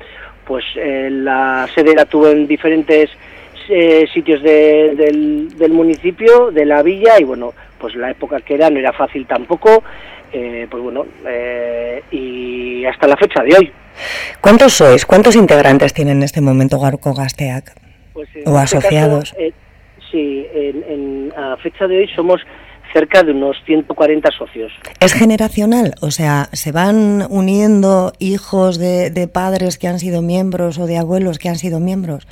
pues 0.46 0.64
eh, 0.76 1.10
la 1.10 1.68
sede 1.74 1.94
la 1.94 2.06
tuvo 2.06 2.28
en 2.28 2.46
diferentes 2.46 3.10
eh, 3.68 4.06
sitios 4.14 4.42
del, 4.42 5.50
municipio, 5.68 6.50
de 6.50 6.64
la 6.64 6.82
villa 6.82 7.20
y 7.20 7.24
bueno, 7.24 7.52
pues 7.78 7.94
la 7.94 8.10
época 8.10 8.40
que 8.40 8.54
era 8.54 8.70
no 8.70 8.78
era 8.78 8.94
fácil 8.94 9.26
tampoco, 9.26 9.84
eh, 10.32 10.66
pues 10.70 10.82
bueno, 10.82 11.04
y 12.10 12.86
hasta 12.86 13.06
la 13.06 13.18
fecha 13.18 13.42
de 13.42 13.54
hoy. 13.54 13.72
¿Cuántos 14.40 14.72
sois? 14.72 15.04
¿Cuántos 15.04 15.36
integrantes 15.36 15.92
tienen 15.92 16.16
en 16.16 16.22
este 16.22 16.40
momento 16.40 16.80
Garco 16.80 17.12
Gasteac? 17.12 17.74
Pues 18.14 18.30
¿O 18.46 18.58
este 18.58 18.78
asociados? 18.78 19.34
Sí, 20.12 20.46
en, 20.54 21.32
a 21.36 21.56
fecha 21.56 21.88
de 21.88 21.98
hoy 21.98 22.08
somos 22.14 22.40
cerca 22.92 23.22
de 23.22 23.32
unos 23.32 23.56
140 23.64 24.30
socios. 24.36 24.70
¿Es 25.00 25.14
generacional? 25.14 25.94
O 26.02 26.10
sea, 26.10 26.48
¿se 26.52 26.72
van 26.72 27.26
uniendo 27.30 28.12
hijos 28.18 28.78
de, 28.78 29.28
padres 29.32 29.78
que 29.78 29.88
han 29.88 29.98
sido 29.98 30.20
miembros 30.20 30.78
o 30.78 30.86
de 30.86 30.98
abuelos 30.98 31.38
que 31.38 31.48
han 31.48 31.56
sido 31.56 31.80
miembros? 31.80 32.28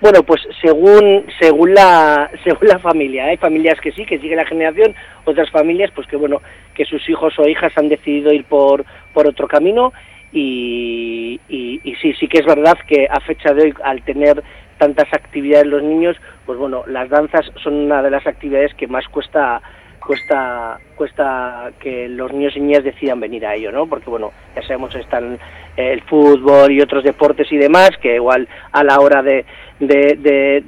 Bueno, 0.00 0.22
pues 0.22 0.42
según 0.60 1.24
según 1.40 1.74
la 1.74 2.30
según 2.44 2.68
la 2.68 2.78
familia, 2.78 3.26
hay 3.26 3.36
familias 3.36 3.80
que 3.80 3.92
sí, 3.92 4.04
que 4.04 4.18
sigue 4.18 4.36
la 4.36 4.46
generación, 4.46 4.94
otras 5.24 5.50
familias 5.50 5.90
pues 5.94 6.06
que 6.06 6.16
bueno, 6.16 6.40
que 6.74 6.84
sus 6.84 7.08
hijos 7.08 7.34
o 7.38 7.48
hijas 7.48 7.72
han 7.76 7.88
decidido 7.88 8.32
ir 8.32 8.44
por 8.44 8.84
por 9.12 9.26
otro 9.26 9.48
camino 9.48 9.92
y, 10.32 11.40
y 11.48 11.94
sí, 12.02 12.12
sí 12.20 12.28
que 12.28 12.38
es 12.38 12.46
verdad 12.46 12.76
que 12.86 13.08
a 13.10 13.18
fecha 13.20 13.54
de 13.54 13.62
hoy 13.62 13.74
al 13.82 14.02
tener 14.02 14.42
tantas 14.78 15.12
actividades 15.12 15.66
los 15.66 15.82
niños, 15.82 16.16
pues 16.48 16.58
bueno, 16.58 16.82
las 16.86 17.10
danzas 17.10 17.44
son 17.62 17.74
una 17.74 18.00
de 18.00 18.10
las 18.10 18.26
actividades 18.26 18.72
que 18.72 18.86
más 18.86 19.06
cuesta 19.08 19.60
cuesta 20.00 20.80
cuesta 20.96 21.70
que 21.78 22.08
los 22.08 22.32
niños 22.32 22.56
y 22.56 22.60
niñas 22.60 22.84
decidan 22.84 23.20
venir 23.20 23.44
a 23.44 23.54
ello, 23.54 23.70
¿no? 23.70 23.86
Porque 23.86 24.08
bueno, 24.08 24.32
ya 24.56 24.62
sabemos 24.62 24.94
están 24.94 25.38
el 25.78 26.02
fútbol 26.02 26.72
y 26.72 26.80
otros 26.80 27.04
deportes 27.04 27.50
y 27.52 27.56
demás 27.56 27.90
que 28.02 28.16
igual 28.16 28.48
a 28.72 28.82
la 28.82 29.00
hora 29.00 29.22
de 29.22 29.44
de, 29.80 30.66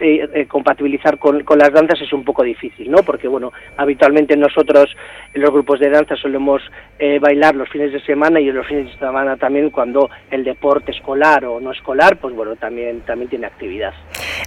eh, 0.00 0.46
compatibilizar 0.48 1.18
con, 1.18 1.44
las 1.56 1.72
danzas 1.72 2.00
es 2.00 2.12
un 2.12 2.24
poco 2.24 2.42
difícil, 2.42 2.90
¿no? 2.90 2.98
Porque, 2.98 3.28
bueno, 3.28 3.52
habitualmente 3.76 4.36
nosotros 4.36 4.90
en 5.32 5.40
los 5.40 5.50
grupos 5.50 5.80
de 5.80 5.90
danza 5.90 6.16
solemos 6.16 6.62
eh, 6.98 7.18
bailar 7.18 7.54
los 7.54 7.68
fines 7.68 7.92
de 7.92 8.00
semana 8.04 8.40
y 8.40 8.48
en 8.48 8.56
los 8.56 8.66
fines 8.66 8.86
de 8.86 8.98
semana 8.98 9.36
también 9.36 9.70
cuando 9.70 10.10
el 10.30 10.44
deporte 10.44 10.92
escolar 10.92 11.44
o 11.44 11.60
no 11.60 11.72
escolar, 11.72 12.18
pues 12.18 12.34
bueno, 12.34 12.56
también, 12.56 13.00
también 13.02 13.30
tiene 13.30 13.46
actividad. 13.46 13.92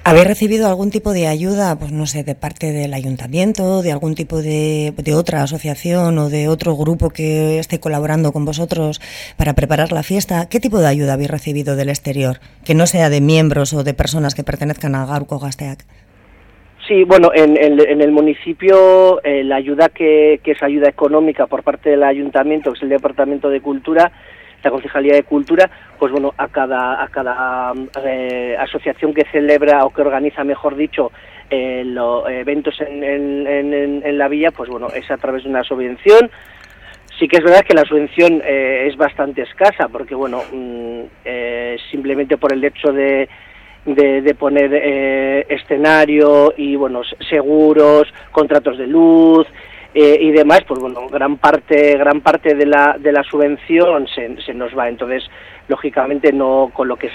¿Habéis 0.03 0.27
recibido 0.27 0.67
algún 0.67 0.91
tipo 0.91 1.13
de 1.13 1.27
ayuda, 1.27 1.77
pues 1.79 1.91
no 1.91 2.05
sé, 2.05 2.23
de 2.23 2.35
parte 2.35 2.71
del 2.71 2.93
ayuntamiento, 2.93 3.81
de 3.81 3.91
algún 3.91 4.15
tipo 4.15 4.41
de, 4.41 4.93
de 4.97 5.13
otra 5.13 5.43
asociación 5.43 6.17
o 6.17 6.29
de 6.29 6.47
otro 6.47 6.75
grupo 6.75 7.09
que 7.09 7.59
esté 7.59 7.79
colaborando 7.79 8.31
con 8.31 8.45
vosotros 8.45 9.01
preparar 9.53 9.91
la 9.91 10.03
fiesta? 10.03 10.47
¿Qué 10.49 10.59
tipo 10.59 10.79
de 10.79 10.87
ayuda 10.87 11.13
habéis 11.13 11.29
recibido 11.29 11.75
del 11.75 11.89
exterior? 11.89 12.37
Que 12.65 12.73
no 12.75 12.87
sea 12.87 13.09
de 13.09 13.21
miembros 13.21 13.73
o 13.73 13.83
de 13.83 13.93
personas 13.93 14.35
que 14.35 14.43
pertenezcan 14.43 14.95
a 14.95 15.05
Garuco 15.05 15.39
Gasteac? 15.39 15.85
Sí, 16.87 17.03
bueno, 17.03 17.31
en, 17.33 17.57
el 17.57 18.11
municipio 18.11 19.19
eh, 19.23 19.43
la 19.43 19.55
ayuda 19.55 19.89
que, 19.89 20.39
es 20.43 20.63
ayuda 20.63 20.87
económica 20.87 21.47
por 21.47 21.63
parte 21.63 21.89
del 21.89 22.03
ayuntamiento, 22.03 22.71
que 22.71 22.77
es 22.77 22.83
el 22.83 22.89
Departamento 22.89 23.49
de 23.49 23.59
Cultura, 23.59 24.11
la 24.63 24.69
Concejalía 24.69 25.15
de 25.15 25.23
Cultura, 25.23 25.69
pues 25.97 26.11
bueno, 26.11 26.33
a 26.37 26.47
cada, 26.47 27.03
a 27.03 27.07
cada 27.07 27.73
eh, 28.05 28.55
asociación 28.59 29.15
que 29.15 29.25
celebra 29.31 29.83
o 29.83 29.89
que 29.89 30.01
organiza, 30.01 30.43
mejor 30.43 30.75
dicho, 30.75 31.11
eh, 31.49 31.83
los 31.85 32.27
eventos 32.29 32.79
en, 32.81 33.03
en, 33.03 34.17
la 34.17 34.27
villa, 34.27 34.51
pues 34.51 34.69
bueno, 34.69 34.87
es 34.95 35.09
a 35.09 35.17
través 35.17 35.43
de 35.43 35.49
una 35.49 35.63
subvención. 35.63 36.29
Sí 37.19 37.27
que 37.27 37.37
es 37.37 37.43
verdad 37.43 37.65
que 37.65 37.73
la 37.73 37.85
subvención 37.85 38.41
es 38.45 38.97
bastante 38.97 39.43
escasa, 39.43 39.87
porque 39.87 40.15
bueno, 40.15 40.41
mm, 40.51 41.01
simplemente 41.89 42.37
por 42.37 42.51
el 42.51 42.63
hecho 42.63 42.91
de, 42.91 43.29
de, 43.85 44.35
poner 44.35 44.71
eh, 44.73 45.45
escenario 45.49 46.53
y 46.57 46.75
bueno 46.75 47.01
seguros, 47.29 48.11
contratos 48.31 48.77
de 48.77 48.87
luz 48.87 49.47
eh, 49.93 50.17
y 50.19 50.31
demás, 50.31 50.61
pues 50.67 50.79
bueno 50.79 51.07
gran 51.07 51.37
parte 51.37 51.95
gran 51.97 52.21
parte 52.21 52.55
de 52.55 52.65
la, 52.65 52.97
de 52.99 53.11
la 53.11 53.23
subvención 53.23 54.07
se, 54.07 54.41
se 54.41 54.53
nos 54.53 54.75
va. 54.77 54.89
Entonces 54.89 55.23
lógicamente 55.67 56.33
no 56.33 56.71
con 56.73 56.87
lo 56.87 56.95
que 56.95 57.11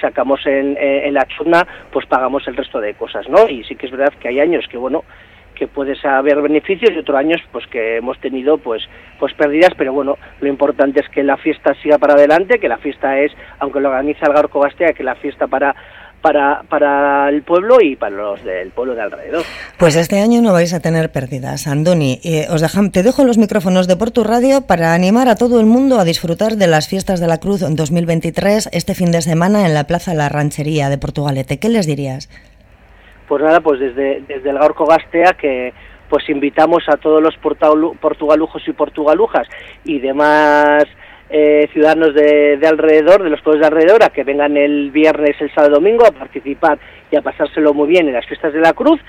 sacamos 0.00 0.40
en, 0.46 0.76
en 0.78 1.14
la 1.14 1.26
churna 1.26 1.66
pues 1.92 2.06
pagamos 2.06 2.46
el 2.48 2.56
resto 2.56 2.80
de 2.80 2.94
cosas, 2.94 3.28
¿no? 3.28 3.48
Y 3.48 3.62
sí 3.64 3.76
que 3.76 3.86
es 3.86 3.92
verdad 3.92 4.12
que 4.18 4.28
hay 4.28 4.40
años 4.40 4.66
que 4.68 4.78
bueno 4.78 5.04
que 5.54 5.66
puedes 5.66 6.04
haber 6.04 6.40
beneficios 6.42 6.92
y 6.94 6.98
otros 6.98 7.18
años 7.18 7.40
pues 7.52 7.66
que 7.68 7.96
hemos 7.96 8.18
tenido 8.18 8.58
pues 8.58 8.82
pues 9.18 9.32
pérdidas 9.34 9.72
pero 9.76 9.92
bueno 9.92 10.18
lo 10.40 10.48
importante 10.48 11.00
es 11.00 11.08
que 11.08 11.22
la 11.22 11.36
fiesta 11.36 11.74
siga 11.82 11.98
para 11.98 12.14
adelante 12.14 12.58
que 12.58 12.68
la 12.68 12.78
fiesta 12.78 13.18
es 13.20 13.32
aunque 13.58 13.80
lo 13.80 13.88
organiza 13.88 14.26
el 14.26 14.32
Garco 14.32 14.60
Bastea 14.60 14.92
que 14.92 15.04
la 15.04 15.14
fiesta 15.14 15.46
para 15.46 15.74
para, 16.24 16.62
para 16.70 17.28
el 17.28 17.42
pueblo 17.42 17.82
y 17.82 17.96
para 17.96 18.16
los 18.16 18.42
del 18.42 18.70
pueblo 18.70 18.94
de 18.94 19.02
alrededor. 19.02 19.44
Pues 19.76 19.94
este 19.94 20.20
año 20.20 20.40
no 20.40 20.54
vais 20.54 20.72
a 20.72 20.80
tener 20.80 21.12
pérdidas, 21.12 21.66
Andoni. 21.66 22.18
Eh, 22.24 22.46
os 22.48 22.62
dejan, 22.62 22.90
te 22.92 23.02
dejo 23.02 23.24
los 23.24 23.36
micrófonos 23.36 23.86
de 23.88 23.96
Porto 23.96 24.24
Radio 24.24 24.62
para 24.62 24.94
animar 24.94 25.28
a 25.28 25.36
todo 25.36 25.60
el 25.60 25.66
mundo 25.66 26.00
a 26.00 26.04
disfrutar 26.04 26.56
de 26.56 26.66
las 26.66 26.88
fiestas 26.88 27.20
de 27.20 27.26
la 27.26 27.40
Cruz 27.40 27.60
en 27.60 27.76
2023 27.76 28.70
este 28.72 28.94
fin 28.94 29.12
de 29.12 29.20
semana 29.20 29.66
en 29.66 29.74
la 29.74 29.84
Plaza 29.84 30.14
La 30.14 30.30
Ranchería 30.30 30.88
de 30.88 30.96
Portugalete. 30.96 31.58
¿Qué 31.58 31.68
les 31.68 31.84
dirías? 31.84 32.30
Pues 33.34 33.42
nada, 33.42 33.60
pues 33.62 33.80
desde, 33.80 34.22
desde 34.28 34.50
el 34.50 34.58
Gaurco 34.60 34.86
Gastea 34.86 35.32
que 35.32 35.72
pues 36.08 36.30
invitamos 36.30 36.84
a 36.88 36.96
todos 36.98 37.20
los 37.20 37.36
portugalujos 37.36 38.62
y 38.68 38.72
portugalujas 38.72 39.48
y 39.84 39.98
demás 39.98 40.84
eh, 41.30 41.68
ciudadanos 41.72 42.14
de, 42.14 42.60
alrededor, 42.64 43.24
de 43.24 43.30
los 43.30 43.40
pueblos 43.40 43.62
de 43.62 43.66
alrededor, 43.66 44.04
a 44.04 44.10
que 44.10 44.22
vengan 44.22 44.56
el 44.56 44.92
viernes, 44.92 45.34
el 45.40 45.52
sábado, 45.52 45.74
domingo 45.74 46.06
a 46.06 46.12
participar 46.12 46.78
y 47.10 47.16
a 47.16 47.22
pasárselo 47.22 47.74
muy 47.74 47.88
bien 47.88 48.06
en 48.06 48.14
las 48.14 48.24
fiestas 48.24 48.52
de 48.52 48.60
la 48.60 48.72
Cruz 48.72 49.00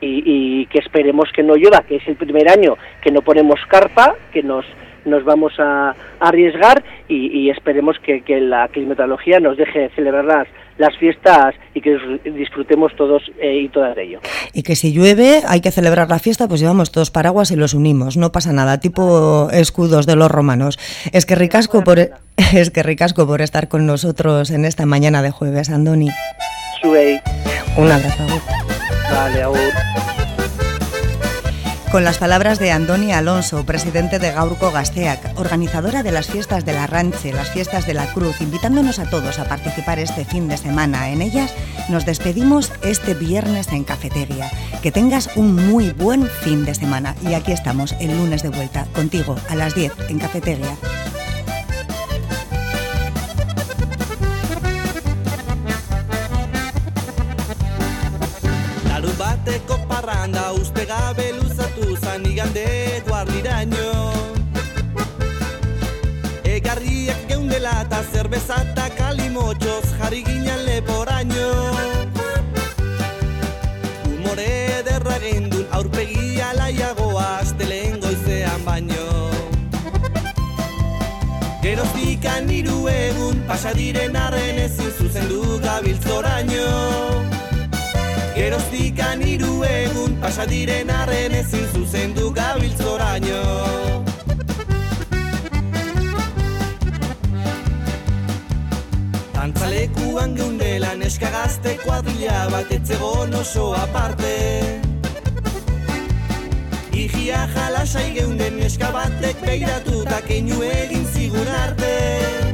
y, 0.00 0.64
que 0.68 0.78
esperemos 0.78 1.30
que 1.36 1.42
no 1.42 1.54
llueva, 1.54 1.82
que 1.86 1.96
es 1.96 2.08
el 2.08 2.16
primer 2.16 2.48
año 2.48 2.78
que 3.02 3.10
no 3.10 3.20
ponemos 3.20 3.60
carpa, 3.68 4.14
que 4.32 4.42
nos 4.42 4.64
nos 5.04 5.22
vamos 5.24 5.52
a, 5.58 5.94
arriesgar 6.20 6.82
y, 7.06 7.50
esperemos 7.50 7.98
que, 7.98 8.40
la 8.40 8.68
climatología 8.68 9.40
nos 9.40 9.58
deje 9.58 9.90
celebrar 9.90 10.24
las, 10.24 10.48
las 10.78 10.96
fiestas 10.98 11.54
y 11.74 11.80
que 11.80 11.96
disfrutemos 12.24 12.92
todos 12.96 13.22
eh, 13.40 13.60
y 13.62 13.68
todas 13.68 13.94
de 13.96 14.04
ello. 14.04 14.20
Y 14.52 14.62
que 14.62 14.76
si 14.76 14.92
llueve 14.92 15.42
hay 15.46 15.60
que 15.60 15.70
celebrar 15.70 16.08
la 16.08 16.18
fiesta, 16.18 16.48
pues 16.48 16.60
llevamos 16.60 16.90
todos 16.90 17.10
paraguas 17.10 17.50
y 17.50 17.56
los 17.56 17.74
unimos, 17.74 18.16
no 18.16 18.32
pasa 18.32 18.52
nada, 18.52 18.78
tipo 18.78 19.48
escudos 19.50 20.06
de 20.06 20.16
los 20.16 20.30
romanos. 20.30 20.78
Es 21.12 21.26
que 21.26 21.34
ricasco 21.34 21.84
por 21.84 21.98
es 22.52 22.70
que 22.70 22.82
ricasco 22.82 23.26
por 23.26 23.40
estar 23.40 23.68
con 23.68 23.86
nosotros 23.86 24.50
en 24.50 24.64
esta 24.64 24.86
mañana 24.86 25.22
de 25.22 25.30
jueves, 25.30 25.70
Andoni. 25.70 26.10
Un 27.76 27.90
abrazo. 27.90 28.26
Vale, 29.10 29.44
Con 31.94 32.02
las 32.02 32.18
palabras 32.18 32.58
de 32.58 32.72
Andoni 32.72 33.12
Alonso, 33.12 33.64
presidente 33.64 34.18
de 34.18 34.32
Gaurco 34.32 34.72
Gasteac, 34.72 35.38
organizadora 35.38 36.02
de 36.02 36.10
las 36.10 36.26
fiestas 36.26 36.64
de 36.64 36.72
la 36.72 36.88
Ranche, 36.88 37.32
las 37.32 37.52
fiestas 37.52 37.86
de 37.86 37.94
la 37.94 38.12
Cruz, 38.12 38.40
invitándonos 38.40 38.98
a 38.98 39.08
todos 39.08 39.38
a 39.38 39.44
participar 39.44 40.00
este 40.00 40.24
fin 40.24 40.48
de 40.48 40.56
semana 40.56 41.10
en 41.10 41.22
ellas, 41.22 41.54
nos 41.88 42.04
despedimos 42.04 42.72
este 42.82 43.14
viernes 43.14 43.68
en 43.68 43.84
Cafetería. 43.84 44.50
Que 44.82 44.90
tengas 44.90 45.36
un 45.36 45.54
muy 45.54 45.92
buen 45.92 46.26
fin 46.26 46.64
de 46.64 46.74
semana 46.74 47.14
y 47.22 47.34
aquí 47.34 47.52
estamos 47.52 47.94
el 48.00 48.18
lunes 48.18 48.42
de 48.42 48.48
vuelta 48.48 48.88
contigo 48.92 49.36
a 49.48 49.54
las 49.54 49.76
10 49.76 49.92
en 50.08 50.18
Cafetería. 50.18 50.76
bateko 59.16 59.78
parranda 59.86 60.52
uste 60.52 60.84
gabe 60.86 61.32
luzatu 61.32 61.43
zan 61.43 61.43
igande 62.34 63.00
guardiraino 63.06 63.90
Egarriak 66.42 67.20
geundela 67.28 67.74
eta 67.84 68.00
zerbeza 68.10 68.56
eta 68.62 68.86
kalimotxoz 68.98 69.84
jarri 69.98 70.22
ginen 70.26 70.64
leporaino. 70.66 71.50
Humore 74.08 74.48
ederra 74.80 75.18
gendun 75.26 75.68
aurpegia 75.78 76.50
laiagoa 76.58 77.28
asteleen 77.44 78.00
goizean 78.02 78.66
baino. 78.66 79.06
Geroztik 81.62 82.26
aniru 82.34 82.80
egun 82.96 83.46
pasadiren 83.52 84.18
arren 84.26 84.60
ezin 84.66 84.90
zuzendu 84.98 85.60
gabiltzoraino 85.68 87.33
Geroztik 88.34 88.98
aniru 88.98 89.60
egun 89.62 90.16
pasadiren 90.18 90.88
arren 90.90 91.36
ezin 91.38 91.68
zuzendu 91.70 92.32
gabiltzoraino. 92.34 93.42
Tantzalekuan 99.36 100.34
geundela 100.34 100.96
neska 100.98 101.30
gazte 101.30 101.76
kuadrilla 101.84 102.48
bat 102.50 102.74
etzegon 102.74 103.38
oso 103.38 103.68
aparte. 103.78 104.34
Igia 106.90 107.44
jalasai 107.54 108.08
geunden 108.18 108.58
neska 108.58 108.90
batek 108.98 109.46
beiratu 109.46 110.02
keinu 110.26 110.58
egin 110.72 111.06
zigun 111.14 111.54
arte 111.62 112.53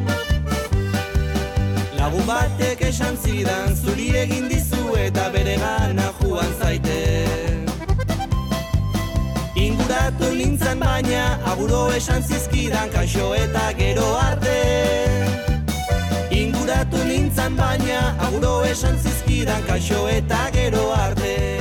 Lagun 2.01 2.25
batek 2.25 2.81
esan 2.89 3.17
zidan 3.21 3.75
zuri 3.77 4.07
egin 4.17 4.47
dizu 4.49 4.95
eta 4.97 5.27
bere 5.35 5.57
gana 5.61 6.07
juan 6.21 6.55
zaite. 6.61 6.97
Inguratu 9.65 10.31
nintzen 10.39 10.81
baina 10.81 11.27
aguro 11.53 11.83
esan 11.99 12.25
zizkidan 12.25 12.89
kaixo 12.97 13.29
eta 13.43 13.69
gero 13.83 14.09
arte. 14.23 14.57
Inguratu 16.41 17.05
nintzen 17.13 17.61
baina 17.61 18.03
aguro 18.29 18.57
esan 18.73 18.97
zizkidan 19.05 19.69
kaixo 19.69 20.07
eta 20.17 20.47
gero 20.57 20.89
arte 21.05 21.60